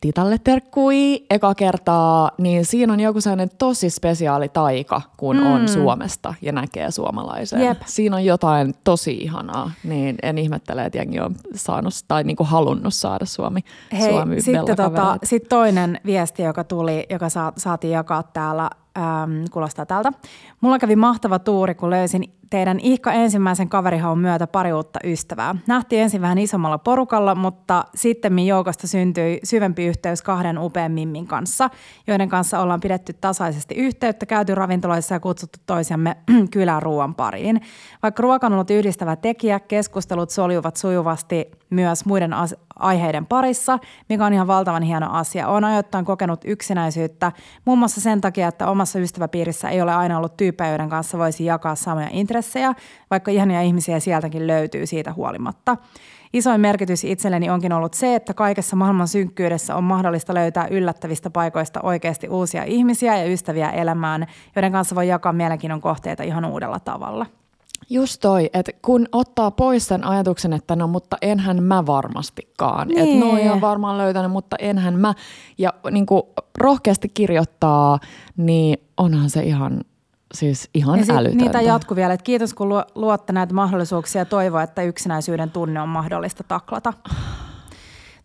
Titalle 0.00 0.38
terkkui 0.44 1.24
eka 1.30 1.54
kertaa, 1.54 2.30
niin 2.38 2.64
siinä 2.64 2.92
on 2.92 3.00
joku 3.00 3.20
sellainen 3.20 3.50
tosi 3.58 3.90
spesiaali 3.90 4.48
taika, 4.48 5.02
kun 5.16 5.36
mm. 5.36 5.46
on 5.46 5.68
Suomesta 5.68 6.34
ja 6.42 6.52
näkee 6.52 6.90
suomalaisen. 6.90 7.60
Jep. 7.60 7.82
Siinä 7.86 8.16
on 8.16 8.24
jotain 8.24 8.74
tosi 8.84 9.12
ihanaa, 9.12 9.70
niin 9.84 10.16
en 10.22 10.38
ihmettele, 10.38 10.84
että 10.84 10.98
jengi 10.98 11.20
on 11.20 11.34
saanut 11.54 11.94
tai 12.08 12.24
niinku 12.24 12.44
halunnut 12.44 12.94
saada 12.94 13.26
Suomi, 13.26 13.60
Hei, 13.92 14.10
Suomi 14.10 14.40
sitten 14.40 14.76
tota, 14.76 15.16
sit 15.24 15.48
toinen 15.48 16.00
viesti, 16.06 16.42
joka 16.42 16.64
tuli, 16.64 17.06
joka 17.10 17.28
saa, 17.28 17.52
saatiin 17.56 17.92
jakaa 17.92 18.22
täällä, 18.22 18.70
äm, 18.98 19.44
kuulostaa 19.50 19.86
tältä. 19.86 20.12
Mulla 20.60 20.78
kävi 20.78 20.96
mahtava 20.96 21.38
tuuri, 21.38 21.74
kun 21.74 21.90
löysin 21.90 22.39
teidän 22.50 22.80
ihka 22.80 23.12
ensimmäisen 23.12 23.68
kaverihaun 23.68 24.18
myötä 24.18 24.46
pari 24.46 24.72
uutta 24.72 24.98
ystävää. 25.04 25.54
Nähtiin 25.66 26.02
ensin 26.02 26.20
vähän 26.20 26.38
isommalla 26.38 26.78
porukalla, 26.78 27.34
mutta 27.34 27.84
sitten 27.94 28.38
joukosta 28.38 28.86
syntyi 28.86 29.40
syvempi 29.44 29.86
yhteys 29.86 30.22
kahden 30.22 30.58
upean 30.58 30.92
mimmin 30.92 31.26
kanssa, 31.26 31.70
joiden 32.06 32.28
kanssa 32.28 32.60
ollaan 32.60 32.80
pidetty 32.80 33.12
tasaisesti 33.12 33.74
yhteyttä, 33.74 34.26
käyty 34.26 34.54
ravintoloissa 34.54 35.14
ja 35.14 35.20
kutsuttu 35.20 35.58
toisiamme 35.66 36.16
kylän 36.52 36.82
ruoan 36.82 37.14
pariin. 37.14 37.60
Vaikka 38.02 38.22
ruoka 38.22 38.46
on 38.46 38.52
ollut 38.52 38.70
yhdistävä 38.70 39.16
tekijä, 39.16 39.60
keskustelut 39.60 40.30
soljuvat 40.30 40.76
sujuvasti 40.76 41.59
myös 41.70 42.04
muiden 42.04 42.32
as- 42.32 42.56
aiheiden 42.78 43.26
parissa, 43.26 43.78
mikä 44.08 44.26
on 44.26 44.32
ihan 44.32 44.46
valtavan 44.46 44.82
hieno 44.82 45.12
asia. 45.12 45.48
Olen 45.48 45.64
ajoittain 45.64 46.04
kokenut 46.04 46.40
yksinäisyyttä 46.44 47.32
muun 47.64 47.78
muassa 47.78 48.00
sen 48.00 48.20
takia, 48.20 48.48
että 48.48 48.68
omassa 48.68 48.98
ystäväpiirissä 48.98 49.68
ei 49.68 49.82
ole 49.82 49.94
aina 49.94 50.16
ollut 50.16 50.36
tyyppejä, 50.36 50.70
joiden 50.70 50.88
kanssa 50.88 51.18
voisi 51.18 51.44
jakaa 51.44 51.74
samoja 51.74 52.08
intressejä, 52.10 52.74
vaikka 53.10 53.30
ihania 53.30 53.62
ihmisiä 53.62 54.00
sieltäkin 54.00 54.46
löytyy 54.46 54.86
siitä 54.86 55.12
huolimatta. 55.12 55.76
Isoin 56.32 56.60
merkitys 56.60 57.04
itselleni 57.04 57.50
onkin 57.50 57.72
ollut 57.72 57.94
se, 57.94 58.14
että 58.14 58.34
kaikessa 58.34 58.76
maailman 58.76 59.08
synkkyydessä 59.08 59.76
on 59.76 59.84
mahdollista 59.84 60.34
löytää 60.34 60.66
yllättävistä 60.70 61.30
paikoista 61.30 61.80
oikeasti 61.82 62.28
uusia 62.28 62.64
ihmisiä 62.64 63.16
ja 63.16 63.32
ystäviä 63.32 63.70
elämään, 63.70 64.26
joiden 64.56 64.72
kanssa 64.72 64.94
voi 64.94 65.08
jakaa 65.08 65.32
mielenkiinnon 65.32 65.80
kohteita 65.80 66.22
ihan 66.22 66.44
uudella 66.44 66.80
tavalla. 66.80 67.26
Just 67.90 68.20
toi, 68.20 68.50
että 68.52 68.72
kun 68.82 69.06
ottaa 69.12 69.50
pois 69.50 69.86
sen 69.86 70.04
ajatuksen, 70.04 70.52
että 70.52 70.76
no 70.76 70.86
mutta 70.86 71.16
enhän 71.22 71.62
mä 71.62 71.86
varmastikaan. 71.86 72.88
Niin. 72.88 72.98
Että 72.98 73.26
noi 73.26 73.48
on 73.48 73.60
varmaan 73.60 73.98
löytänyt, 73.98 74.30
mutta 74.30 74.56
enhän 74.58 74.94
mä. 74.94 75.14
Ja 75.58 75.74
niin 75.90 76.06
kuin 76.06 76.22
rohkeasti 76.58 77.08
kirjoittaa, 77.08 77.98
niin 78.36 78.78
onhan 78.96 79.30
se 79.30 79.42
ihan, 79.42 79.80
siis 80.34 80.70
ihan 80.74 80.98
Ja 80.98 81.14
älytöntä. 81.16 81.44
niitä 81.44 81.60
jatkuu 81.60 81.96
vielä, 81.96 82.14
että 82.14 82.24
kiitos 82.24 82.54
kun 82.54 82.68
luo- 82.68 82.84
luotte 82.94 83.32
näitä 83.32 83.54
mahdollisuuksia 83.54 84.20
ja 84.20 84.24
toivoa, 84.26 84.62
että 84.62 84.82
yksinäisyyden 84.82 85.50
tunne 85.50 85.80
on 85.80 85.88
mahdollista 85.88 86.44
taklata. 86.44 86.92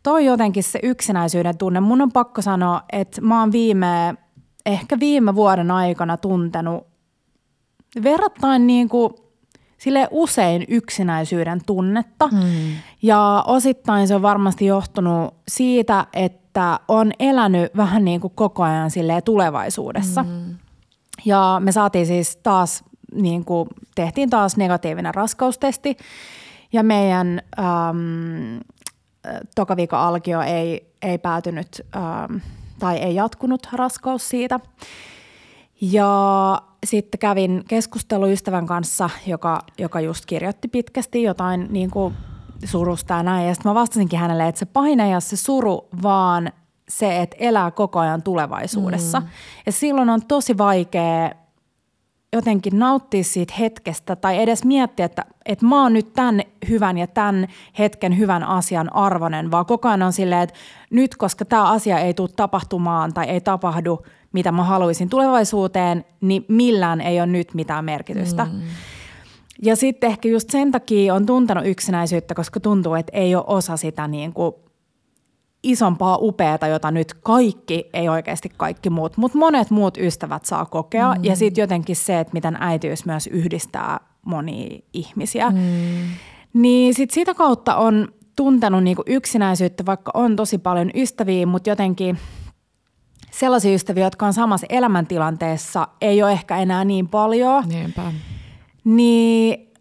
Toi 0.04 0.26
jotenkin 0.26 0.64
se 0.64 0.80
yksinäisyyden 0.84 1.58
tunne. 1.58 1.80
Mun 1.80 2.02
on 2.02 2.12
pakko 2.12 2.42
sanoa, 2.42 2.82
että 2.92 3.22
mä 3.22 3.40
oon 3.40 3.52
viime, 3.52 4.16
ehkä 4.66 5.00
viime 5.00 5.36
vuoden 5.36 5.72
aikana 5.72 6.18
tuntenut 6.18 6.88
verrattain 8.04 8.68
niin 8.68 8.90
kuin 8.90 9.14
sille 9.86 10.08
usein 10.12 10.66
yksinäisyyden 10.68 11.62
tunnetta. 11.66 12.28
Mm. 12.28 12.42
Ja 13.02 13.44
osittain 13.48 14.08
se 14.08 14.16
on 14.16 14.22
varmasti 14.22 14.66
johtunut 14.66 15.34
siitä, 15.48 16.08
että 16.14 16.80
on 16.88 17.12
elänyt 17.20 17.72
vähän 17.78 18.06
niin 18.06 18.22
kuin 18.22 18.34
koko 18.36 18.64
ajan 18.64 18.92
silleen 18.92 19.24
tulevaisuudessa. 19.24 20.24
Mm. 20.24 20.56
Ja 21.26 21.62
me 21.64 21.72
saatiin 21.72 22.06
siis 22.06 22.36
taas, 22.36 22.84
niin 23.14 23.46
kuin, 23.46 23.70
tehtiin 23.96 24.30
taas 24.30 24.58
negatiivinen 24.58 25.16
raskaustesti 25.16 25.98
ja 26.74 26.84
meidän 26.84 27.42
äm, 27.60 28.60
toka 29.56 29.76
viikon 29.76 30.00
alkio 30.00 30.42
ei, 30.42 30.94
ei 31.02 31.18
päätynyt 31.18 31.82
äm, 31.96 32.42
tai 32.80 32.98
ei 32.98 33.16
jatkunut 33.16 33.68
raskaus 33.74 34.30
siitä. 34.30 34.60
Ja 35.82 36.62
sitten 36.86 37.20
kävin 37.20 37.64
keskusteluystävän 37.68 38.66
kanssa, 38.66 39.10
joka, 39.28 39.60
joka 39.78 40.02
just 40.02 40.26
kirjoitti 40.26 40.68
pitkästi 40.68 41.24
jotain 41.24 41.68
niin 41.70 41.92
kuin 41.92 42.14
surusta 42.66 43.14
ja 43.14 43.24
näin. 43.24 43.48
Ja 43.48 43.54
sitten 43.54 43.70
mä 43.70 43.76
vastasinkin 43.76 44.20
hänelle, 44.20 44.48
että 44.48 44.60
se 44.60 44.66
pahin 44.66 45.00
ei 45.00 45.14
ole 45.14 45.22
se 45.22 45.38
suru, 45.38 45.88
vaan 46.04 46.52
se, 46.90 47.22
että 47.22 47.36
elää 47.40 47.72
koko 47.72 48.00
ajan 48.00 48.24
tulevaisuudessa. 48.24 49.20
Mm. 49.20 49.28
Ja 49.66 49.72
silloin 49.72 50.10
on 50.10 50.22
tosi 50.28 50.58
vaikea 50.58 51.32
jotenkin 52.34 52.80
nauttia 52.80 53.24
siitä 53.24 53.54
hetkestä 53.60 54.16
tai 54.16 54.42
edes 54.42 54.66
miettiä, 54.66 55.06
että, 55.06 55.26
että 55.46 55.66
mä 55.66 55.82
oon 55.82 55.94
nyt 55.94 56.14
tämän 56.14 56.42
hyvän 56.70 56.98
ja 56.98 57.08
tämän 57.08 57.48
hetken 57.80 58.18
hyvän 58.18 58.44
asian 58.44 58.96
arvoinen, 58.96 59.52
vaan 59.52 59.66
koko 59.66 59.88
ajan 59.88 60.04
on 60.04 60.14
silleen, 60.14 60.42
että 60.42 60.56
nyt 60.90 61.16
koska 61.16 61.46
tämä 61.46 61.72
asia 61.72 62.00
ei 62.00 62.14
tule 62.14 62.30
tapahtumaan 62.36 63.14
tai 63.14 63.26
ei 63.26 63.42
tapahdu, 63.42 64.06
mitä 64.36 64.52
mä 64.52 64.64
haluaisin 64.64 65.10
tulevaisuuteen, 65.10 66.06
niin 66.22 66.46
millään 66.48 67.02
ei 67.02 67.20
ole 67.20 67.28
nyt 67.28 67.54
mitään 67.54 67.86
merkitystä. 67.86 68.46
Mm. 68.46 68.62
Ja 69.62 69.76
sitten 69.76 70.10
ehkä 70.10 70.30
just 70.30 70.50
sen 70.50 70.72
takia 70.72 71.14
on 71.14 71.26
tuntenut 71.26 71.66
yksinäisyyttä, 71.66 72.36
koska 72.36 72.60
tuntuu, 72.60 72.94
että 72.94 73.18
ei 73.18 73.36
ole 73.36 73.44
osa 73.48 73.78
sitä 73.78 74.08
niin 74.08 74.34
kuin 74.34 74.56
isompaa 75.64 76.18
upeata, 76.22 76.68
jota 76.68 76.92
nyt 76.92 77.14
kaikki, 77.14 77.90
ei 77.94 78.10
oikeasti 78.10 78.50
kaikki 78.58 78.90
muut, 78.90 79.18
mutta 79.18 79.38
monet 79.38 79.72
muut 79.72 79.98
ystävät 79.98 80.46
saa 80.46 80.66
kokea. 80.66 81.16
Mm. 81.16 81.24
Ja 81.24 81.36
sitten 81.36 81.62
jotenkin 81.62 81.96
se, 81.96 82.20
että 82.20 82.34
miten 82.34 82.58
äitiys 82.60 83.06
myös 83.06 83.28
yhdistää 83.28 84.00
monia 84.26 84.80
ihmisiä. 84.94 85.50
Mm. 85.50 85.58
Niin 86.54 86.94
sitten 86.94 87.14
sitä 87.14 87.34
kautta 87.34 87.76
on 87.76 88.08
tuntenut 88.36 88.84
niinku 88.84 89.04
yksinäisyyttä, 89.06 89.86
vaikka 89.86 90.12
on 90.14 90.36
tosi 90.36 90.58
paljon 90.58 90.92
ystäviä, 90.96 91.46
mutta 91.46 91.70
jotenkin 91.70 92.18
sellaisia 93.40 93.74
ystäviä, 93.74 94.04
jotka 94.04 94.26
on 94.26 94.34
samassa 94.34 94.68
elämäntilanteessa, 94.70 95.88
ei 96.02 96.24
ole 96.24 96.32
ehkä 96.32 96.58
enää 96.58 96.86
niin 96.86 97.08
paljon. 97.08 97.64
Niinpä. 97.68 98.14
Niin 98.84 99.74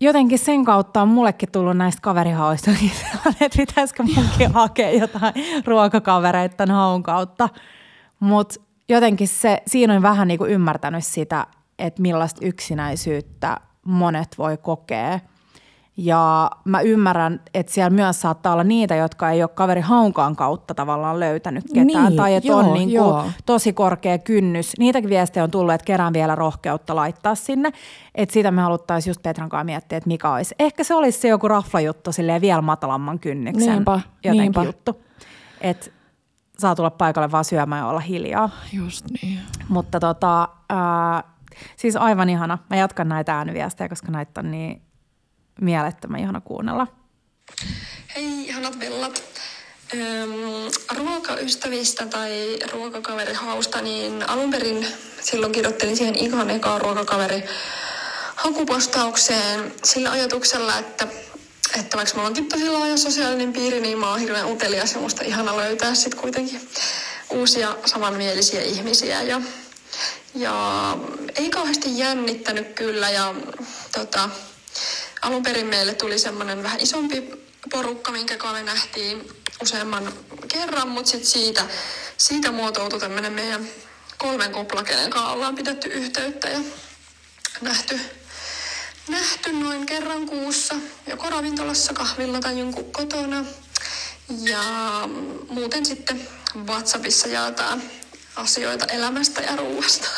jotenkin 0.00 0.38
sen 0.38 0.64
kautta 0.64 1.02
on 1.02 1.08
mullekin 1.08 1.52
tullut 1.52 1.76
näistä 1.76 2.02
sellainen, 2.02 3.36
että 3.40 3.56
pitäisikö 3.56 4.02
munkin 4.02 4.52
hakea 4.60 4.90
jotain 4.90 5.34
ruokakavereita 5.64 6.56
tämän 6.56 6.76
haun 6.76 7.02
kautta. 7.02 7.48
Mutta 8.20 8.54
jotenkin 8.88 9.28
se, 9.28 9.62
siinä 9.66 9.94
on 9.94 10.02
vähän 10.02 10.28
niin 10.28 10.38
kuin 10.38 10.50
ymmärtänyt 10.50 11.04
sitä, 11.04 11.46
että 11.78 12.02
millaista 12.02 12.46
yksinäisyyttä 12.46 13.56
monet 13.84 14.38
voi 14.38 14.56
kokea– 14.56 15.20
ja 16.00 16.50
mä 16.64 16.80
ymmärrän, 16.80 17.40
että 17.54 17.72
siellä 17.72 17.90
myös 17.90 18.20
saattaa 18.20 18.52
olla 18.52 18.64
niitä, 18.64 18.94
jotka 18.94 19.30
ei 19.30 19.42
ole 19.42 19.50
kaveri 19.54 19.80
haunkaan 19.80 20.36
kautta 20.36 20.74
tavallaan 20.74 21.20
löytänyt 21.20 21.64
ketään. 21.64 21.86
Niin, 21.86 22.16
tai 22.16 22.34
että 22.34 22.48
joo, 22.48 22.58
on 22.58 22.74
niin 22.74 22.90
kuin 22.90 23.32
tosi 23.46 23.72
korkea 23.72 24.18
kynnys. 24.18 24.72
Niitäkin 24.78 25.10
viestejä 25.10 25.44
on 25.44 25.50
tullut, 25.50 25.74
että 25.74 25.84
kerään 25.84 26.12
vielä 26.12 26.34
rohkeutta 26.34 26.96
laittaa 26.96 27.34
sinne. 27.34 27.72
Että 28.14 28.32
sitä 28.32 28.50
me 28.50 28.62
haluttaisiin 28.62 29.10
just 29.10 29.22
Petran 29.22 29.48
kanssa 29.48 29.64
miettiä, 29.64 29.98
että 29.98 30.08
mikä 30.08 30.32
olisi. 30.32 30.54
Ehkä 30.58 30.84
se 30.84 30.94
olisi 30.94 31.20
se 31.20 31.28
joku 31.28 31.48
raflajuttu 31.48 32.12
silleen 32.12 32.40
vielä 32.40 32.62
matalamman 32.62 33.18
kynnyksen 33.18 33.72
Niinpä, 33.72 34.00
jotenkin 34.24 34.40
niinpä. 34.40 34.64
juttu. 34.64 35.00
Että 35.60 35.90
saa 36.58 36.74
tulla 36.74 36.90
paikalle 36.90 37.30
vaan 37.30 37.44
syömään 37.44 37.80
ja 37.80 37.86
olla 37.86 38.00
hiljaa. 38.00 38.50
Just 38.72 39.06
niin. 39.22 39.38
Mutta 39.68 40.00
tota, 40.00 40.48
ää, 40.70 41.24
siis 41.76 41.96
aivan 41.96 42.28
ihana. 42.28 42.58
Mä 42.70 42.76
jatkan 42.76 43.08
näitä 43.08 43.36
ääniviestejä, 43.36 43.88
koska 43.88 44.12
näitä 44.12 44.40
on 44.40 44.50
niin 44.50 44.82
mielettömän 45.60 46.20
ihana 46.20 46.40
kuunnella. 46.40 46.86
Hei, 48.16 48.24
ihanat 48.24 48.80
vellat. 48.80 49.22
Öm, 49.94 50.30
ruokaystävistä 50.96 52.06
tai 52.06 52.58
ruokakaverihausta, 52.72 53.80
niin 53.80 54.28
alun 54.28 54.50
perin 54.50 54.86
silloin 55.20 55.52
kirjoittelin 55.52 55.96
siihen 55.96 56.14
ihan 56.14 56.50
ekaan 56.50 56.80
ruokakaveri 56.80 57.44
hakupostaukseen 58.36 59.72
sillä 59.84 60.10
ajatuksella, 60.10 60.78
että, 60.78 61.06
että 61.78 61.96
vaikka 61.96 62.14
mulla 62.14 62.28
onkin 62.28 62.48
tosi 62.48 62.68
laaja 62.68 62.96
sosiaalinen 62.96 63.52
piiri, 63.52 63.80
niin 63.80 63.98
mä 63.98 64.10
oon 64.10 64.20
hirveän 64.20 64.46
utelias 64.46 64.94
ja 64.94 65.00
musta 65.00 65.24
ihana 65.24 65.56
löytää 65.56 65.94
sit 65.94 66.14
kuitenkin 66.14 66.68
uusia 67.30 67.76
samanmielisiä 67.84 68.62
ihmisiä. 68.62 69.22
Ja, 69.22 69.40
ja 70.34 70.96
ei 71.36 71.50
kauheasti 71.50 71.98
jännittänyt 71.98 72.72
kyllä 72.74 73.10
ja 73.10 73.34
tota, 73.92 74.30
alun 75.22 75.42
perin 75.42 75.66
meille 75.66 75.94
tuli 75.94 76.18
semmoinen 76.18 76.62
vähän 76.62 76.80
isompi 76.80 77.30
porukka, 77.70 78.12
minkä 78.12 78.36
kanssa 78.36 78.58
me 78.58 78.64
nähtiin 78.64 79.28
useamman 79.62 80.12
kerran, 80.48 80.88
mutta 80.88 81.10
sitten 81.10 81.30
siitä, 81.30 81.64
siitä 82.16 82.52
muotoutui 82.52 83.00
tämmöinen 83.00 83.32
meidän 83.32 83.68
kolmen 84.18 84.52
kupla, 84.52 84.82
kenen 84.82 85.10
kanssa 85.10 85.30
ollaan 85.30 85.54
pidetty 85.54 85.88
yhteyttä 85.88 86.48
ja 86.48 86.60
nähty, 87.60 88.00
nähty 89.08 89.52
noin 89.52 89.86
kerran 89.86 90.26
kuussa, 90.26 90.74
joko 91.06 91.30
ravintolassa, 91.30 91.92
kahvilla 91.92 92.40
tai 92.40 92.58
jonkun 92.58 92.92
kotona. 92.92 93.44
Ja 94.28 94.62
muuten 95.48 95.86
sitten 95.86 96.28
WhatsAppissa 96.66 97.28
jaetaan 97.28 97.82
asioita 98.36 98.86
elämästä 98.86 99.42
ja 99.42 99.56
ruoasta. 99.56 100.08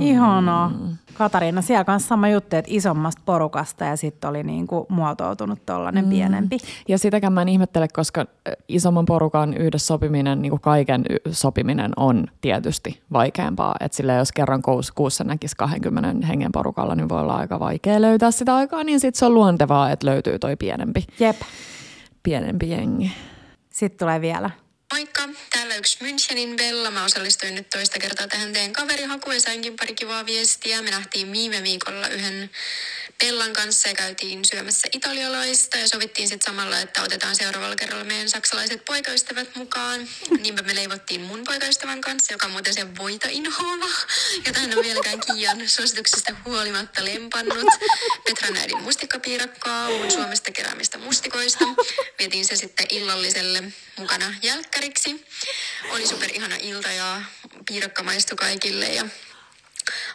Ihanaa. 0.00 0.72
Katariina, 1.14 1.62
siellä 1.62 1.84
kanssa 1.84 2.08
sama 2.08 2.28
juttu, 2.28 2.56
että 2.56 2.70
isommasta 2.74 3.22
porukasta 3.24 3.84
ja 3.84 3.96
sitten 3.96 4.30
oli 4.30 4.42
niinku 4.42 4.86
muotoutunut 4.88 5.66
tollainen 5.66 6.04
mm. 6.04 6.10
pienempi. 6.10 6.58
Ja 6.88 6.98
sitäkään 6.98 7.32
mä 7.32 7.42
en 7.42 7.48
ihmettele, 7.48 7.88
koska 7.88 8.26
isomman 8.68 9.04
porukan 9.04 9.54
yhdessä 9.54 9.86
sopiminen, 9.86 10.42
niin 10.42 10.50
kuin 10.50 10.60
kaiken 10.60 11.04
sopiminen 11.30 11.92
on 11.96 12.26
tietysti 12.40 13.00
vaikeampaa. 13.12 13.74
Että 13.80 13.96
sillä 13.96 14.14
jos 14.14 14.32
kerran 14.32 14.62
kuussa, 14.62 14.92
kuussa 14.96 15.24
näkisi 15.24 15.56
20 15.56 16.26
hengen 16.26 16.52
porukalla, 16.52 16.94
niin 16.94 17.08
voi 17.08 17.20
olla 17.20 17.36
aika 17.36 17.60
vaikea 17.60 18.00
löytää 18.00 18.30
sitä 18.30 18.56
aikaa, 18.56 18.84
niin 18.84 19.00
sitten 19.00 19.18
se 19.18 19.26
on 19.26 19.34
luontevaa, 19.34 19.90
että 19.90 20.06
löytyy 20.06 20.38
toi 20.38 20.56
pienempi, 20.56 21.06
Jep. 21.20 21.36
pienempi 22.22 22.70
jengi. 22.70 23.12
Sitten 23.70 23.98
tulee 23.98 24.20
vielä. 24.20 24.50
Moikka, 24.92 25.28
täällä 25.50 25.76
yksi 25.76 25.98
Münchenin 26.04 26.56
Bella. 26.56 26.90
Mä 26.90 27.04
osallistuin 27.04 27.54
nyt 27.54 27.70
toista 27.70 27.98
kertaa 27.98 28.28
tähän 28.28 28.52
teidän 28.52 28.72
kaverihakuun 28.72 29.34
ja 29.34 29.40
sainkin 29.40 29.76
pari 29.76 29.94
kivaa 29.94 30.26
viestiä. 30.26 30.82
Me 30.82 30.90
nähtiin 30.90 31.32
viime 31.32 31.62
viikolla 31.62 32.08
yhden 32.08 32.50
Bellan 33.20 33.52
kanssa 33.52 33.88
ja 33.88 33.94
käytiin 33.94 34.44
syömässä 34.44 34.88
italialaista 34.92 35.78
ja 35.78 35.88
sovittiin 35.88 36.28
sitten 36.28 36.52
samalla, 36.52 36.80
että 36.80 37.02
otetaan 37.02 37.36
seuraavalla 37.36 37.76
kerralla 37.76 38.04
meidän 38.04 38.28
saksalaiset 38.28 38.84
poikaystävät 38.84 39.56
mukaan. 39.56 40.08
Niinpä 40.42 40.62
me 40.62 40.74
leivottiin 40.74 41.20
mun 41.20 41.44
poikaystävän 41.44 42.00
kanssa, 42.00 42.32
joka 42.32 42.46
on 42.46 42.52
muuten 42.52 42.74
se 42.74 42.96
voita 42.98 43.28
inhoava, 43.30 43.86
jota 44.46 44.60
hän 44.60 44.78
on 44.78 44.84
vieläkään 44.84 45.20
Kiian 45.20 45.68
suosituksista 45.68 46.34
huolimatta 46.44 47.04
lempannut. 47.04 47.66
Petran 48.24 48.56
äidin 48.56 48.82
mustikkapiirakkaa, 48.82 49.88
mun 49.90 50.10
Suomesta 50.10 50.50
keräämistä 50.50 50.98
mustikoista. 50.98 51.64
Vietiin 52.18 52.44
se 52.44 52.56
sitten 52.56 52.86
illalliselle 52.90 53.62
mukana 53.98 54.34
jälkkäriksi. 54.42 55.26
Oli 55.90 56.06
super 56.06 56.30
ihana 56.34 56.56
ilta 56.60 56.92
ja 56.92 57.22
piirakka 57.68 58.02
maistui 58.02 58.36
kaikille 58.36 58.86
ja 58.86 59.04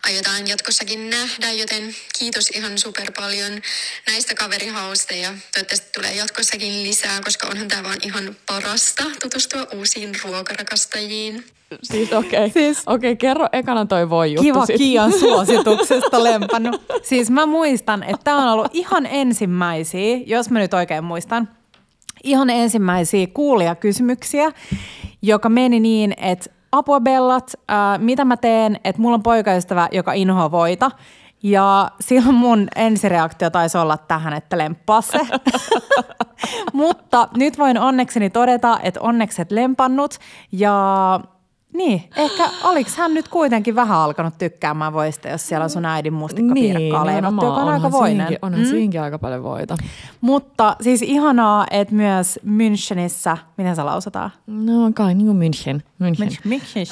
aiotaan 0.03 0.47
jatkossakin 0.47 1.09
nähdä, 1.09 1.51
joten 1.51 1.95
kiitos 2.19 2.49
ihan 2.49 2.77
super 2.77 3.11
paljon 3.17 3.61
näistä 4.07 4.35
kaverihausta 4.35 5.13
ja 5.13 5.33
toivottavasti 5.53 5.89
tulee 5.95 6.15
jatkossakin 6.15 6.83
lisää, 6.83 7.21
koska 7.21 7.47
onhan 7.47 7.67
tämä 7.67 7.83
vaan 7.83 7.97
ihan 8.03 8.35
parasta 8.47 9.03
tutustua 9.21 9.67
uusiin 9.75 10.11
ruokarakastajiin. 10.23 11.43
Siis 11.83 12.13
okei, 12.13 12.45
okay. 12.45 12.49
Siis- 12.49 12.83
okay, 12.85 13.15
kerro 13.15 13.47
ekana 13.53 13.85
toi 13.85 14.09
voi 14.09 14.33
juttu. 14.33 14.43
Kiva 14.43 14.65
sit. 14.65 14.77
Kiian 14.77 15.11
suosituksesta 15.19 16.23
lempannut. 16.23 16.81
Siis 17.03 17.29
mä 17.29 17.45
muistan, 17.45 18.03
että 18.03 18.23
tämä 18.23 18.37
on 18.37 18.49
ollut 18.49 18.71
ihan 18.73 19.05
ensimmäisiä, 19.05 20.17
jos 20.25 20.49
mä 20.49 20.59
nyt 20.59 20.73
oikein 20.73 21.03
muistan, 21.03 21.49
ihan 22.23 22.49
ensimmäisiä 22.49 23.27
kuulijakysymyksiä, 23.27 24.51
joka 25.21 25.49
meni 25.49 25.79
niin, 25.79 26.13
että 26.17 26.49
apua 26.71 26.99
bellat, 26.99 27.53
ää, 27.67 27.97
mitä 27.97 28.25
mä 28.25 28.37
teen, 28.37 28.79
että 28.83 29.01
mulla 29.01 29.15
on 29.15 29.23
poikaystävä, 29.23 29.87
joka 29.91 30.13
inhoaa 30.13 30.51
voita. 30.51 30.91
Ja 31.43 31.91
silloin 31.99 32.35
mun 32.35 32.67
ensireaktio 32.75 33.49
taisi 33.49 33.77
olla 33.77 33.97
tähän, 33.97 34.33
että 34.33 34.57
lemppaa 34.57 35.01
se. 35.01 35.19
Mutta 36.73 37.27
nyt 37.37 37.57
voin 37.57 37.79
onnekseni 37.79 38.29
todeta, 38.29 38.79
että 38.83 39.01
onneksi 39.01 39.41
et 39.41 39.51
lempannut. 39.51 40.15
Ja 40.51 41.19
niin, 41.73 42.03
ehkä 42.15 42.49
oliks 42.63 42.97
hän 42.97 43.13
nyt 43.13 43.27
kuitenkin 43.27 43.75
vähän 43.75 43.97
alkanut 43.97 44.33
tykkäämään 44.37 44.93
voista, 44.93 45.27
jos 45.27 45.47
siellä 45.47 45.63
on 45.63 45.69
sun 45.69 45.85
äidin 45.85 46.13
mustikkapiirakkaa 46.13 47.03
niin, 47.03 47.13
leivottu, 47.13 47.45
joka 47.45 47.61
on 47.61 47.69
aika 47.69 47.91
voinen. 47.91 48.17
Siinkin, 48.17 48.37
onhan 48.41 48.61
mm. 48.61 48.67
siinkin 48.67 49.01
aika 49.01 49.19
paljon 49.19 49.43
voita. 49.43 49.77
Mutta 50.21 50.75
siis 50.81 51.01
ihanaa, 51.01 51.65
että 51.71 51.95
myös 51.95 52.39
Münchenissä, 52.45 53.37
miten 53.57 53.75
se 53.75 53.83
lausutaan? 53.83 54.31
No 54.47 54.91
kai 54.93 55.15
niin 55.15 55.27
kuin 55.27 55.39
München. 55.39 55.88
München. 55.99 56.29
München. 56.45 56.87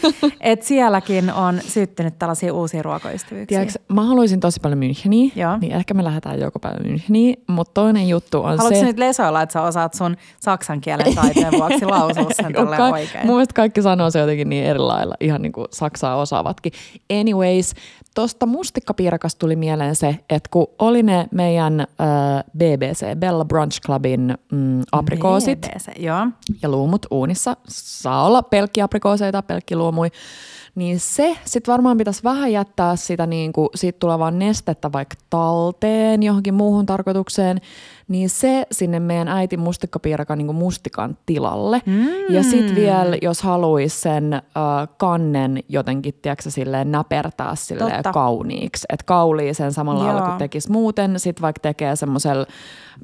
Et 0.40 0.62
sielläkin 0.62 1.32
on 1.32 1.60
syttynyt 1.66 2.18
tällaisia 2.18 2.54
uusia 2.54 2.82
ruokaystävyyksiä. 2.82 3.58
Tiedätkö, 3.58 3.78
mä 3.94 4.02
haluaisin 4.02 4.40
tosi 4.40 4.60
paljon 4.60 4.80
Müncheniä, 4.80 5.32
Joo. 5.36 5.58
niin 5.58 5.72
ehkä 5.72 5.94
me 5.94 6.04
lähdetään 6.04 6.40
joko 6.40 6.58
päivä 6.58 6.78
Müncheniin, 6.78 7.42
mutta 7.46 7.74
toinen 7.74 8.08
juttu 8.08 8.38
on 8.38 8.58
Haluatko 8.58 8.78
se... 8.80 8.84
nyt 8.84 8.98
lesoilla, 8.98 9.42
että 9.42 9.52
sä 9.52 9.62
osaat 9.62 9.94
sun 9.94 10.16
saksan 10.40 10.80
kielen 10.80 11.14
taiteen 11.14 11.52
vuoksi 11.52 11.84
lausua 11.84 12.30
sen 12.32 12.52
tälleen 12.52 12.76
ka- 12.76 12.88
oikein? 12.88 13.26
Mun 13.26 13.36
mielestä 13.36 13.54
kaikki 13.54 13.82
sanoo 13.82 14.10
se 14.10 14.18
jotenkin 14.18 14.48
niin 14.48 14.64
eri 14.64 14.78
lailla, 14.78 15.14
ihan 15.20 15.42
niin 15.42 15.52
kuin 15.52 15.66
saksaa 15.70 16.16
osaavatkin. 16.16 16.72
Anyways, 17.20 17.74
tuosta 18.14 18.46
mustikkapiirakas 18.46 19.34
tuli 19.36 19.56
mieleen 19.56 19.96
se, 19.96 20.18
että 20.30 20.48
kun 20.52 20.66
oli 20.78 21.02
ne 21.02 21.26
meidän 21.30 21.80
äh, 21.80 21.86
BBC, 22.58 23.16
Bella 23.18 23.44
Brunch 23.44 23.80
Clubin 23.80 24.38
mm, 24.52 24.82
aprikoosit, 24.92 25.60
BBC, 25.60 25.88
joo. 25.98 26.26
ja 26.62 26.68
luumut 26.68 27.06
uunissa. 27.10 27.56
Saa 27.68 28.26
olla 28.26 28.42
pelkkiä 28.44 28.84
aprikooseita, 28.84 29.42
pelkki 29.42 29.76
luomui. 29.76 30.10
Niin 30.74 31.00
se 31.00 31.36
sitten 31.44 31.72
varmaan 31.72 31.98
pitäisi 31.98 32.24
vähän 32.24 32.52
jättää 32.52 32.96
sitä 32.96 33.26
niin 33.26 33.52
kuin, 33.52 33.68
siitä 33.74 33.98
tulevaa 33.98 34.30
nestettä 34.30 34.92
vaikka 34.92 35.16
talteen 35.30 36.22
johonkin 36.22 36.54
muuhun 36.54 36.86
tarkoitukseen, 36.86 37.60
niin 38.08 38.30
se 38.30 38.66
sinne 38.72 39.00
meidän 39.00 39.28
äiti 39.28 39.56
mustikkapiirakan 39.56 40.38
niin 40.38 40.46
kuin 40.46 40.56
mustikan 40.56 41.18
tilalle. 41.26 41.82
Mm. 41.86 42.06
Ja 42.30 42.42
sitten 42.42 42.74
vielä, 42.76 43.16
jos 43.22 43.42
haluaisi 43.42 44.00
sen 44.00 44.34
äh, 44.34 44.42
kannen 44.96 45.58
jotenkin, 45.68 46.14
tiedätkö, 46.22 46.50
silleen 46.50 46.92
näpertää 46.92 47.54
silleen 47.54 47.92
Totta. 47.92 48.12
kauniiksi. 48.12 48.86
Että 48.88 49.04
kaulii 49.06 49.54
sen 49.54 49.72
samalla 49.72 50.04
lailla 50.04 50.20
Joo. 50.20 50.28
kuin 50.28 50.38
tekisi 50.38 50.70
muuten. 50.70 51.20
Sitten 51.20 51.42
vaikka 51.42 51.60
tekee 51.60 51.96
semmoisella 51.96 52.46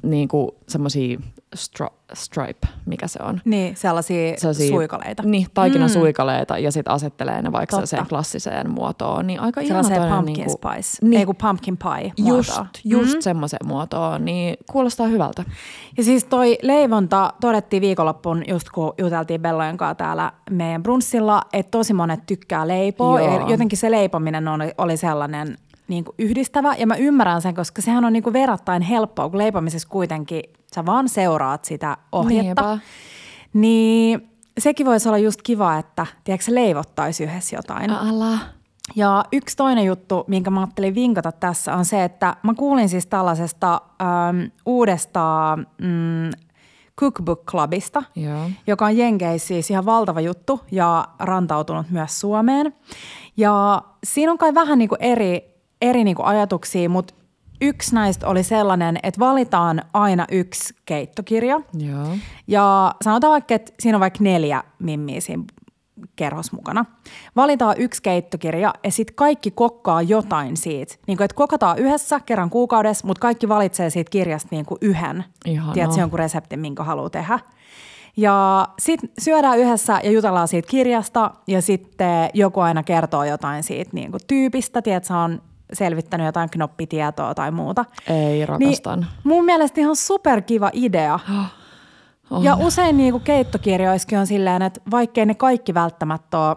niin 0.03 0.27
kuin 0.27 0.51
semmoisia 0.67 1.17
stri- 1.55 1.93
stripe, 2.13 2.67
mikä 2.85 3.07
se 3.07 3.19
on? 3.23 3.41
Niin, 3.45 3.75
sellaisia, 3.75 4.33
Sellaisia- 4.37 4.67
suikaleita. 4.69 5.23
Niin, 5.23 5.47
taikinasuikaleita 5.53 6.57
ja 6.57 6.71
sitten 6.71 6.93
asettelee 6.93 7.41
ne 7.41 7.51
vaikka 7.51 7.77
Totta. 7.77 8.05
klassiseen 8.09 8.69
muotoon. 8.69 9.27
Niin 9.27 9.39
aika 9.39 9.61
ihana 9.61 9.83
toinen 9.83 10.09
pumpkin 10.13 10.33
niinku- 10.33 10.51
spice, 10.73 11.05
Niin, 11.05 11.19
ei 11.19 11.25
kun 11.25 11.35
pumpkin 11.35 11.77
pie 11.77 12.11
just, 12.17 12.49
muotoa. 12.49 12.65
just 12.83 13.13
mm. 13.15 13.21
semmoiseen 13.21 13.67
muotoon, 13.67 14.25
niin 14.25 14.57
kuulostaa 14.71 14.90
hyvältä. 14.99 15.43
Ja 15.97 16.03
siis 16.03 16.23
toi 16.23 16.57
leivonta 16.61 17.33
todettiin 17.41 17.81
viikonloppuun, 17.81 18.43
just 18.47 18.69
kun 18.69 18.93
juteltiin 18.97 19.41
Bellojen 19.41 19.77
kanssa 19.77 19.95
täällä 19.95 20.31
meidän 20.49 20.83
brunssilla, 20.83 21.41
että 21.53 21.71
tosi 21.71 21.93
monet 21.93 22.25
tykkää 22.25 22.67
leipoa. 22.67 23.21
Joo. 23.21 23.39
Ja 23.39 23.49
jotenkin 23.49 23.77
se 23.77 23.91
leipominen 23.91 24.47
oli, 24.47 24.71
oli 24.77 24.97
sellainen 24.97 25.57
niin 25.87 26.03
kuin 26.03 26.15
yhdistävä. 26.19 26.75
Ja 26.75 26.87
mä 26.87 26.95
ymmärrän 26.95 27.41
sen, 27.41 27.55
koska 27.55 27.81
sehän 27.81 28.05
on 28.05 28.13
niin 28.13 28.23
kuin 28.23 28.33
verrattain 28.33 28.81
helppoa, 28.81 29.29
kun 29.29 29.37
leipomisessa 29.37 29.87
kuitenkin 29.89 30.41
sä 30.75 30.85
vaan 30.85 31.09
seuraat 31.09 31.65
sitä 31.65 31.97
ohjetta. 32.11 32.69
Niinpä. 32.69 32.85
Niin 33.53 34.29
sekin 34.59 34.85
voisi 34.85 35.09
olla 35.09 35.17
just 35.17 35.41
kiva, 35.41 35.77
että 35.77 36.05
tiedätkö, 36.23 36.45
se 36.45 36.55
leivottaisi 36.55 37.23
yhdessä 37.23 37.55
jotain. 37.55 37.91
Älä. 37.91 38.37
Ja 38.95 39.23
yksi 39.31 39.57
toinen 39.57 39.85
juttu, 39.85 40.23
minkä 40.27 40.49
mä 40.49 40.59
ajattelin 40.59 40.95
vinkata 40.95 41.31
tässä, 41.31 41.75
on 41.75 41.85
se, 41.85 42.03
että 42.03 42.35
mä 42.43 42.53
kuulin 42.53 42.89
siis 42.89 43.05
tällaisesta 43.05 43.81
äm, 44.01 44.51
uudesta 44.65 45.57
mm, 45.81 46.29
Cookbook 46.99 47.45
Clubista, 47.45 48.03
Joo. 48.15 48.49
joka 48.67 48.85
on 48.85 48.97
Jenkeissä 48.97 49.47
siis 49.47 49.71
ihan 49.71 49.85
valtava 49.85 50.21
juttu 50.21 50.61
ja 50.71 51.07
rantautunut 51.19 51.89
myös 51.89 52.19
Suomeen. 52.19 52.73
Ja 53.37 53.81
siinä 54.03 54.31
on 54.31 54.37
kai 54.37 54.53
vähän 54.53 54.79
niin 54.79 54.89
kuin 54.89 55.01
eri, 55.01 55.41
eri 55.81 56.03
niin 56.03 56.15
kuin 56.15 56.25
ajatuksia, 56.25 56.89
mutta 56.89 57.13
yksi 57.61 57.95
näistä 57.95 58.27
oli 58.27 58.43
sellainen, 58.43 58.99
että 59.03 59.19
valitaan 59.19 59.81
aina 59.93 60.25
yksi 60.31 60.73
keittokirja. 60.85 61.61
Joo. 61.73 62.07
Ja 62.47 62.95
sanotaan 63.03 63.31
vaikka, 63.31 63.55
että 63.55 63.73
siinä 63.79 63.95
on 63.95 63.99
vaikka 63.99 64.23
neljä 64.23 64.63
mimmiä 64.79 65.21
siinä 65.21 65.43
kerhos 66.15 66.51
mukana. 66.51 66.85
Valitaan 67.35 67.75
yksi 67.77 68.01
keittokirja 68.01 68.73
ja 68.83 68.91
sitten 68.91 69.15
kaikki 69.15 69.51
kokkaa 69.51 70.01
jotain 70.01 70.57
siitä. 70.57 70.95
Niin 71.07 71.17
kuin, 71.17 71.25
että 71.25 71.35
kokataan 71.35 71.77
yhdessä 71.77 72.19
kerran 72.19 72.49
kuukaudessa, 72.49 73.07
mutta 73.07 73.21
kaikki 73.21 73.49
valitsee 73.49 73.89
siitä 73.89 74.09
kirjasta 74.09 74.47
niin 74.51 74.65
kuin 74.65 74.77
yhden. 74.81 75.23
Ihanaa. 75.45 75.73
Tiedätkö, 75.73 75.99
jonkun 75.99 76.19
reseptin, 76.19 76.59
minkä 76.59 76.83
haluaa 76.83 77.09
tehdä. 77.09 77.39
Ja 78.17 78.67
sitten 78.79 79.09
syödään 79.19 79.59
yhdessä 79.59 79.99
ja 80.03 80.11
jutellaan 80.11 80.47
siitä 80.47 80.67
kirjasta 80.69 81.31
ja 81.47 81.61
sitten 81.61 82.29
joku 82.33 82.59
aina 82.59 82.83
kertoo 82.83 83.23
jotain 83.23 83.63
siitä 83.63 83.89
niin 83.93 84.11
kuin 84.11 84.21
tyypistä. 84.27 84.81
Tiedätkö, 84.81 85.13
on 85.13 85.41
selvittänyt 85.73 86.25
jotain 86.25 86.49
knoppitietoa 86.49 87.35
tai 87.35 87.51
muuta. 87.51 87.85
Ei, 88.07 88.45
rakastan. 88.45 88.99
Niin 88.99 89.09
mun 89.23 89.45
mielestä 89.45 89.81
ihan 89.81 89.95
superkiva 89.95 90.69
idea. 90.73 91.19
On. 92.31 92.43
Ja 92.43 92.55
usein 92.55 92.97
niin 92.97 93.11
kuin 93.11 93.23
keittokirjoissakin 93.23 94.19
on 94.19 94.27
silleen, 94.27 94.61
että 94.61 94.81
vaikkei 94.91 95.25
ne 95.25 95.35
kaikki 95.35 95.73
välttämättä 95.73 96.39
ole 96.39 96.55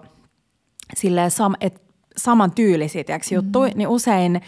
silleen 0.96 1.30
sam, 1.30 1.54
et 1.60 1.82
saman 2.16 2.50
tyylisiä 2.50 3.04
tiiäks, 3.04 3.30
Mm. 3.30 3.34
juttuja, 3.34 3.72
niin 3.74 3.88
usein 3.88 4.40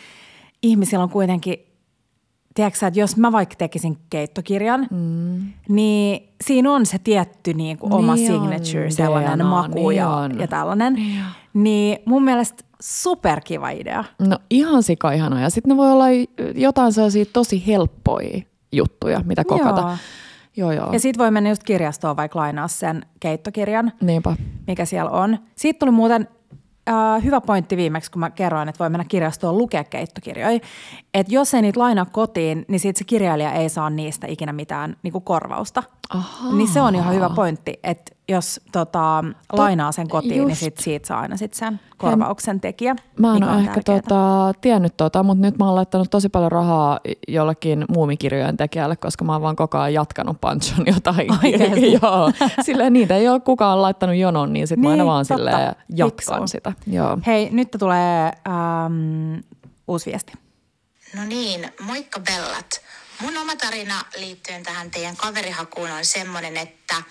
ihmisillä 0.62 1.02
on 1.02 1.10
kuitenkin, 1.10 1.56
tiedätkö 2.54 2.86
että 2.86 3.00
jos 3.00 3.16
mä 3.16 3.32
vaikka 3.32 3.54
tekisin 3.58 3.98
keittokirjan, 4.10 4.86
mm. 4.90 5.52
niin 5.68 6.28
siinä 6.44 6.72
on 6.72 6.86
se 6.86 6.98
tietty 6.98 7.54
niin 7.54 7.78
kuin 7.78 7.92
oma 7.92 8.14
Niin 8.14 8.32
on, 8.32 8.40
signature, 8.40 8.90
sellainen 8.90 9.38
DNA, 9.38 9.50
maku 9.50 9.88
niin 9.88 9.96
ja, 9.98 10.08
on. 10.08 10.40
ja 10.40 10.46
tällainen. 10.48 10.96
Niin 11.54 11.98
mun 12.04 12.24
mielestä 12.24 12.64
superkiva 12.82 13.70
idea. 13.70 14.04
No 14.18 14.38
ihan 14.50 14.82
sika 14.82 15.12
ihana. 15.12 15.40
Ja 15.40 15.50
sitten 15.50 15.70
ne 15.70 15.76
voi 15.76 15.92
olla 15.92 16.04
jotain 16.54 16.92
sellaisia 16.92 17.24
tosi 17.32 17.66
helppoja 17.66 18.40
juttuja, 18.72 19.20
mitä 19.24 19.44
kokata. 19.44 19.80
Joo. 19.80 19.90
Joo, 20.56 20.72
joo. 20.72 20.92
Ja 20.92 21.00
sit 21.00 21.18
voi 21.18 21.30
mennä 21.30 21.50
just 21.50 21.62
kirjastoon 21.62 22.16
vaikka 22.16 22.38
lainaa 22.38 22.68
sen 22.68 23.06
keittokirjan. 23.20 23.92
Niinpä. 24.00 24.36
mikä 24.66 24.84
siellä 24.84 25.10
on. 25.10 25.38
Siitä 25.56 25.78
tuli 25.78 25.90
muuten 25.90 26.28
äh, 26.88 27.24
hyvä 27.24 27.40
pointti 27.40 27.76
viimeksi, 27.76 28.10
kun 28.10 28.20
mä 28.20 28.30
kerroin, 28.30 28.68
että 28.68 28.78
voi 28.78 28.90
mennä 28.90 29.04
kirjastoon 29.08 29.58
lukea 29.58 29.84
keittokirjoja. 29.84 30.60
Että 31.14 31.34
jos 31.34 31.54
ei 31.54 31.62
niitä 31.62 31.80
lainaa 31.80 32.04
kotiin, 32.04 32.64
niin 32.68 32.80
siitä 32.80 32.98
se 32.98 33.04
kirjailija 33.04 33.52
ei 33.52 33.68
saa 33.68 33.90
niistä 33.90 34.26
ikinä 34.26 34.52
mitään 34.52 34.96
niin 35.02 35.12
kuin 35.12 35.24
korvausta. 35.24 35.82
Ahaa. 36.10 36.52
Niin 36.52 36.68
se 36.68 36.80
on 36.80 36.94
ihan 36.94 37.14
hyvä 37.14 37.30
pointti, 37.30 37.80
että 37.82 38.12
jos 38.28 38.60
tota, 38.72 39.24
lainaa 39.52 39.92
sen 39.92 40.08
kotiin, 40.08 40.30
niin 40.30 40.48
just. 40.48 40.60
sit 40.60 40.78
siitä 40.78 41.06
saa 41.06 41.20
aina 41.20 41.36
sit 41.36 41.54
sen 41.54 41.80
korvauksen 41.96 42.60
tekijä. 42.60 42.96
Mä 43.18 43.28
en 43.28 43.34
mikä 43.34 43.46
ole 43.46 43.56
on 43.56 43.60
ehkä 43.64 43.80
tota, 43.84 44.52
tiennyt 44.60 44.96
tota, 44.96 45.22
mutta 45.22 45.42
nyt 45.46 45.58
mä 45.58 45.64
oon 45.66 45.74
laittanut 45.74 46.10
tosi 46.10 46.28
paljon 46.28 46.52
rahaa 46.52 47.00
jollekin 47.28 47.84
muumikirjojen 47.88 48.56
tekijälle, 48.56 48.96
koska 48.96 49.24
mä 49.24 49.32
oon 49.32 49.42
vaan 49.42 49.56
koko 49.56 49.78
ajan 49.78 49.94
jatkanut 49.94 50.40
Panchon 50.40 50.86
jotain. 50.86 51.26
Oikeesti? 51.44 51.92
Joo. 52.02 52.30
Silleen 52.62 52.92
niitä 52.92 53.16
ei 53.16 53.28
ole 53.28 53.40
kukaan 53.40 53.82
laittanut 53.82 54.16
jonon, 54.16 54.52
niin 54.52 54.66
sit 54.68 54.78
mä 54.78 54.88
aina 54.90 55.02
Niin, 55.02 55.06
vaan 55.06 55.26
totta. 55.26 55.36
silleen 55.36 55.74
jatkan 55.96 56.16
Fiksua. 56.16 56.46
sitä. 56.46 56.72
Joo. 56.86 57.18
Hei, 57.26 57.48
nyt 57.52 57.68
tulee 57.78 58.32
ähm, 58.48 59.34
uusi 59.88 60.10
viesti. 60.10 60.32
No 61.16 61.24
niin, 61.24 61.68
moikka 61.86 62.20
Bellat. 62.20 62.80
Mun 63.20 63.36
oma 63.36 63.56
tarina 63.56 64.04
liittyen 64.16 64.62
tähän 64.62 64.90
teidän 64.90 65.16
kaverihakuun 65.16 65.90
on 65.90 66.04
semmoinen, 66.04 66.56
että 66.56 67.02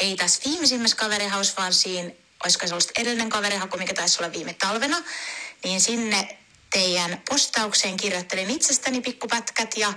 ei 0.00 0.16
tässä 0.16 0.42
viimeisimmässä 0.44 0.96
kaverihaus, 0.96 1.56
vaan 1.56 1.74
siinä, 1.74 2.10
olisiko 2.44 2.66
se 2.66 2.74
ollut 2.74 2.90
edellinen 2.98 3.28
kaverihaku, 3.28 3.76
mikä 3.76 3.94
taisi 3.94 4.22
olla 4.22 4.32
viime 4.32 4.54
talvena, 4.54 4.96
niin 5.64 5.80
sinne 5.80 6.38
teidän 6.70 7.22
postaukseen 7.28 7.96
kirjoittelin 7.96 8.50
itsestäni 8.50 9.00
pikkupätkät 9.00 9.76
ja 9.76 9.92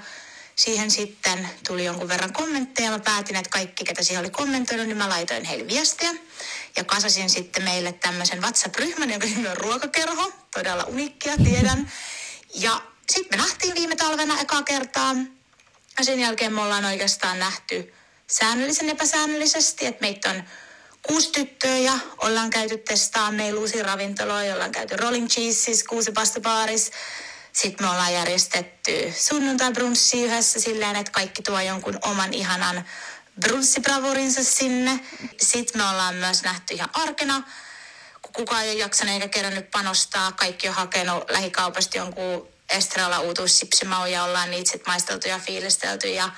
siihen 0.56 0.92
sitten 0.92 1.50
tuli 1.68 1.86
jonkun 1.86 2.10
verran 2.10 2.34
kommentteja. 2.34 2.92
Mä 2.92 3.00
päätin, 3.00 3.36
että 3.36 3.50
kaikki, 3.50 3.84
ketä 3.84 4.04
siihen 4.04 4.22
oli 4.22 4.30
kommentoinut, 4.30 4.88
niin 4.88 4.98
mä 4.98 5.10
laitoin 5.10 5.46
heille 5.46 5.68
viestiä. 5.68 6.14
Ja 6.76 6.84
kasasin 6.84 7.30
sitten 7.30 7.64
meille 7.64 7.94
tämmöisen 7.94 8.42
WhatsApp-ryhmän, 8.42 9.10
jonka 9.12 9.28
nimi 9.28 9.48
on 9.48 9.58
Ruokakerho. 9.58 10.32
Todella 10.54 10.84
uniikkia, 10.84 11.38
tiedän. 11.38 11.92
Ja 12.54 12.82
sitten 13.12 13.40
me 13.40 13.44
nähtiin 13.44 13.76
viime 13.76 13.96
talvena 13.96 14.40
ekaa 14.42 14.64
kertaa. 14.64 15.16
Sen 16.02 16.20
jälkeen 16.20 16.54
me 16.54 16.62
ollaan 16.62 16.86
oikeastaan 16.86 17.40
nähty 17.40 17.94
säännöllisen 18.28 18.90
epäsäännöllisesti, 18.90 19.86
että 19.86 20.02
meitä 20.02 20.30
on 20.30 20.44
kuusi 21.02 21.32
tyttöä 21.32 21.78
ja 21.78 21.94
ollaan 22.18 22.50
käyty 22.50 22.78
testaa 22.78 23.32
meillä 23.32 23.60
uusia 23.60 23.84
ravintoloja, 23.84 24.54
ollaan 24.54 24.72
käyty 24.72 24.96
Rolling 24.96 25.28
Cheeses, 25.28 25.84
kuusi 25.84 26.12
pastapaaris. 26.12 26.92
Sitten 27.54 27.86
me 27.86 27.92
ollaan 27.92 28.14
järjestetty 28.14 29.14
sunnuntai-brunssi 29.18 30.24
yhdessä 30.24 30.60
silleen, 30.60 30.96
että 30.96 31.12
kaikki 31.12 31.42
tuo 31.42 31.60
jonkun 31.60 32.00
oman 32.02 32.34
ihanan 32.34 32.86
brunssibravurinsa 33.40 34.44
sinne. 34.44 35.00
Sitten 35.42 35.82
me 35.82 35.90
ollaan 35.90 36.16
myös 36.16 36.44
nähty 36.44 36.74
ihan 36.74 36.90
arkena, 36.94 37.44
kun 38.22 38.34
kukaan 38.34 38.64
ei 38.64 38.72
ole 38.72 38.80
jaksanut 38.80 39.14
eikä 39.14 39.28
kerännyt 39.28 39.72
panostaa. 39.72 40.32
Kaikki 40.32 40.70
on 40.70 40.76
hakenut 40.76 41.30
lähikaupasta 41.30 41.98
jonkun 41.98 42.53
Estrella 42.74 43.20
uutuussipsimau 43.20 44.06
ja 44.06 44.24
ollaan 44.24 44.52
niitä 44.52 44.72
maisteltu 44.88 45.28
ja 45.28 45.40
fiilistelty 45.40 46.08
ja 46.08 46.30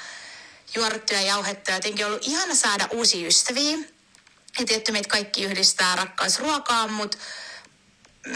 juoruttu 0.75 1.13
ja 1.13 1.21
jauhettu. 1.21 1.71
Ja 1.71 1.77
jotenkin 1.77 2.05
ollut 2.05 2.27
ihana 2.27 2.55
saada 2.55 2.88
uusia 2.91 3.27
ystäviä. 3.27 3.77
Ja 4.59 4.65
tietty 4.65 4.91
meitä 4.91 5.09
kaikki 5.09 5.43
yhdistää 5.43 5.95
rakkaus 5.95 6.39
ruokaan, 6.39 6.93
mutta 6.93 7.17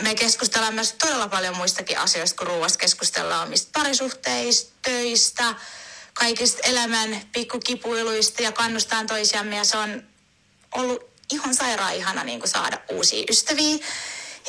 me 0.01 0.15
keskustellaan 0.15 0.73
myös 0.73 0.93
todella 0.93 1.27
paljon 1.27 1.57
muistakin 1.57 1.99
asioista, 1.99 2.37
kun 2.37 2.47
ruoasta 2.47 2.79
keskustellaan 2.79 3.47
omista 3.47 3.69
parisuhteista, 3.73 4.71
töistä, 4.81 5.55
kaikista 6.13 6.59
elämän 6.63 7.21
pikkukipuiluista 7.33 8.43
ja 8.43 8.51
kannustaan 8.51 9.07
toisiamme. 9.07 9.57
Ja 9.57 9.63
se 9.63 9.77
on 9.77 10.03
ollut 10.75 11.09
ihan 11.33 11.55
sairaan 11.55 11.95
ihana 11.95 12.23
niin 12.23 12.39
kuin 12.39 12.49
saada 12.49 12.77
uusia 12.89 13.25
ystäviä. 13.29 13.77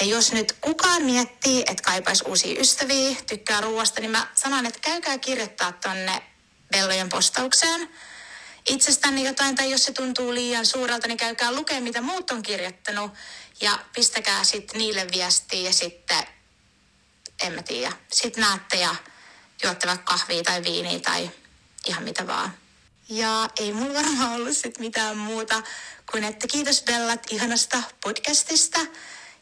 Ja 0.01 0.07
jos 0.07 0.32
nyt 0.32 0.53
kukaan 0.61 1.03
miettii, 1.03 1.61
että 1.66 1.82
kaipaisi 1.82 2.24
uusia 2.26 2.61
ystäviä, 2.61 3.16
tykkää 3.28 3.61
ruoasta, 3.61 4.01
niin 4.01 4.11
mä 4.11 4.26
sanon, 4.34 4.66
että 4.66 4.80
käykää 4.80 5.18
kirjoittaa 5.18 5.72
tonne 5.72 6.22
Bellojen 6.72 7.09
postaukseen 7.09 7.88
itsestänne 8.68 9.22
jotain, 9.22 9.55
tai 9.55 9.70
jos 9.70 9.84
se 9.84 9.93
tuntuu 9.93 10.34
liian 10.34 10.66
suurelta, 10.66 11.09
niin 11.09 11.16
käykää 11.16 11.53
lukea, 11.53 11.80
mitä 11.80 12.01
muut 12.01 12.30
on 12.30 12.43
kirjoittanut, 12.43 13.12
ja 13.61 13.78
pistäkää 13.95 14.45
sitten 14.45 14.78
niille 14.78 15.07
viestiä, 15.12 15.61
ja 15.61 15.72
sitten, 15.72 16.22
en 17.43 17.53
mä 17.53 17.62
tiedä, 17.62 17.93
sitten 18.12 18.41
näette 18.41 18.76
ja 18.76 18.97
juotte 19.64 19.86
vaikka 19.86 20.12
kahvia 20.12 20.43
tai 20.43 20.62
viiniä 20.62 21.01
tai 21.01 21.30
ihan 21.86 22.03
mitä 22.03 22.26
vaan. 22.26 22.55
Ja 23.09 23.49
ei 23.61 23.72
mulla 23.72 23.95
varmaan 23.95 24.32
ollut 24.32 24.57
sit 24.57 24.78
mitään 24.78 25.16
muuta 25.16 25.62
kuin, 26.11 26.24
että 26.24 26.47
kiitos 26.47 26.82
Bellat 26.82 27.26
ihanasta 27.30 27.82
podcastista 28.01 28.78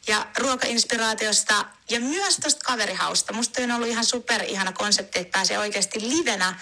ja 0.09 0.27
ruokainspiraatiosta 0.39 1.65
ja 1.91 2.01
myös 2.01 2.39
tuosta 2.39 2.65
kaverihausta. 2.65 3.33
Musta 3.33 3.63
on 3.63 3.71
ollut 3.71 3.89
ihan 3.89 4.05
super 4.05 4.43
ihana 4.43 4.73
konsepti, 4.73 5.19
että 5.19 5.39
pääsee 5.39 5.59
oikeasti 5.59 6.01
livenä 6.01 6.55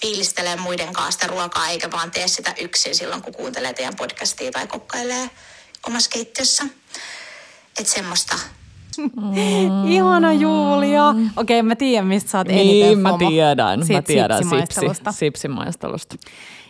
fiilistelee 0.00 0.56
muiden 0.56 0.92
kanssa 0.92 1.12
sitä 1.12 1.26
ruokaa, 1.26 1.68
eikä 1.68 1.90
vaan 1.90 2.10
tee 2.10 2.28
sitä 2.28 2.54
yksin 2.60 2.94
silloin, 2.94 3.22
kun 3.22 3.34
kuuntelee 3.34 3.72
teidän 3.72 3.96
podcastia 3.96 4.50
tai 4.50 4.66
kokkailee 4.66 5.30
omassa 5.86 6.10
keittiössä. 6.10 6.64
Että 7.78 7.92
semmoista. 7.92 8.34
Mm. 8.98 9.90
Ihana 9.90 10.32
Julia. 10.32 11.08
Okei, 11.08 11.26
okay, 11.36 11.62
mä 11.62 11.76
tiedän, 11.76 12.06
mistä 12.06 12.30
sä 12.30 12.38
oot 12.38 12.48
eniten 12.48 12.68
Niin, 12.68 12.98
mä 12.98 13.18
tiedän. 13.18 13.80
Siitä 13.80 13.92
Mä 13.98 14.02
tiedän 14.02 14.38
sipsi, 14.38 14.56
sipsimaistelusta. 14.56 15.12
sipsimaistelusta. 15.12 16.16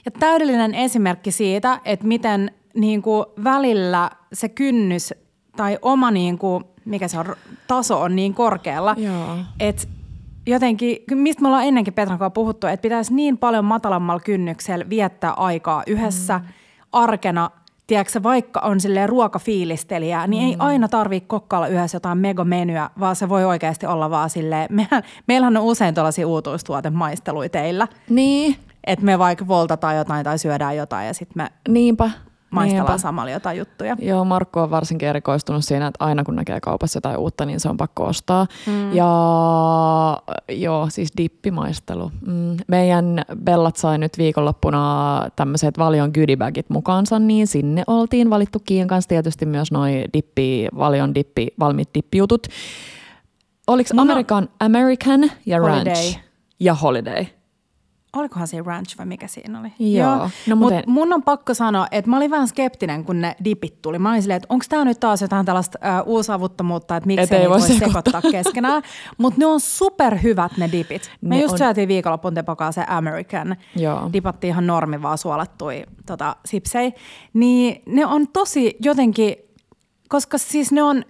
Ja 0.04 0.10
täydellinen 0.10 0.74
esimerkki 0.74 1.32
siitä, 1.32 1.80
että 1.84 2.06
miten 2.06 2.50
niin 2.74 3.02
kuin 3.02 3.26
välillä 3.44 4.10
se 4.32 4.48
kynnys 4.48 5.14
tai 5.56 5.78
oma, 5.82 6.10
niin 6.10 6.38
kuin, 6.38 6.64
mikä 6.84 7.08
se 7.08 7.18
on, 7.18 7.36
taso 7.66 8.00
on 8.00 8.16
niin 8.16 8.34
korkealla, 8.34 8.94
Joo. 8.98 9.36
että 9.60 9.82
jotenkin, 10.46 10.98
mistä 11.14 11.42
me 11.42 11.48
ollaan 11.48 11.64
ennenkin 11.64 11.94
Petran 11.94 12.18
kanssa 12.18 12.30
puhuttu, 12.30 12.66
että 12.66 12.82
pitäisi 12.82 13.14
niin 13.14 13.38
paljon 13.38 13.64
matalammalla 13.64 14.20
kynnyksellä 14.20 14.84
viettää 14.88 15.32
aikaa 15.32 15.82
yhdessä 15.86 16.38
mm. 16.38 16.44
arkena, 16.92 17.50
tiedätkö, 17.86 18.22
vaikka 18.22 18.60
on 18.60 18.80
silleen 18.80 19.08
ruokafiilistelijä, 19.08 20.26
niin 20.26 20.42
mm. 20.42 20.50
ei 20.50 20.56
aina 20.58 20.88
tarvitse 20.88 21.26
kokkailla 21.26 21.68
yhdessä 21.68 21.96
jotain 21.96 22.18
megamenyä, 22.18 22.90
vaan 23.00 23.16
se 23.16 23.28
voi 23.28 23.44
oikeasti 23.44 23.86
olla 23.86 24.10
vaan 24.10 24.30
silleen, 24.30 24.66
mehän, 24.76 25.02
meillähän 25.28 25.56
on 25.56 25.62
usein 25.62 25.94
tuollaisia 25.94 26.26
uutuustuotemaisteluja 26.26 27.48
teillä, 27.48 27.88
Niin, 28.08 28.56
että 28.86 29.04
me 29.04 29.18
vaikka 29.18 29.48
voltataan 29.48 29.96
jotain 29.96 30.24
tai 30.24 30.38
syödään 30.38 30.76
jotain 30.76 31.06
ja 31.06 31.14
sitten 31.14 31.42
me 31.42 31.50
niinpä. 31.68 32.10
Maistellaan 32.52 32.86
niinpä. 32.86 32.98
samalla 32.98 33.30
jotain 33.30 33.58
juttuja. 33.58 33.96
Joo, 34.00 34.24
Markku 34.24 34.60
on 34.60 34.70
varsinkin 34.70 35.08
erikoistunut 35.08 35.64
siinä, 35.64 35.86
että 35.86 36.04
aina 36.04 36.24
kun 36.24 36.36
näkee 36.36 36.60
kaupassa 36.60 36.96
jotain 36.96 37.16
uutta, 37.18 37.44
niin 37.44 37.60
se 37.60 37.68
on 37.68 37.76
pakko 37.76 38.04
ostaa. 38.04 38.46
Mm. 38.66 38.92
Ja 38.92 39.06
joo, 40.48 40.86
siis 40.90 41.12
dippimaistelu. 41.16 42.10
Mm. 42.26 42.56
Meidän 42.68 43.22
Bellat 43.44 43.76
sai 43.76 43.98
nyt 43.98 44.18
viikonloppuna 44.18 45.22
tämmöiset 45.36 45.78
Valion 45.78 46.10
goodiebagit 46.14 46.70
mukaansa, 46.70 47.18
niin 47.18 47.46
sinne 47.46 47.82
oltiin 47.86 48.30
valittu 48.30 48.58
Kiian 48.64 48.88
kanssa 48.88 49.08
tietysti 49.08 49.46
myös 49.46 49.72
noi 49.72 50.04
dippi, 50.14 50.68
Valion 50.78 51.14
dippi, 51.14 51.48
valmiit 51.60 51.88
dippijutut. 51.94 52.46
Oliko 53.66 53.88
on- 53.92 54.00
American, 54.00 54.48
American 54.60 55.30
ja 55.46 55.60
Holiday. 55.60 55.84
Ranch? 55.84 56.18
Ja 56.60 56.74
Holiday. 56.74 57.26
Olikohan 58.16 58.48
se 58.48 58.62
ranch 58.66 58.98
vai 58.98 59.06
mikä 59.06 59.26
siinä 59.26 59.60
oli? 59.60 59.72
Joo. 59.78 60.16
No, 60.16 60.30
No, 60.46 60.56
mut 60.56 60.72
mun 60.86 61.12
on 61.12 61.22
pakko 61.22 61.54
sanoa, 61.54 61.86
että 61.90 62.10
mä 62.10 62.16
olin 62.16 62.30
vähän 62.30 62.48
skeptinen, 62.48 63.04
kun 63.04 63.20
ne 63.20 63.36
dipit 63.44 63.82
tuli. 63.82 63.98
Mä 63.98 64.10
olin 64.10 64.22
silleen, 64.22 64.36
että 64.36 64.46
onko 64.50 64.64
tämä 64.68 64.84
nyt 64.84 65.00
taas 65.00 65.22
jotain 65.22 65.46
tällaista 65.46 65.78
äh, 65.86 66.02
uusavuttomuutta, 66.06 66.96
että 66.96 67.04
Et 67.04 67.06
miksei 67.06 67.36
ei 67.36 67.40
niitä 67.40 67.50
voi 67.50 67.60
voi 67.60 67.68
sekoittaa. 67.68 68.02
sekoittaa 68.12 68.30
keskenään. 68.30 68.82
Mutta 69.18 69.38
ne 69.40 69.46
on 69.46 69.60
superhyvät 69.60 70.52
ne 70.56 70.68
dipit. 70.72 71.10
Me 71.20 71.28
Ne 71.34 71.40
just 71.40 71.52
on- 71.52 71.58
syötiin 71.58 71.88
viikonloppuun 71.88 72.34
tepokaa 72.34 72.72
se 72.72 72.84
American. 72.88 73.56
Joo. 73.76 74.10
Dipattiin 74.12 74.48
ihan 74.48 74.66
normi 74.66 75.02
vaan 75.02 75.18
suolattui 75.18 75.82
tota, 76.06 76.36
sipsei. 76.46 76.92
Niin 77.34 77.82
ne 77.86 78.06
on 78.06 78.28
tosi 78.28 78.76
jotenkin, 78.80 79.36
koska 80.08 80.38
siis 80.38 80.72
ne 80.72 80.82
on 80.82 81.04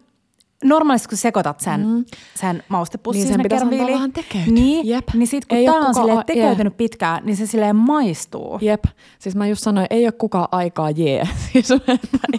normaalisti 0.63 1.09
kun 1.09 1.19
sekoitat 1.19 1.61
sen, 1.61 1.87
mm. 1.87 2.05
sen 2.35 2.63
maustepussin 2.69 3.21
Niin 3.21 3.29
sen 3.29 3.59
sinne 3.61 4.09
tekeytyä. 4.15 4.53
Niin, 4.55 4.89
Jep. 4.89 5.09
niin 5.15 5.27
sit 5.27 5.45
kun 5.45 5.59
Ei 5.59 5.67
tää 5.67 5.75
on 5.75 5.95
silleen 5.95 6.25
tekeytynyt 6.27 6.77
pitkään, 6.77 7.27
niin 7.27 7.37
se 7.37 7.47
silleen 7.47 7.77
maistuu. 7.77 8.59
Jep, 8.61 8.85
siis 9.19 9.37
mä 9.37 9.47
just 9.47 9.63
sanoin, 9.63 9.87
ei 9.91 10.07
ole 10.07 10.13
kukaan 10.13 10.49
aikaa 10.53 10.91
jee. 10.91 11.29
Siis 11.53 11.71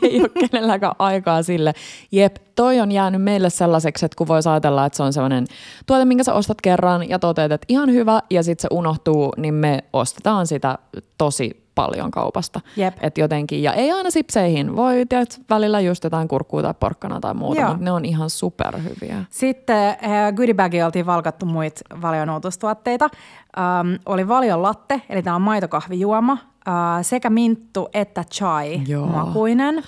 ei 0.01 0.21
ole 0.21 0.29
kenelläkään 0.29 0.95
aikaa 0.99 1.43
sille. 1.43 1.73
Jep, 2.11 2.35
toi 2.55 2.79
on 2.79 2.91
jäänyt 2.91 3.21
meille 3.21 3.49
sellaiseksi, 3.49 4.05
että 4.05 4.15
kun 4.17 4.27
voisi 4.27 4.49
ajatella, 4.49 4.85
että 4.85 4.97
se 4.97 5.03
on 5.03 5.13
sellainen 5.13 5.45
tuote, 5.85 6.05
minkä 6.05 6.23
sä 6.23 6.33
ostat 6.33 6.61
kerran 6.61 7.09
ja 7.09 7.19
toteat, 7.19 7.51
että 7.51 7.65
ihan 7.69 7.91
hyvä 7.91 8.21
ja 8.29 8.43
sitten 8.43 8.61
se 8.61 8.67
unohtuu, 8.71 9.33
niin 9.37 9.53
me 9.53 9.83
ostetaan 9.93 10.47
sitä 10.47 10.77
tosi 11.17 11.62
paljon 11.75 12.11
kaupasta. 12.11 12.61
Jep. 12.75 12.97
Et 13.01 13.17
jotenkin, 13.17 13.63
ja 13.63 13.73
ei 13.73 13.91
aina 13.91 14.11
sipseihin. 14.11 14.75
Voi 14.75 15.05
tiedät, 15.09 15.41
välillä 15.49 15.79
just 15.79 16.03
jotain 16.03 16.27
kurkkua 16.27 16.61
tai 16.61 16.73
porkkana 16.79 17.19
tai 17.19 17.33
muuta, 17.33 17.61
Joo. 17.61 17.69
mutta 17.69 17.83
ne 17.83 17.91
on 17.91 18.05
ihan 18.05 18.29
superhyviä. 18.29 19.25
Sitten 19.29 19.89
äh, 19.89 20.33
goodiebagilla 20.35 20.85
oltiin 20.85 21.05
valkattu 21.05 21.45
muita 21.45 21.81
valion 22.01 22.29
uutustuotteita. 22.29 23.09
Ähm, 23.57 23.93
oli 24.05 24.27
valion 24.27 24.61
latte, 24.61 25.01
eli 25.09 25.23
tämä 25.23 25.35
on 25.35 25.41
maitokahvijuoma, 25.41 26.33
äh, 26.33 26.73
sekä 27.01 27.29
minttu 27.29 27.89
että 27.93 28.23
chai 28.23 28.81
Joo. 28.87 29.07
makuinen. 29.07 29.83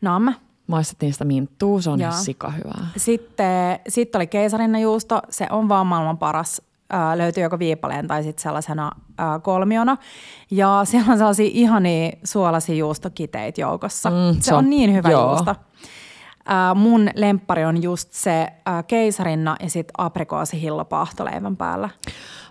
Nam. 0.00 0.34
Maistettiin 0.66 1.12
sitä 1.12 1.24
minttua, 1.24 1.80
se 1.80 1.90
on 1.90 2.00
Joo. 2.00 2.10
ihan 2.10 2.22
sikahyvää. 2.22 2.86
Sitten 2.96 3.78
sit 3.88 4.16
oli 4.16 4.26
keisarinnanjuusto, 4.26 5.20
se 5.30 5.46
on 5.50 5.68
vaan 5.68 5.86
maailman 5.86 6.18
paras. 6.18 6.62
Löytyy 7.14 7.42
joko 7.42 7.58
viipaleen 7.58 8.08
tai 8.08 8.22
sitten 8.22 8.42
sellaisena 8.42 8.90
äh, 9.20 9.42
kolmiona. 9.42 9.96
Ja 10.50 10.80
siellä 10.84 11.12
on 11.12 11.18
sellaisia 11.18 11.50
ihania 11.52 12.10
suolaisia 12.24 12.74
juustokiteitä 12.74 13.60
joukossa. 13.60 14.10
Mm, 14.10 14.16
se, 14.34 14.42
se 14.42 14.54
on 14.54 14.70
niin 14.70 14.94
hyvä 14.94 15.10
joo. 15.10 15.28
juusto. 15.28 15.50
Äh, 15.50 16.74
mun 16.74 17.10
lemppari 17.14 17.64
on 17.64 17.82
just 17.82 18.12
se 18.12 18.40
äh, 18.68 18.84
keisarinna 18.86 19.56
ja 19.60 19.70
sitten 19.70 19.94
aprikoosihillo 19.98 20.84
paahtoleivän 20.84 21.56
päällä. 21.56 21.88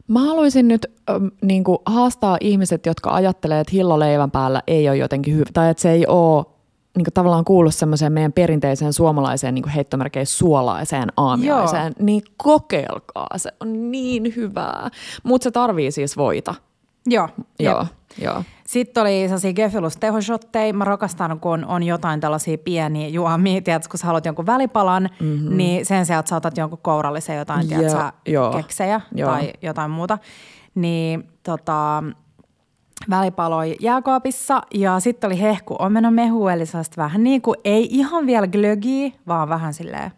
Mä 0.08 0.20
haluaisin 0.20 0.68
nyt 0.68 0.86
ähm, 1.10 1.26
niin 1.42 1.64
kuin 1.64 1.78
haastaa 1.86 2.38
ihmiset, 2.42 2.86
jotka 2.86 3.10
ajattelee, 3.12 3.60
että 3.60 3.72
hilloleivän 3.72 4.32
päällä 4.32 4.62
ei 4.68 4.90
ole 4.90 4.98
jotenkin 4.98 5.36
hyvä, 5.36 5.46
tai 5.54 5.70
että 5.70 5.82
se 5.82 5.92
ei 5.92 6.08
ole 6.08 6.46
niin 6.98 7.06
kuin 7.06 7.14
tavallaan 7.14 7.46
kuulu 7.46 7.72
semmoiseen 7.72 8.14
meidän 8.14 8.34
perinteiseen 8.34 8.94
suomalaiseen 8.94 9.56
niin 9.56 9.64
kuin 9.64 9.74
heittomerkeissä 9.74 10.38
suolaiseen 10.38 11.10
aamiaiseen, 11.18 11.94
niin 12.00 12.22
kokeilkaa, 12.38 13.28
se 13.38 13.52
on 13.60 13.92
niin 13.92 14.34
hyvää. 14.36 14.90
Mutta 15.24 15.44
se 15.44 15.52
tarvii 15.52 15.92
siis 15.92 16.18
voita. 16.18 16.56
Joo, 17.06 17.30
Joo, 17.60 17.80
jep. 17.80 17.88
joo. 18.18 18.44
Sitten 18.68 19.02
oli 19.02 19.24
sellaisia 19.24 19.54
Gefilus 19.54 19.98
tehoshotteja. 19.98 20.74
Mä 20.74 20.86
rakastan, 20.86 21.40
kun 21.40 21.66
on 21.66 21.84
jotain 21.84 22.20
tällaisia 22.20 22.58
pieniä 22.58 23.08
juomia. 23.08 23.62
Tiedätkö, 23.62 23.90
kun 23.92 24.00
sä 24.00 24.08
haluat 24.08 24.26
jonkun 24.26 24.46
välipalan, 24.46 25.10
mm-hmm. 25.20 25.58
niin 25.58 25.86
sen 25.86 26.06
sijaan, 26.06 26.20
että 26.20 26.30
sä 26.30 26.36
otat 26.36 26.58
jonkun 26.58 26.80
kourallisen 26.82 27.38
jotain, 27.38 27.68
tiedätkö, 27.68 28.12
joo. 28.26 28.52
keksejä 28.54 29.02
Joo. 29.16 29.30
tai 29.30 29.54
jotain 29.62 29.92
muuta. 29.92 30.18
Niin 30.76 31.30
tota, 31.44 32.04
välipaloi 33.10 33.76
jääkaapissa. 33.80 34.62
Ja 34.74 35.00
sitten 35.00 35.28
oli 35.28 35.42
hehku 35.42 35.76
omenamehu, 35.80 36.48
eli 36.48 36.66
sellaista 36.66 37.02
vähän 37.02 37.24
niin 37.24 37.42
kuin, 37.42 37.58
ei 37.64 37.88
ihan 37.92 38.26
vielä 38.26 38.48
glögiä, 38.48 39.12
vaan 39.28 39.50
vähän 39.50 39.74
silleen, 39.74 40.12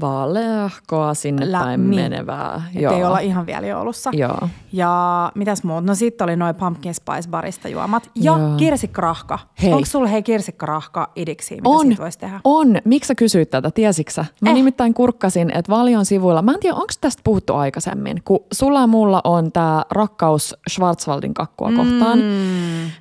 Vaaleahkoa 0.00 1.14
sinne 1.14 1.52
Lä- 1.52 1.58
päin 1.60 1.90
niin. 1.90 2.02
menevää. 2.02 2.62
että 2.74 2.96
ei 2.96 3.04
olla 3.04 3.18
ihan 3.18 3.46
vielä 3.46 3.66
joulussa. 3.66 4.10
Joo. 4.12 4.48
Ja 4.72 5.32
mitäs 5.34 5.64
muut? 5.64 5.84
No 5.84 5.94
sitten 5.94 6.24
oli 6.24 6.36
noin 6.36 6.54
pumpkin 6.54 6.94
spice 6.94 7.28
barista 7.30 7.68
juomat. 7.68 8.10
Ja 8.14 8.22
Joo. 8.38 8.38
kirsikkarahka. 8.56 9.38
Hei. 9.62 9.72
Onko 9.72 9.86
sulla 9.86 10.08
hei 10.08 10.22
kirsikkarahka 10.22 11.10
idiksi, 11.16 11.54
mitä 11.54 11.68
On, 11.68 11.86
siitä 11.86 12.02
voisi 12.02 12.18
tehdä? 12.18 12.40
on. 12.44 12.76
Miksi 12.84 13.08
sä 13.08 13.14
kysyit 13.14 13.50
tätä, 13.50 13.70
tiesiksä? 13.70 14.24
Mä 14.40 14.48
Eh. 14.50 14.54
nimittäin 14.54 14.94
kurkkasin, 14.94 15.50
että 15.56 15.72
Valion 15.72 16.04
sivuilla, 16.04 16.42
mä 16.42 16.52
en 16.52 16.60
tiedä, 16.60 16.74
onko 16.74 16.92
tästä 17.00 17.20
puhuttu 17.24 17.54
aikaisemmin, 17.54 18.22
kun 18.24 18.40
sulla 18.52 18.80
ja 18.80 18.86
mulla 18.86 19.20
on 19.24 19.52
tämä 19.52 19.84
rakkaus 19.90 20.54
Schwarzwaldin 20.70 21.34
kakkua 21.34 21.72
kohtaan, 21.76 22.18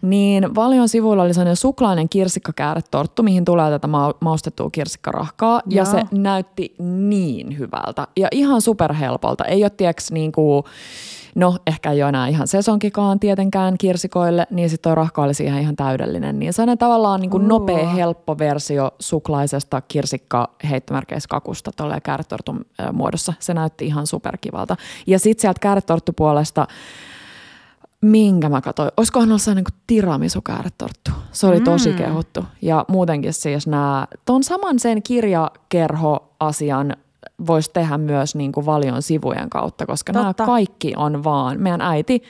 niin 0.01 0.55
Valion 0.55 0.89
sivuilla 0.89 1.23
oli 1.23 1.33
sellainen 1.33 1.55
suklainen 1.55 2.09
kirsikkakääretorttu, 2.09 3.23
mihin 3.23 3.45
tulee 3.45 3.69
tätä 3.71 3.87
ma- 3.87 4.13
maustettua 4.21 4.69
kirsikkarahkaa, 4.69 5.61
ja 5.69 5.83
Joo. 5.83 5.91
se 5.91 6.03
näytti 6.11 6.75
niin 6.83 7.57
hyvältä 7.59 8.07
ja 8.17 8.27
ihan 8.31 8.61
superhelpolta. 8.61 9.45
Ei 9.45 9.63
ole, 9.63 9.69
tieks, 9.69 10.11
niin 10.11 10.31
kuin, 10.31 10.63
no 11.35 11.57
ehkä 11.67 11.91
ei 11.91 12.03
ole 12.03 12.09
enää 12.09 12.27
ihan 12.27 12.47
sesonkikaan 12.47 13.19
tietenkään 13.19 13.77
kirsikoille, 13.77 14.47
niin 14.51 14.69
sitten 14.69 14.89
toi 14.89 14.95
rahka 14.95 15.23
oli 15.23 15.33
siihen 15.33 15.61
ihan 15.61 15.75
täydellinen. 15.75 16.39
Niin 16.39 16.53
sellainen 16.53 16.77
tavallaan 16.77 17.21
niin 17.21 17.29
kuin 17.29 17.47
nopea, 17.47 17.87
helppo 17.89 18.37
versio 18.37 18.91
suklaisesta 18.99 19.81
kirsikka 19.81 20.49
heittomerkeissä 20.69 21.27
kakusta 21.29 21.71
tuolla 21.77 22.01
kääretortun 22.01 22.65
ö, 22.79 22.91
muodossa. 22.91 23.33
Se 23.39 23.53
näytti 23.53 23.85
ihan 23.85 24.07
superkivalta. 24.07 24.77
Ja 25.07 25.19
sitten 25.19 25.41
sieltä 25.41 25.59
kääretorttupuolesta 25.59 26.67
minkä 28.01 28.49
mä 28.49 28.61
katsoin. 28.61 28.91
Olisikohan 28.97 29.29
ollut 29.29 29.41
sellainen 29.41 29.63
kuin 29.63 29.79
tiramisu 29.87 30.41
kääretorttu. 30.41 31.11
Se 31.31 31.47
oli 31.47 31.61
tosi 31.61 31.89
Mm. 31.89 31.95
kehuttu. 31.95 32.45
Ja 32.61 32.85
muutenkin 32.87 33.33
siis 33.33 33.67
nämä, 33.67 34.07
ton 34.25 34.43
saman 34.43 34.79
sen 34.79 35.03
kirjakerho-asian 36.43 36.95
voisi 37.47 37.71
tehdä 37.73 37.97
myös 37.97 38.35
niin 38.35 38.51
kuin 38.51 38.65
valion 38.65 39.01
sivujen 39.01 39.49
kautta, 39.49 39.85
koska 39.85 40.13
nämä 40.13 40.25
Totta. 40.25 40.45
kaikki 40.45 40.93
on 40.97 41.23
vaan, 41.23 41.59
meidän 41.59 41.81
äiti 41.81 42.23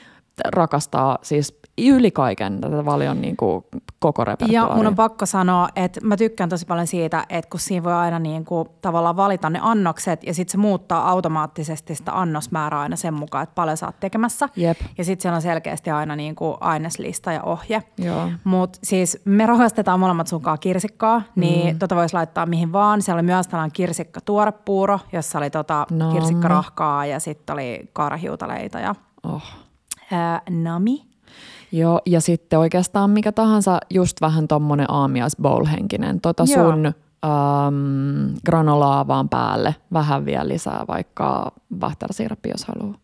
rakastaa 0.44 1.18
siis 1.22 1.60
yli 1.78 2.10
kaiken 2.10 2.60
tätä 2.60 2.84
valion 2.84 3.20
niin 3.20 3.36
kuin 3.36 3.64
koko 3.98 4.22
Ja 4.22 4.24
repertuaaria. 4.24 4.76
mun 4.76 4.86
on 4.86 4.94
pakko 4.94 5.26
sanoa, 5.26 5.68
että 5.76 6.00
mä 6.04 6.16
tykkään 6.16 6.50
tosi 6.50 6.66
paljon 6.66 6.86
siitä, 6.86 7.24
että 7.28 7.50
kun 7.50 7.60
siinä 7.60 7.84
voi 7.84 7.92
aina 7.92 8.18
niin 8.18 8.44
kuin 8.44 8.68
tavallaan 8.80 9.16
valita 9.16 9.50
ne 9.50 9.58
annokset 9.62 10.24
ja 10.26 10.34
sitten 10.34 10.52
se 10.52 10.58
muuttaa 10.58 11.08
automaattisesti 11.10 11.94
sitä 11.94 12.20
annosmäärää 12.20 12.80
aina 12.80 12.96
sen 12.96 13.14
mukaan, 13.14 13.42
että 13.42 13.54
paljon 13.54 13.76
sä 13.76 13.86
oot 13.86 14.00
tekemässä. 14.00 14.48
Jep. 14.56 14.78
Ja 14.98 15.04
sitten 15.04 15.22
siellä 15.22 15.36
on 15.36 15.42
selkeästi 15.42 15.90
aina 15.90 16.16
niin 16.16 16.34
kuin 16.34 16.56
aineslista 16.60 17.32
ja 17.32 17.42
ohje. 17.42 17.82
Mutta 18.44 18.78
siis 18.82 19.18
me 19.24 19.46
rahastetaan 19.46 20.00
molemmat 20.00 20.26
sunkaan 20.26 20.58
kirsikkaa, 20.58 21.22
niin 21.36 21.74
mm. 21.74 21.78
tota 21.78 21.96
voisi 21.96 22.14
laittaa 22.14 22.46
mihin 22.46 22.72
vaan. 22.72 23.02
Siellä 23.02 23.18
oli 23.18 23.26
myös 23.26 23.48
tällainen 23.48 23.72
kirsikka 23.72 24.20
tuorepuuro, 24.20 25.00
jossa 25.12 25.38
oli 25.38 25.50
tota 25.50 25.86
Nam. 25.90 26.12
kirsikkarahkaa 26.12 27.06
ja 27.06 27.20
sitten 27.20 27.52
oli 27.54 27.90
kaarahiutaleita 27.92 28.80
ja 28.80 28.94
Oh. 29.26 29.42
ää, 30.12 30.42
nami. 30.50 31.13
Joo, 31.76 32.00
ja 32.06 32.20
sitten 32.20 32.58
oikeastaan 32.58 33.10
mikä 33.10 33.32
tahansa 33.32 33.78
just 33.90 34.20
vähän 34.20 34.48
tommonen 34.48 34.90
aamias 34.90 35.36
bowl-henkinen. 35.42 36.20
Tota 36.20 36.44
Joo. 36.48 36.70
sun 36.70 36.86
äm, 36.86 38.34
granolaa 38.46 39.08
vaan 39.08 39.28
päälle. 39.28 39.74
Vähän 39.92 40.24
vielä 40.24 40.48
lisää 40.48 40.84
vaikka 40.88 41.52
vahterasiirappi, 41.80 42.48
jos 42.48 42.64
haluaa. 42.64 42.98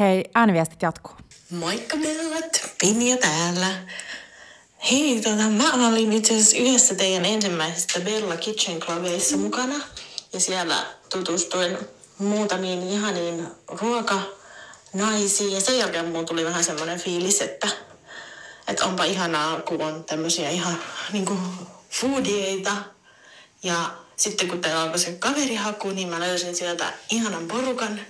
Hei, 0.00 0.24
ääniviestit 0.34 0.82
jatkuu. 0.82 1.14
Moikka 1.50 1.96
Bellat, 1.96 2.70
Pinja 2.80 3.16
täällä. 3.16 3.66
Hei, 4.90 5.20
tota, 5.20 5.42
mä 5.42 5.88
olin 5.88 6.12
itse 6.12 6.34
asiassa 6.34 6.56
yhdessä 6.56 6.94
teidän 6.94 7.24
ensimmäisistä 7.24 8.00
Bella 8.00 8.36
Kitchen 8.36 8.80
Clubeissa 8.80 9.36
mukana. 9.36 9.74
Ja 10.32 10.40
siellä 10.40 10.76
tutustuin 11.12 11.78
muutamiin 12.18 12.82
ihaniin 12.82 13.46
ruokanaisiin. 14.94 15.52
Ja 15.52 15.60
sen 15.60 15.78
jälkeen 15.78 16.08
mulla 16.08 16.24
tuli 16.24 16.44
vähän 16.44 16.64
semmoinen 16.64 17.00
fiilis, 17.00 17.40
että, 17.40 17.68
että 18.68 18.84
onpa 18.84 19.04
ihanaa, 19.04 19.60
kun 19.60 19.82
on 19.82 20.04
tämmöisiä 20.04 20.50
ihan 20.50 20.78
niin 21.12 21.24
kuin 21.24 21.40
foodieita. 21.90 22.76
Ja 23.62 23.94
sitten 24.16 24.48
kun 24.48 24.60
teillä 24.60 24.82
alkoi 24.82 24.98
se 24.98 25.12
kaverihaku, 25.12 25.90
niin 25.90 26.08
mä 26.08 26.20
löysin 26.20 26.56
sieltä 26.56 26.92
ihanan 27.10 27.48
porukan. 27.48 28.00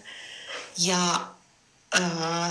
Ja 0.78 1.20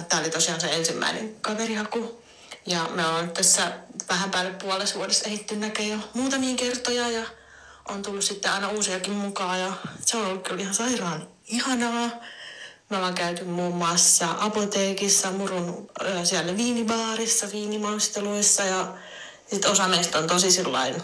Tämä 0.09 0.21
oli 0.21 0.29
tosiaan 0.29 0.61
se 0.61 0.67
ensimmäinen 0.67 1.35
kaverihaku. 1.41 2.21
Ja 2.65 2.89
me 2.95 3.05
ollaan 3.05 3.29
tässä 3.29 3.71
vähän 4.09 4.31
päälle 4.31 4.51
puolessa 4.51 4.95
vuodessa 4.95 5.25
ehitty 5.25 5.55
näkee 5.55 5.87
jo 5.87 5.97
muutamia 6.13 6.55
kertoja 6.55 7.09
ja 7.09 7.25
on 7.89 8.01
tullut 8.01 8.23
sitten 8.23 8.51
aina 8.51 8.69
uusiakin 8.69 9.13
mukaan 9.13 9.59
ja 9.59 9.73
se 10.05 10.17
on 10.17 10.25
ollut 10.25 10.43
kyllä 10.43 10.61
ihan 10.61 10.73
sairaan 10.73 11.27
ihanaa. 11.47 12.09
Me 12.91 12.97
ollaan 12.97 13.13
käyty 13.13 13.43
muun 13.43 13.75
muassa 13.75 14.35
apoteekissa, 14.39 15.31
murun 15.31 15.89
siellä 16.23 16.57
viinibaarissa, 16.57 17.47
viinimaisteluissa 17.51 18.63
ja 18.63 18.93
sitten 19.49 19.71
osa 19.71 19.87
meistä 19.87 20.17
on 20.17 20.27
tosi 20.27 20.51
sillain 20.51 21.03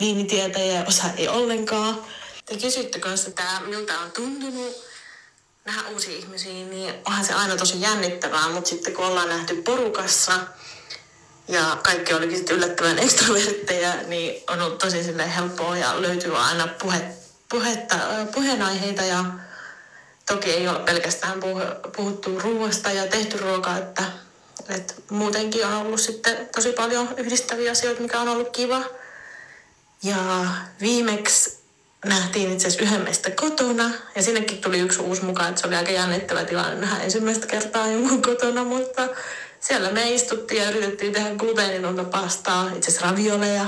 viinitietäjiä 0.00 0.72
ja 0.72 0.84
osa 0.88 1.04
ei 1.16 1.28
ollenkaan. 1.28 2.02
Te 2.44 2.56
kysyitte 2.56 2.98
kanssa, 2.98 3.28
että 3.28 3.42
miltä 3.66 4.00
on 4.00 4.12
tuntunut 4.12 4.76
nähdä 5.64 5.88
uusia 5.88 6.16
ihmisiä, 6.16 6.52
niin 6.52 6.94
onhan 7.04 7.24
se 7.24 7.32
aina 7.32 7.56
tosi 7.56 7.80
jännittävää, 7.80 8.48
mutta 8.48 8.70
sitten 8.70 8.94
kun 8.94 9.06
ollaan 9.06 9.28
nähty 9.28 9.62
porukassa 9.62 10.32
ja 11.48 11.78
kaikki 11.82 12.14
olikin 12.14 12.36
sitten 12.36 12.56
yllättävän 12.56 12.98
ekstrovertteja, 12.98 13.94
niin 14.06 14.42
on 14.50 14.60
ollut 14.60 14.78
tosi 14.78 15.16
helppoa 15.36 15.76
ja 15.76 16.02
löytyy 16.02 16.36
aina 16.36 16.68
puhe, 16.82 17.00
puhetta, 17.48 17.96
puheenaiheita 18.34 19.02
ja 19.02 19.24
toki 20.26 20.50
ei 20.50 20.68
ole 20.68 20.78
pelkästään 20.78 21.38
puh- 21.42 21.90
puhuttu 21.96 22.38
ruoasta 22.38 22.90
ja 22.90 23.06
tehty 23.06 23.38
ruokaa, 23.38 23.78
että, 23.78 24.02
että 24.68 24.94
muutenkin 25.10 25.66
on 25.66 25.72
ollut 25.72 26.00
sitten 26.00 26.48
tosi 26.54 26.72
paljon 26.72 27.08
yhdistäviä 27.16 27.70
asioita, 27.70 28.02
mikä 28.02 28.20
on 28.20 28.28
ollut 28.28 28.50
kiva. 28.50 28.82
Ja 30.02 30.16
viimeksi 30.80 31.58
nähtiin 32.04 32.52
itse 32.52 32.68
asiassa 32.68 32.84
yhden 32.84 33.02
meistä 33.02 33.30
kotona 33.30 33.90
ja 34.14 34.22
sinnekin 34.22 34.58
tuli 34.58 34.78
yksi 34.78 35.00
uusi 35.00 35.24
mukaan, 35.24 35.48
että 35.48 35.60
se 35.60 35.66
oli 35.66 35.76
aika 35.76 35.90
jännittävä 35.90 36.44
tilanne 36.44 36.80
nähdä 36.80 37.04
ensimmäistä 37.04 37.46
kertaa 37.46 37.86
jonkun 37.86 38.22
kotona, 38.22 38.64
mutta 38.64 39.08
siellä 39.60 39.92
me 39.92 40.10
istuttiin 40.10 40.62
ja 40.62 40.70
yritettiin 40.70 41.12
tehdä 41.12 41.34
gluteenitonta 41.34 42.04
pastaa, 42.04 42.70
itse 42.76 42.90
asiassa 42.90 43.06
ravioleja. 43.06 43.66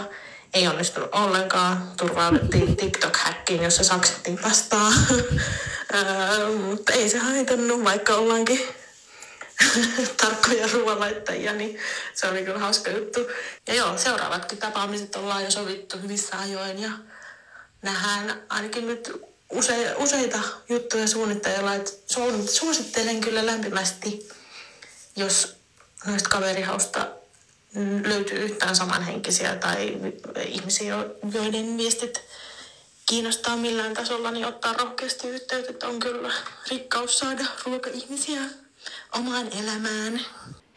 Ei 0.55 0.69
onnistunut 0.69 1.09
ollenkaan. 1.15 1.93
Turvauduttiin 1.97 2.77
TikTok-häkkiin, 2.77 3.63
jossa 3.63 3.85
saksittiin 3.85 4.39
pastaa. 4.39 4.93
Öö, 5.95 6.49
mutta 6.57 6.93
ei 6.93 7.09
se 7.09 7.19
haitannut, 7.19 7.85
vaikka 7.85 8.15
ollaankin 8.15 8.61
tarkkoja 10.23 10.69
ruoanlaittajia, 10.73 11.53
niin 11.53 11.79
se 12.15 12.27
oli 12.29 12.45
kyllä 12.45 12.59
hauska 12.59 12.91
juttu. 12.91 13.21
Ja 13.69 13.75
joo, 13.75 13.99
seuraavatkin 13.99 14.59
tapaamiset 14.59 15.17
ollaan 15.17 15.45
jo 15.45 15.51
sovittu 15.51 15.99
hyvissä 15.99 16.39
ajoin 16.39 16.79
ja 16.83 16.91
nähdään 17.83 18.43
ainakin 18.49 18.87
nyt 18.89 19.13
use, 19.53 19.95
useita 19.97 20.39
juttuja 20.69 21.07
suunnitteilla. 21.09 21.71
su- 22.13 22.49
Suosittelen 22.51 23.21
kyllä 23.21 23.47
lämpimästi, 23.47 24.29
jos 25.17 25.57
noista 26.07 26.29
kaverihausta 26.29 27.07
löytyy 28.05 28.39
yhtään 28.39 28.77
samanhenkisiä 28.77 29.57
tai 29.57 29.99
ihmisiä, 30.47 30.89
jo- 30.89 31.17
joiden 31.33 31.77
viestit 31.77 32.25
kiinnostaa 33.07 33.57
millään 33.57 33.95
tasolla, 33.95 34.31
niin 34.31 34.47
ottaa 34.47 34.73
rohkeasti 34.73 35.29
yhteyttä, 35.29 35.89
on 35.89 36.01
kyllä 36.01 36.33
rikkaus 36.71 37.19
saada 37.19 37.45
ruoka-ihmisiä 37.65 38.41
omaan 39.13 39.49
elämään. 39.63 40.21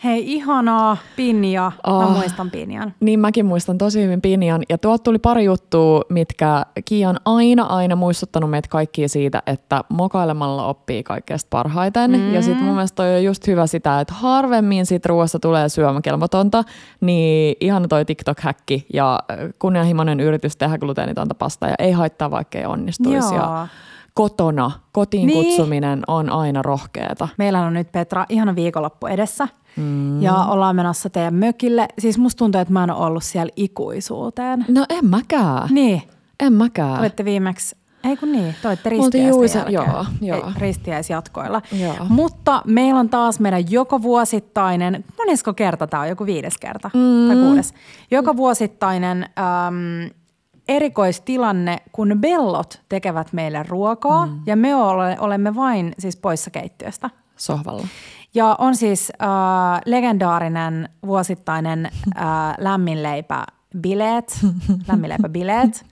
Hei, 0.03 0.33
ihanaa 0.33 0.97
Pinja. 1.15 1.71
Mä 1.87 1.93
Oh. 1.93 2.11
muistan 2.11 2.51
Pinjan. 2.51 2.93
Niin 2.99 3.19
mäkin 3.19 3.45
muistan 3.45 3.77
tosi 3.77 4.03
hyvin 4.03 4.21
Pinjan. 4.21 4.61
Ja 4.69 4.77
tuolta 4.77 5.03
tuli 5.03 5.19
pari 5.19 5.43
juttua, 5.43 6.01
mitkä 6.09 6.65
Kiia 6.85 7.09
on 7.09 7.17
aina 7.25 7.63
aina 7.63 7.95
muistuttanut 7.95 8.49
meitä 8.49 8.69
kaikkia 8.69 9.09
siitä, 9.09 9.43
että 9.47 9.83
mokailemalla 9.89 10.65
oppii 10.65 11.03
kaikkeasta 11.03 11.47
parhaiten. 11.49 12.11
Mm. 12.11 12.33
Ja 12.33 12.41
sitten 12.41 12.63
mun 12.65 12.73
mielestä 12.75 12.95
toi 12.95 13.15
on 13.15 13.23
just 13.23 13.47
hyvä 13.47 13.67
sitä, 13.67 13.99
että 13.99 14.13
harvemmin 14.13 14.85
siitä 14.85 15.09
ruoasta 15.09 15.39
tulee 15.39 15.69
syömäkelvotonta, 15.69 16.63
niin 17.01 17.55
ihan 17.59 17.85
toi 17.89 18.05
TikTok-häkki 18.05 18.85
ja 18.93 19.19
kunnianhimoinen 19.59 20.19
yritys 20.19 20.57
tehdä 20.57 20.77
gluteenitonta 20.77 21.35
pastaa 21.35 21.69
ja 21.69 21.75
ei 21.79 21.91
haittaa 21.91 22.31
vaikka 22.31 22.57
ei 22.57 22.65
onnistuisi. 22.65 23.35
Joo. 23.35 23.43
Ja 23.43 23.67
kotona 24.13 24.71
kotiin 24.91 25.27
Niin. 25.27 25.45
kutsuminen 25.45 26.01
on 26.07 26.29
aina 26.29 26.61
rohkeeta. 26.61 27.27
Meillä 27.37 27.61
on 27.61 27.73
nyt 27.73 27.91
Petra 27.91 28.25
ihana 28.29 28.55
viikonloppu 28.55 29.07
edessä 29.07 29.47
mm. 29.75 30.21
ja 30.21 30.35
ollaan 30.35 30.75
menossa 30.75 31.09
teidän 31.09 31.33
mökille. 31.33 31.87
Siis 31.99 32.17
musta 32.17 32.37
tuntuu, 32.39 32.61
että 32.61 32.73
mä 32.73 32.83
en 32.83 32.91
ole 32.91 33.05
ollut 33.05 33.23
siellä 33.23 33.51
ikuisuuteen. 33.55 34.65
No 34.67 34.85
en 34.89 35.05
mäkään. 35.05 35.69
Niin, 35.71 36.01
En 36.39 36.53
mäkään. 36.53 36.99
olitte 36.99 37.25
viimeksi, 37.25 37.75
ei 38.03 38.17
kun 38.17 38.31
niin, 38.31 38.55
te 38.81 38.89
Juisa- 39.17 39.57
jälkeen. 39.57 39.73
joo, 39.73 40.05
joo. 40.21 40.51
Ristiäisjatkoilla. 40.57 41.61
Joo. 41.71 41.95
Mutta 42.09 42.61
meillä 42.65 42.99
on 42.99 43.09
taas 43.09 43.39
meidän 43.39 43.71
joko 43.71 44.01
vuosittainen, 44.01 45.03
monesko 45.17 45.53
kerta 45.53 45.87
tämä 45.87 46.03
on, 46.03 46.09
joku 46.09 46.25
viides 46.25 46.57
kerta 46.57 46.91
mm. 46.93 47.27
tai 47.27 47.35
kuudes. 47.35 47.73
Joka 48.11 48.37
vuosittainen 48.37 49.23
äm, 49.23 50.09
erikoistilanne, 50.67 51.77
kun 51.91 52.17
bellot 52.19 52.81
tekevät 52.89 53.33
meille 53.33 53.65
ruokaa 53.69 54.25
mm. 54.25 54.39
ja 54.45 54.55
me 54.55 54.75
ole, 54.75 55.17
olemme 55.19 55.55
vain 55.55 55.93
siis 55.99 56.17
poissa 56.17 56.49
keittiöstä. 56.51 57.09
Sohvalla. 57.37 57.87
Ja 58.33 58.55
on 58.59 58.75
siis 58.75 59.11
äh, 59.21 59.27
legendaarinen 59.85 60.89
vuosittainen 61.05 61.85
äh, 62.17 62.23
lämminleipä-bileet, 62.57 64.39
lämminleipä-bileet. 64.87 65.85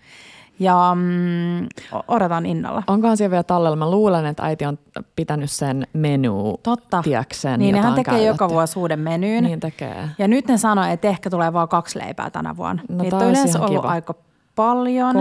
Ja 0.59 0.91
mm, 0.95 1.67
odotan 2.07 2.45
innolla. 2.45 2.83
Onkohan 2.87 3.17
siellä 3.17 3.31
vielä 3.31 3.43
tallella? 3.43 3.75
Mä 3.75 3.91
luulen, 3.91 4.25
että 4.25 4.43
äiti 4.43 4.65
on 4.65 4.79
pitänyt 5.15 5.51
sen 5.51 5.87
menu, 5.93 6.59
Totta. 6.63 7.01
tiedäkseen, 7.03 7.59
Niin 7.59 7.75
nehän 7.75 7.93
tekee 7.93 8.03
käytetty. 8.03 8.27
joka 8.27 8.49
vuosi 8.49 8.79
uuden 8.79 8.99
menyyn. 8.99 9.43
Niin 9.43 9.59
tekee. 9.59 10.09
Ja 10.17 10.27
nyt 10.27 10.47
ne 10.47 10.57
sanoi, 10.57 10.91
että 10.91 11.07
ehkä 11.07 11.29
tulee 11.29 11.53
vain 11.53 11.69
kaksi 11.69 11.99
leipää 11.99 12.29
tänä 12.29 12.57
vuonna. 12.57 12.81
No 12.89 13.03
tää 13.09 13.19
on 13.19 13.25
yleensä 13.29 13.59
ollut 13.59 13.81
kiva. 13.81 13.91
aika 13.91 14.13
paljon. 14.59 15.15
3-4. 15.15 15.19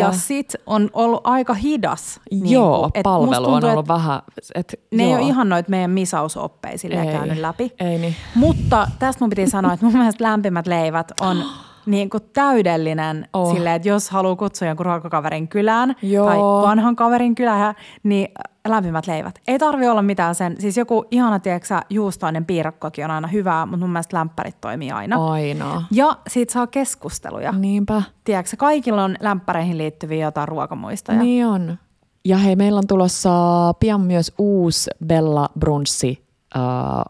Ja 0.00 0.12
sit 0.12 0.54
on 0.66 0.90
ollut 0.92 1.20
aika 1.24 1.54
hidas. 1.54 2.20
niin 2.30 2.50
joo, 2.50 2.78
kuin, 2.78 2.90
et 2.94 3.02
palvelu 3.02 3.44
tuntuu, 3.44 3.54
on 3.54 3.64
ollut 3.64 3.84
että 3.84 3.94
vähän... 3.94 4.20
Et, 4.54 4.80
Ne 4.94 5.02
ei 5.02 5.10
joo. 5.10 5.18
ole 5.18 5.28
ihan 5.28 5.48
noita 5.48 5.70
meidän 5.70 5.90
misausoppeja 5.90 6.76
Ei, 6.84 7.12
käynyt 7.12 7.38
läpi. 7.38 7.72
ei 7.80 7.98
niin. 7.98 8.14
Mutta 8.34 8.88
tästä 8.98 9.24
mun 9.24 9.30
piti 9.30 9.50
sanoa, 9.50 9.72
että 9.72 9.86
mun 9.86 9.94
mielestä 9.98 10.24
lämpimät 10.24 10.66
leivät 10.66 11.12
on 11.20 11.36
niin 11.86 12.10
kuin 12.10 12.22
täydellinen 12.32 13.28
Oh. 13.32 13.54
silleen, 13.54 13.76
että 13.76 13.88
jos 13.88 14.10
haluaa 14.10 14.36
kutsua 14.36 14.68
jonkun 14.68 14.86
ruokakaverin 14.86 15.48
kylään 15.48 15.96
Joo. 16.02 16.26
tai 16.26 16.38
vanhan 16.38 16.96
kaverin 16.96 17.34
kylään, 17.34 17.74
niin 18.02 18.28
lämpimät 18.68 19.06
leivät. 19.06 19.38
Ei 19.48 19.58
tarvi 19.58 19.88
olla 19.88 20.02
mitään 20.02 20.34
sen, 20.34 20.56
siis 20.60 20.76
joku 20.76 21.04
ihana, 21.10 21.38
tiedätkö 21.38 21.80
juustoinen 21.90 22.44
piirakkokin 22.44 23.04
on 23.04 23.10
aina 23.10 23.28
hyvää, 23.28 23.66
mutta 23.66 23.78
mun 23.86 23.90
mielestä 23.92 24.16
lämpärit 24.16 24.60
toimii 24.60 24.90
aina. 24.90 25.30
Aina. 25.30 25.82
Ja 25.90 26.16
siitä 26.28 26.52
saa 26.52 26.66
keskusteluja. 26.66 27.52
Niinpä. 27.52 28.02
Tiedätkö, 28.24 28.56
kaikilla 28.56 29.04
on 29.04 29.16
lämpäreihin 29.20 29.78
liittyviä 29.78 30.26
jotain 30.26 30.48
ruokamuistoja. 30.48 31.18
Niin 31.18 31.46
on. 31.46 31.78
Ja 32.24 32.36
hei, 32.36 32.56
meillä 32.56 32.78
on 32.78 32.86
tulossa 32.86 33.30
pian 33.80 34.00
myös 34.00 34.32
uusi 34.38 34.90
Bella 35.06 35.48
Brunssi 35.58 36.25
äh, 36.56 36.62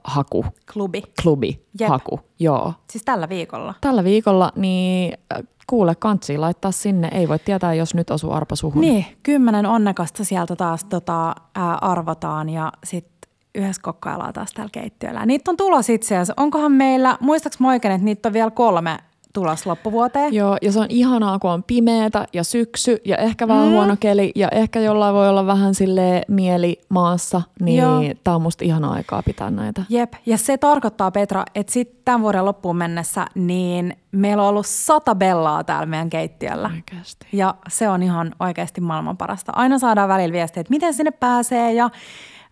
haku, 0.04 0.44
Klubi. 0.72 1.02
klubi 1.22 1.66
Jep. 1.80 1.88
haku. 1.88 2.20
Joo. 2.38 2.72
Siis 2.90 3.04
tällä 3.04 3.28
viikolla. 3.28 3.74
Tällä 3.80 4.04
viikolla, 4.04 4.52
niin 4.56 5.18
äh, 5.34 5.42
kuule 5.66 5.94
kansi 5.94 6.38
laittaa 6.38 6.72
sinne. 6.72 7.08
Ei 7.12 7.28
voi 7.28 7.38
tietää, 7.38 7.74
jos 7.74 7.94
nyt 7.94 8.10
osuu 8.10 8.32
arpa 8.32 8.56
suhun. 8.56 8.80
Niin, 8.80 9.06
kymmenen 9.22 9.66
onnekasta 9.66 10.24
sieltä 10.24 10.56
taas 10.56 10.84
tota, 10.84 11.34
ää, 11.54 11.74
arvotaan 11.74 12.48
ja 12.48 12.72
sitten 12.84 13.30
yhdessä 13.54 13.82
kokkaillaan 13.82 14.32
taas 14.32 14.52
täällä 14.52 14.70
keittiöllä. 14.72 15.26
Niitä 15.26 15.50
on 15.50 15.56
tulos 15.56 15.90
itse 15.90 16.14
asiassa. 16.14 16.34
Onkohan 16.36 16.72
meillä, 16.72 17.18
muistaaks 17.20 17.60
mä 17.60 17.68
oikein, 17.68 17.94
että 17.94 18.04
niitä 18.04 18.28
on 18.28 18.32
vielä 18.32 18.50
kolme 18.50 18.98
tulos 19.36 19.66
loppuvuoteen? 19.66 20.34
Joo, 20.34 20.56
ja 20.62 20.72
se 20.72 20.80
on 20.80 20.86
ihanaa, 20.88 21.38
kun 21.38 21.50
on 21.50 21.62
pimeätä 21.62 22.26
ja 22.32 22.44
syksy 22.44 22.96
ja 23.04 23.16
ehkä 23.16 23.48
vähän 23.48 23.66
mm. 23.66 23.72
huono 23.72 23.96
keli 24.00 24.32
ja 24.34 24.48
ehkä 24.48 24.80
jollain 24.80 25.14
voi 25.14 25.28
olla 25.28 25.46
vähän 25.46 25.74
sille 25.74 26.22
mieli 26.28 26.80
maassa, 26.88 27.42
Joo. 27.60 28.00
niin 28.00 28.20
tämä 28.24 28.34
on 28.34 28.42
musta 28.42 28.64
ihanaa 28.64 28.92
aikaa 28.92 29.22
pitää 29.22 29.50
näitä. 29.50 29.82
Jep, 29.88 30.12
ja 30.26 30.38
se 30.38 30.58
tarkoittaa 30.58 31.10
Petra, 31.10 31.44
että 31.54 31.72
sitten 31.72 32.00
tämän 32.04 32.22
vuoden 32.22 32.44
loppuun 32.44 32.76
mennessä, 32.76 33.26
niin 33.34 33.96
meillä 34.12 34.42
on 34.42 34.48
ollut 34.48 34.66
sata 34.66 35.14
bellaa 35.14 35.64
täällä 35.64 35.86
meidän 35.86 36.10
keittiöllä. 36.10 36.70
Oikeasti. 36.74 37.26
Ja 37.32 37.54
se 37.68 37.88
on 37.88 38.02
ihan 38.02 38.32
oikeasti 38.40 38.80
maailman 38.80 39.16
parasta. 39.16 39.52
Aina 39.56 39.78
saadaan 39.78 40.08
välillä 40.08 40.32
viestiä, 40.32 40.60
että 40.60 40.70
miten 40.70 40.94
sinne 40.94 41.10
pääsee 41.10 41.72
ja 41.72 41.90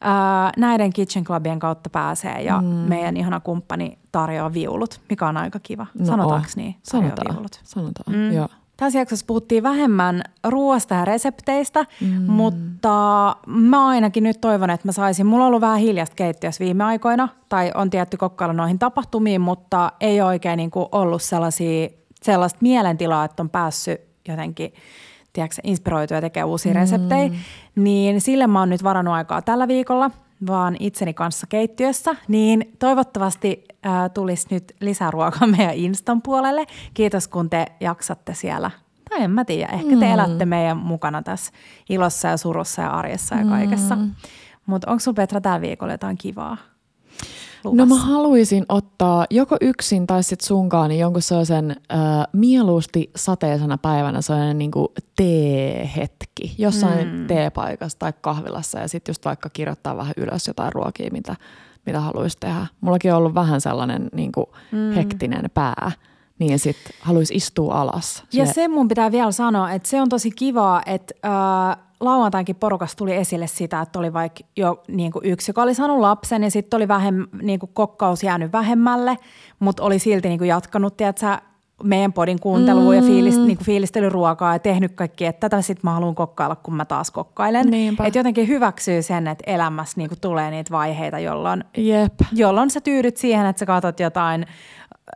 ää, 0.04 0.52
näiden 0.56 0.92
Kitchen 0.92 1.24
Clubien 1.24 1.58
kautta 1.58 1.90
pääsee. 1.90 2.42
Ja 2.42 2.60
mm. 2.60 2.66
meidän 2.66 3.16
ihana 3.16 3.40
kumppani 3.40 3.98
tarjoaa 4.12 4.52
viulut, 4.52 5.00
mikä 5.10 5.26
on 5.26 5.36
aika 5.36 5.58
kiva. 5.62 5.86
No 5.98 6.06
Sanotaanko 6.06 6.46
oh. 6.50 6.56
niin? 6.56 6.76
Tarjoaa 6.90 7.16
Sanotaan. 7.16 7.36
viulut. 7.36 7.60
Sanotaan, 7.64 8.16
mm. 8.16 8.32
joo. 8.32 8.48
Tässä 8.76 8.98
jaksossa 8.98 9.26
puhuttiin 9.26 9.62
vähemmän 9.62 10.22
ruoasta 10.44 10.94
ja 10.94 11.04
resepteistä, 11.04 11.86
mm. 12.00 12.22
mutta 12.32 13.36
mä 13.46 13.86
ainakin 13.86 14.22
nyt 14.22 14.40
toivon, 14.40 14.70
että 14.70 14.88
mä 14.88 14.92
saisin. 14.92 15.26
Mulla 15.26 15.44
on 15.44 15.48
ollut 15.48 15.60
vähän 15.60 15.78
hiljasta 15.78 16.14
keittiössä 16.14 16.64
viime 16.64 16.84
aikoina, 16.84 17.28
tai 17.48 17.72
on 17.74 17.90
tietty 17.90 18.16
kokkailla 18.16 18.52
noihin 18.52 18.78
tapahtumiin, 18.78 19.40
mutta 19.40 19.92
ei 20.00 20.20
oikein 20.20 20.56
niin 20.56 20.70
kuin 20.70 20.86
ollut 20.92 21.22
sellaisia, 21.22 21.88
sellaista 22.22 22.58
mielentilaa, 22.62 23.24
että 23.24 23.42
on 23.42 23.50
päässyt 23.50 24.00
jotenkin 24.28 24.72
tiedätkö, 25.34 25.60
inspiroitua 25.64 26.16
ja 26.16 26.20
tekee 26.20 26.44
uusia 26.44 26.72
mm. 26.72 26.80
reseptejä. 26.80 27.30
Niin 27.76 28.20
sille 28.20 28.46
mä 28.46 28.58
oon 28.58 28.70
nyt 28.70 28.84
varannut 28.84 29.14
aikaa 29.14 29.42
tällä 29.42 29.68
viikolla, 29.68 30.10
vaan 30.46 30.76
itseni 30.80 31.14
kanssa 31.14 31.46
keittiössä, 31.46 32.16
niin 32.28 32.72
toivottavasti 32.78 33.64
äh, 33.86 34.10
tulisi 34.14 34.46
nyt 34.50 34.74
lisää 34.80 35.10
ruokaa 35.10 35.48
meidän 35.56 35.74
Instan 35.74 36.22
puolelle. 36.22 36.66
Kiitos, 36.94 37.28
kun 37.28 37.50
te 37.50 37.66
jaksatte 37.80 38.34
siellä. 38.34 38.70
Tai 39.10 39.22
en 39.22 39.30
mä 39.30 39.44
tiedä, 39.44 39.72
ehkä 39.72 39.96
te 39.96 40.12
elätte 40.12 40.44
meidän 40.44 40.76
mukana 40.76 41.22
tässä 41.22 41.52
ilossa 41.88 42.28
ja 42.28 42.36
surussa 42.36 42.82
ja 42.82 42.90
arjessa 42.90 43.34
ja 43.34 43.44
kaikessa. 43.44 43.98
Mutta 44.66 44.90
onko 44.90 45.00
sun 45.00 45.14
Petra 45.14 45.40
tällä 45.40 45.60
viikolla 45.60 45.92
jotain 45.92 46.18
kivaa? 46.18 46.56
No 47.72 47.86
mä 47.86 47.94
haluaisin 47.94 48.66
ottaa 48.68 49.26
joko 49.30 49.56
yksin 49.60 50.06
tai 50.06 50.22
sitten 50.22 50.46
sunkaan 50.46 50.88
niin 50.88 51.00
jonkun 51.00 51.22
sellaisen 51.22 51.70
äh, 51.70 51.98
mieluusti 52.32 53.10
sateisena 53.16 53.78
päivänä 53.78 54.22
sellainen 54.22 54.58
niin 54.58 54.70
teehetki 55.16 56.54
jossain 56.58 57.08
mm. 57.08 57.26
teepaikassa 57.26 57.98
tai 57.98 58.12
kahvilassa 58.20 58.78
ja 58.78 58.88
sitten 58.88 59.10
just 59.10 59.24
vaikka 59.24 59.50
kirjoittaa 59.52 59.96
vähän 59.96 60.14
ylös 60.16 60.46
jotain 60.46 60.72
ruokia, 60.72 61.10
mitä, 61.12 61.36
mitä 61.86 62.00
haluaisi 62.00 62.36
tehdä. 62.40 62.66
Mullakin 62.80 63.12
on 63.12 63.18
ollut 63.18 63.34
vähän 63.34 63.60
sellainen 63.60 64.08
niin 64.12 64.32
kuin 64.32 64.46
mm. 64.72 64.92
hektinen 64.92 65.50
pää, 65.54 65.92
niin 66.38 66.58
sitten 66.58 66.92
haluaisi 67.00 67.34
istua 67.34 67.74
alas. 67.74 68.24
Ja 68.32 68.46
se 68.46 68.68
mun 68.68 68.88
pitää 68.88 69.12
vielä 69.12 69.32
sanoa, 69.32 69.72
että 69.72 69.88
se 69.88 70.00
on 70.00 70.08
tosi 70.08 70.30
kivaa, 70.30 70.82
että 70.86 71.14
äh, 71.24 71.84
lauantainkin 72.04 72.56
porukassa 72.56 72.96
tuli 72.96 73.14
esille 73.14 73.46
sitä, 73.46 73.80
että 73.80 73.98
oli 73.98 74.12
vaikka 74.12 74.40
jo 74.56 74.82
niin 74.88 75.12
kuin 75.12 75.24
yksi, 75.24 75.50
joka 75.50 75.62
oli 75.62 75.74
saanut 75.74 75.98
lapsen 75.98 76.42
ja 76.42 76.50
sitten 76.50 76.76
oli 76.76 76.88
vähem, 76.88 77.26
niin 77.42 77.58
kuin 77.58 77.70
kokkaus 77.74 78.22
jäänyt 78.22 78.52
vähemmälle, 78.52 79.16
mutta 79.58 79.82
oli 79.82 79.98
silti 79.98 80.28
niin 80.28 80.38
kuin 80.38 80.48
jatkanut, 80.48 80.96
tiedätkö, 80.96 81.26
meidän 81.82 82.12
podin 82.12 82.40
kuuntelua 82.40 82.90
mm. 82.90 82.96
ja 82.96 83.02
fiilist, 83.02 83.38
niin 83.38 83.56
kuin 83.56 83.66
fiilistely 83.66 84.08
ruokaa 84.08 84.52
ja 84.52 84.58
tehnyt 84.58 84.92
kaikki, 84.94 85.26
että 85.26 85.40
tätä 85.40 85.62
sitten 85.62 85.80
mä 85.82 85.92
haluan 85.92 86.14
kokkailla, 86.14 86.56
kun 86.56 86.74
mä 86.74 86.84
taas 86.84 87.10
kokkailen. 87.10 87.74
Että 88.04 88.18
jotenkin 88.18 88.48
hyväksyy 88.48 89.02
sen, 89.02 89.26
että 89.28 89.44
elämässä 89.46 89.94
niin 89.96 90.08
kuin 90.08 90.20
tulee 90.20 90.50
niitä 90.50 90.70
vaiheita, 90.70 91.18
jolloin 91.18 91.64
Jep. 91.76 92.14
jolloin 92.32 92.70
sä 92.70 92.80
tyydyt 92.80 93.16
siihen, 93.16 93.46
että 93.46 93.60
sä 93.60 93.66
katsot 93.66 94.00
jotain 94.00 94.46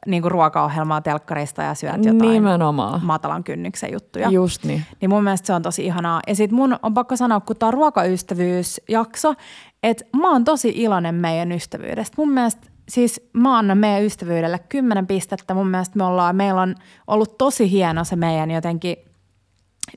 niin 0.06 0.22
kuin 0.22 0.32
ruokaohjelmaa 0.32 1.00
telkkarista 1.00 1.62
ja 1.62 1.74
syöt 1.74 2.04
jotain 2.04 2.18
Nimenomaan. 2.32 3.00
matalan 3.04 3.44
kynnyksen 3.44 3.92
juttuja. 3.92 4.30
Just 4.30 4.64
niin. 4.64 4.82
Niin 5.00 5.10
mun 5.10 5.24
mielestä 5.24 5.46
se 5.46 5.52
on 5.54 5.62
tosi 5.62 5.84
ihanaa. 5.86 6.20
Ja 6.26 6.34
sit 6.34 6.52
mun 6.52 6.76
on 6.82 6.94
pakko 6.94 7.16
sanoa, 7.16 7.40
kun 7.40 7.56
tää 7.56 7.66
on 7.66 7.74
ruokaystävyysjakso, 7.74 9.34
että 9.82 10.04
mä 10.16 10.30
oon 10.32 10.44
tosi 10.44 10.72
iloinen 10.76 11.14
meidän 11.14 11.52
ystävyydestä. 11.52 12.14
Mun 12.18 12.30
mielestä 12.30 12.66
siis 12.88 13.28
mä 13.32 13.58
annan 13.58 13.78
meidän 13.78 14.04
ystävyydelle 14.04 14.58
kymmenen 14.58 15.06
pistettä. 15.06 15.54
Mun 15.54 15.68
mielestä 15.68 15.98
me 15.98 16.04
ollaan, 16.04 16.36
meillä 16.36 16.60
on 16.60 16.74
ollut 17.06 17.38
tosi 17.38 17.70
hieno 17.70 18.04
se 18.04 18.16
meidän 18.16 18.50
jotenkin 18.50 18.96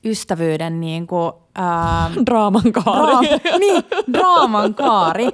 ystävyyden 0.06 0.80
niin 0.82 1.08
kuin, 1.08 1.32
ää, 1.56 2.10
Draaman 2.26 2.72
kaari. 2.72 3.28
Dra- 3.28 3.60
niin, 3.60 3.84
draaman 4.14 4.74
kaari. 4.74 5.28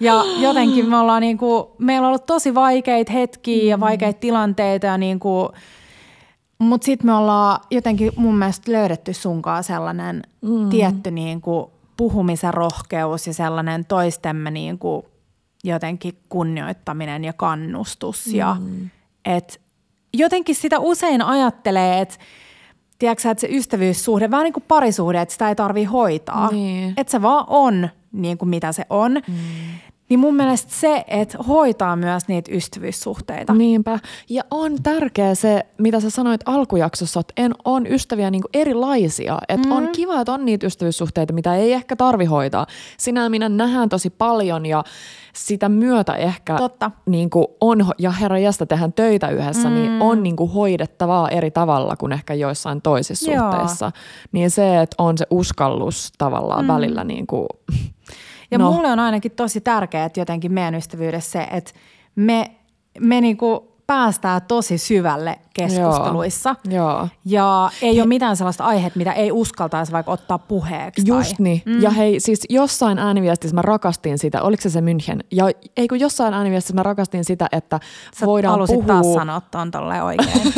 Ja 0.00 0.24
jotenkin 0.38 0.88
me 0.88 0.96
ollaan 0.96 1.20
niinku, 1.20 1.74
meillä 1.78 2.06
on 2.06 2.08
ollut 2.08 2.26
tosi 2.26 2.54
vaikeita 2.54 3.12
hetkiä 3.12 3.64
ja 3.64 3.80
vaikeita 3.80 4.20
tilanteita 4.20 4.86
ja 4.86 4.98
niinku, 4.98 5.52
mutta 6.58 6.84
sitten 6.84 7.06
me 7.06 7.14
ollaan 7.14 7.60
jotenkin 7.70 8.12
mun 8.16 8.34
mielestä 8.34 8.72
löydetty 8.72 9.14
sunkaan 9.14 9.64
sellainen 9.64 10.22
mm. 10.40 10.68
tietty 10.70 11.10
niinku 11.10 11.70
puhumisen 11.96 12.54
rohkeus 12.54 13.26
ja 13.26 13.34
sellainen 13.34 13.84
toistemme 13.84 14.50
niinku 14.50 15.04
jotenkin 15.64 16.18
kunnioittaminen 16.28 17.24
ja 17.24 17.32
kannustus. 17.32 18.26
Mm. 18.26 18.34
Ja 18.34 18.56
et 19.24 19.60
jotenkin 20.14 20.54
sitä 20.54 20.78
usein 20.78 21.22
ajattelee, 21.22 22.00
että 22.00 22.14
tiedätkö, 22.98 23.30
että 23.30 23.40
se 23.40 23.48
ystävyyssuhde, 23.50 24.30
vähän 24.30 24.44
niin 24.44 24.52
kuin 24.52 24.64
parisuhde, 24.68 25.20
että 25.20 25.32
sitä 25.32 25.48
ei 25.48 25.54
tarvii 25.54 25.84
hoitaa. 25.84 26.50
Niin. 26.50 26.94
Että 26.96 27.10
se 27.10 27.22
vaan 27.22 27.44
on 27.48 27.88
niin 28.12 28.38
kuin 28.38 28.48
mitä 28.48 28.72
se 28.72 28.86
on. 28.90 29.12
Mm. 29.12 29.34
Niin 30.08 30.20
mun 30.20 30.34
mielestä 30.34 30.72
se, 30.74 31.04
että 31.08 31.38
hoitaa 31.38 31.96
myös 31.96 32.28
niitä 32.28 32.52
ystävyyssuhteita. 32.54 33.54
Niinpä. 33.54 33.98
Ja 34.28 34.42
on 34.50 34.82
tärkeä 34.82 35.34
se, 35.34 35.66
mitä 35.78 36.00
sä 36.00 36.10
sanoit 36.10 36.40
alkujaksossa, 36.44 37.20
että 37.20 37.34
en, 37.36 37.54
on 37.64 37.86
ystäviä 37.86 38.30
niin 38.30 38.42
erilaisia. 38.54 39.38
Että 39.48 39.68
mm. 39.68 39.72
on 39.72 39.88
kiva, 39.92 40.20
että 40.20 40.32
on 40.32 40.44
niitä 40.44 40.66
ystävyyssuhteita, 40.66 41.32
mitä 41.32 41.54
ei 41.54 41.72
ehkä 41.72 41.96
tarvi 41.96 42.24
hoitaa. 42.24 42.66
Sinä 42.98 43.28
minä 43.28 43.48
nähdään 43.48 43.88
tosi 43.88 44.10
paljon 44.10 44.66
ja 44.66 44.84
sitä 45.32 45.68
myötä 45.68 46.14
ehkä 46.14 46.56
Totta. 46.56 46.90
Niin 47.06 47.30
kuin 47.30 47.46
on, 47.60 47.90
ja 47.98 48.10
herra 48.10 48.38
jästä 48.38 48.66
tehdään 48.66 48.92
töitä 48.92 49.28
yhdessä, 49.28 49.68
mm. 49.68 49.74
niin 49.74 50.02
on 50.02 50.22
niin 50.22 50.36
kuin 50.36 50.50
hoidettavaa 50.50 51.28
eri 51.28 51.50
tavalla 51.50 51.96
kuin 51.96 52.12
ehkä 52.12 52.34
joissain 52.34 52.82
toisissa 52.82 53.30
Joo. 53.30 53.52
suhteissa. 53.52 53.92
Niin 54.32 54.50
se, 54.50 54.80
että 54.80 54.94
on 54.98 55.18
se 55.18 55.26
uskallus 55.30 56.12
tavallaan 56.18 56.64
mm. 56.64 56.68
välillä 56.68 57.04
niin 57.04 57.26
kuin, 57.26 57.48
Ja 58.50 58.58
no. 58.58 58.72
mulle 58.72 58.88
on 58.88 58.98
ainakin 58.98 59.32
tosi 59.32 59.60
tärkeää, 59.60 60.06
että 60.06 60.20
jotenkin 60.20 60.52
meidän 60.52 60.74
ystävyydessä 60.74 61.30
se, 61.30 61.48
että 61.50 61.72
me, 62.16 62.50
me 63.00 63.20
niinku 63.20 63.76
päästään 63.86 64.42
tosi 64.48 64.78
syvälle 64.78 65.38
keskusteluissa. 65.58 66.56
Joo. 66.70 67.08
Ja 67.24 67.70
ei 67.82 68.00
ole 68.00 68.08
mitään 68.08 68.36
sellaista 68.36 68.64
aihetta, 68.64 68.98
mitä 68.98 69.12
ei 69.12 69.32
uskaltaisi 69.32 69.92
vaikka 69.92 70.12
ottaa 70.12 70.38
puheeksi. 70.38 71.02
Just 71.06 71.30
tai. 71.30 71.36
niin. 71.44 71.62
Mm. 71.66 71.82
Ja 71.82 71.90
hei, 71.90 72.20
siis 72.20 72.40
jossain 72.48 72.98
ääniviestissä 72.98 73.54
mä 73.54 73.62
rakastin 73.62 74.18
sitä, 74.18 74.42
oliko 74.42 74.62
se 74.62 74.70
se 74.70 74.80
München? 74.80 75.20
Ja 75.32 75.44
ei 75.76 75.88
kun 75.88 76.00
jossain 76.00 76.34
ääniviestissä 76.34 76.74
mä 76.74 76.82
rakastin 76.82 77.24
sitä, 77.24 77.46
että 77.52 77.80
Sä 78.20 78.26
voidaan 78.26 78.60
puhua, 78.66 78.84
taas 78.86 79.14
sanoa 79.14 79.40
tuon 79.50 79.70
tolleen 79.70 80.04
oikein. 80.04 80.30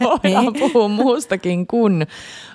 voidaan 0.00 0.44
Niin. 0.44 0.54
puhua 0.72 0.88
muustakin 0.88 1.66
kuin 1.66 2.06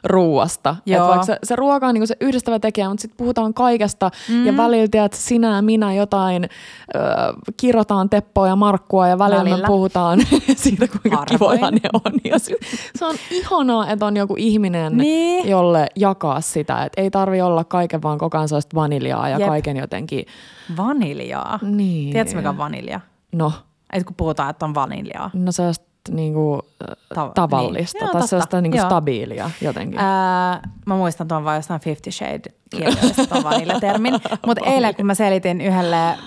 ruuasta. 0.04 0.76
Et 0.80 0.94
Joo. 0.94 1.08
vaikka 1.08 1.26
se, 1.26 1.40
se 1.44 1.56
ruoka 1.56 1.88
on 1.88 1.94
niinku 1.94 2.08
se 2.08 2.16
yhdistävä 2.22 2.60
tekijä, 2.60 2.90
mutta 2.90 3.02
sitten 3.02 3.18
puhutaan 3.18 3.54
kaikesta 3.54 4.12
mm. 4.30 4.46
ja 4.46 4.58
välillä 4.58 5.06
että 5.06 5.18
sinä 5.18 5.56
ja 5.56 5.62
minä 5.62 5.94
jotain 5.94 6.44
ö, 6.44 7.00
kirrotaan 7.58 8.10
Teppoa 8.10 8.48
ja 8.48 8.56
Markkua 8.56 9.08
ja 9.08 9.20
välillä, 9.20 9.40
Välillä. 9.40 9.58
me 9.58 9.68
puhutaan 9.68 10.20
siitä, 10.56 10.88
kuinka 10.88 11.18
Harvoin. 11.18 11.60
kivoja 11.60 11.67
ne 11.72 11.80
on. 11.94 12.12
Se, 12.98 13.06
on 13.06 13.16
ihanaa, 13.32 13.90
että 13.92 14.06
on 14.06 14.18
joku 14.18 14.36
ihminen, 14.38 14.98
Niin. 14.98 15.50
jolle 15.50 15.88
jakaa 15.96 16.42
sitä. 16.42 16.84
Et 16.86 16.94
ei 16.98 17.12
tarvi 17.12 17.42
olla 17.42 17.64
kaiken 17.64 18.02
vaan 18.04 18.18
koko 18.18 18.38
ajan 18.38 18.48
sellaista 18.50 18.76
vaniljaa 18.76 19.30
ja 19.30 19.38
Jep. 19.40 19.48
kaiken 19.48 19.78
jotenkin, 19.78 20.26
Vaniljaa. 20.78 21.60
Niin. 21.62 22.12
Tiedätkö 22.12 22.36
mikä 22.36 22.50
on 22.50 22.58
vanilja? 22.58 23.00
no, 23.32 23.52
Et 23.94 24.04
kun 24.04 24.16
puhutaan, 24.16 24.50
että 24.50 24.66
on 24.66 24.76
vaniljaa. 24.76 25.30
no 25.34 25.52
sellaista 25.52 25.87
niinku, 26.12 26.62
Ta- 27.16 27.32
tavallista 27.36 27.98
niin. 28.00 28.06
Joo, 28.06 28.12
tai 28.20 28.28
sellaista 28.28 28.62
niinku 28.62 28.78
Joo. 28.78 28.86
stabiilia 28.86 29.50
jotenkin. 29.62 30.00
Ää, 30.00 30.70
mä 30.86 30.96
muistan 30.96 31.28
tuon 31.28 31.44
vaan 31.44 31.56
jostain 31.56 31.82
Fifty 31.82 32.12
Shade 32.12 32.42
kirjoista 32.70 33.26
tuon 33.28 33.44
vanille-termin. 33.44 34.14
Mutta 34.48 34.66
eilen 34.66 34.96
kun 34.96 35.06
mä 35.06 35.16
selitin 35.16 35.62
yhdelle 35.62 36.06
ähm, 36.08 36.18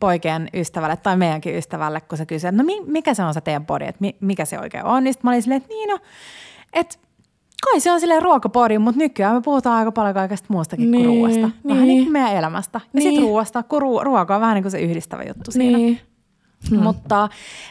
poikien 0.00 0.48
ystävälle 0.54 0.96
tai 0.96 1.16
meidänkin 1.16 1.56
ystävälle, 1.56 2.00
kun 2.00 2.18
se 2.18 2.26
kysyi, 2.26 2.48
että 2.48 2.62
no 2.62 2.66
mi- 2.66 2.84
mikä 2.86 3.14
se 3.14 3.22
on 3.24 3.34
se 3.34 3.40
teidän 3.40 3.66
body, 3.66 3.84
että 3.84 4.00
mi- 4.00 4.16
mikä 4.20 4.44
se 4.44 4.60
oikein 4.60 4.84
on, 4.84 5.04
niin 5.04 5.14
mä 5.22 5.30
olin 5.30 5.42
silleen, 5.42 5.56
että 5.62 5.68
niin 5.68 5.88
no, 5.88 5.98
että 6.72 6.96
kai 7.70 7.80
se 7.80 7.92
on 7.92 8.00
silleen 8.00 8.22
ruokapodi, 8.22 8.78
mutta 8.78 8.98
nykyään 8.98 9.34
me 9.34 9.40
puhutaan 9.40 9.76
aika 9.78 9.92
paljon 9.92 10.14
kaikesta 10.14 10.46
muustakin 10.50 10.90
Niin, 10.90 11.06
kuin 11.06 11.16
ruoasta. 11.18 11.40
Vähän 11.40 11.82
niin. 11.82 11.88
niin 11.88 12.04
kuin 12.04 12.12
meidän 12.12 12.32
elämästä. 12.36 12.80
Ja 12.84 12.88
Niin. 12.92 13.02
sitten 13.02 13.22
ruoasta, 13.22 13.62
kun 13.62 13.82
ru- 13.82 14.02
ruoka 14.02 14.34
on 14.34 14.40
vähän 14.40 14.54
niin 14.54 14.62
kuin 14.64 14.72
se 14.72 14.80
yhdistävä 14.80 15.22
juttu 15.22 15.50
siinä. 15.52 16.00
Hmm. 16.70 16.82
Mutta 16.82 17.28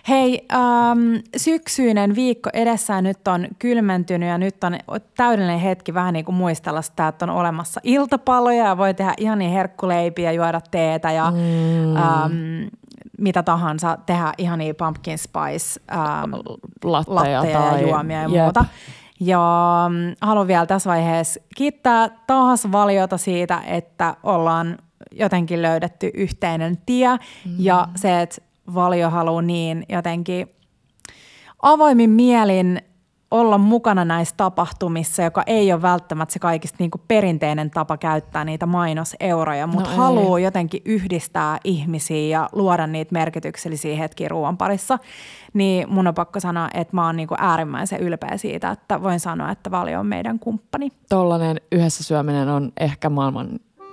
hei, 0.08 0.46
ähm, 0.54 1.16
syksyinen 1.38 2.16
viikko 2.16 2.50
edessä 2.54 3.02
nyt 3.02 3.28
on 3.28 3.48
kylmentynyt 3.60 4.30
ja 4.30 4.38
nyt 4.38 4.64
on 4.64 4.78
täydellinen 5.18 5.60
hetki 5.60 5.94
vähän 5.94 6.14
niin 6.14 6.26
kuin 6.26 6.36
muistella 6.36 6.82
sitä, 6.82 7.08
että 7.08 7.26
on 7.26 7.30
olemassa 7.30 7.82
iltapaloja 7.84 8.66
ja 8.66 8.78
voi 8.78 8.94
tehdä 8.94 9.14
ihan 9.18 9.40
niin 9.40 9.52
herkkuleipiä, 9.52 10.32
juoda 10.32 10.62
teetä 10.72 11.12
ja 11.12 11.32
mm. 11.32 11.96
ähm, 11.96 12.68
mitä 13.18 13.44
tahansa, 13.44 13.98
tehdä 14.06 14.34
ihan 14.38 14.60
niin 14.60 14.76
pumpkin 14.76 15.18
spice 15.18 15.82
ähm, 15.92 16.34
Latteja, 16.84 17.16
latteja 17.16 17.60
tai, 17.60 17.82
ja 17.82 17.88
juomia 17.88 18.22
ja 18.22 18.30
jep. 18.30 18.44
muuta. 18.44 18.66
Ja 19.20 19.86
mm, 19.90 20.16
haluan 20.22 20.48
vielä 20.48 20.66
tässä 20.66 20.90
vaiheessa 20.90 21.40
kiittää 21.56 22.10
taas 22.28 22.72
valiota 22.72 23.18
siitä, 23.18 23.62
että 23.66 24.16
ollaan 24.24 24.78
jotenkin 25.12 25.62
löydetty 25.62 26.12
yhteinen 26.14 26.78
tie 26.86 27.10
mm. 27.16 27.56
ja 27.60 27.88
se, 27.96 28.22
että 28.22 28.42
valio 28.74 29.10
haluaa 29.10 29.42
niin 29.42 29.86
jotenkin 29.90 30.48
avoimin 31.62 32.10
mielin 32.10 32.82
olla 33.32 33.58
mukana 33.58 34.06
näissä 34.06 34.36
tapahtumissa, 34.38 35.24
joka 35.24 35.44
ei 35.48 35.74
ole 35.74 35.82
välttämättä 35.82 36.34
se 36.34 36.40
kaikista 36.40 36.76
niin 36.80 36.92
kuin 36.92 37.02
perinteinen 37.08 37.72
tapa 37.72 37.98
käyttää 37.98 38.46
niitä 38.46 38.66
mainoseuroja, 38.66 39.68
mutta 39.68 39.90
no 39.90 39.96
haluaa 39.96 40.40
jotenkin 40.40 40.82
yhdistää 40.86 41.58
ihmisiä 41.64 42.38
ja 42.40 42.50
luoda 42.52 42.88
niitä 42.88 43.14
merkityksellisiä 43.14 43.98
hetkiä 43.98 44.28
ruoan 44.28 44.58
parissa, 44.58 45.00
niin 45.54 45.90
mun 45.90 46.08
on 46.08 46.14
pakko 46.16 46.40
sanoa, 46.40 46.70
että 46.74 46.96
mä 46.96 47.06
oon 47.06 47.16
niin 47.16 47.28
kuin 47.28 47.42
äärimmäisen 47.42 48.00
ylpeä 48.00 48.38
siitä, 48.38 48.72
että 48.72 49.04
voin 49.04 49.20
sanoa, 49.20 49.52
että 49.52 49.72
Valio 49.72 50.00
on 50.00 50.08
meidän 50.08 50.40
kumppani. 50.40 50.90
Tollainen 51.10 51.62
yhdessä 51.72 52.04
syöminen 52.04 52.50
on 52.50 52.72
ehkä 52.80 53.10
maailman 53.10 53.50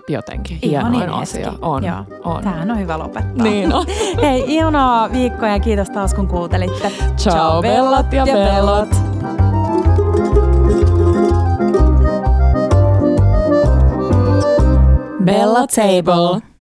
jotenkin 0.08 0.58
hienoin 0.62 0.94
Ihanin 0.94 1.14
asia. 1.14 1.52
On, 1.62 1.84
Joo. 1.84 2.04
on. 2.24 2.44
Tähän 2.44 2.70
on 2.70 2.78
hyvä 2.78 2.98
lopettaa. 2.98 3.44
Niin 3.44 3.74
on. 3.74 3.86
Hei, 4.22 4.44
ihanaa 4.46 5.12
viikkoa 5.12 5.48
ja 5.48 5.60
kiitos 5.60 5.90
taas 5.90 6.14
kun 6.14 6.28
kuuntelitte. 6.28 6.92
Ciao, 7.16 7.62
bellat 7.62 8.12
ja 8.12 8.24
bellot. 8.24 8.88
Bella 15.24 15.66
Table. 15.66 16.55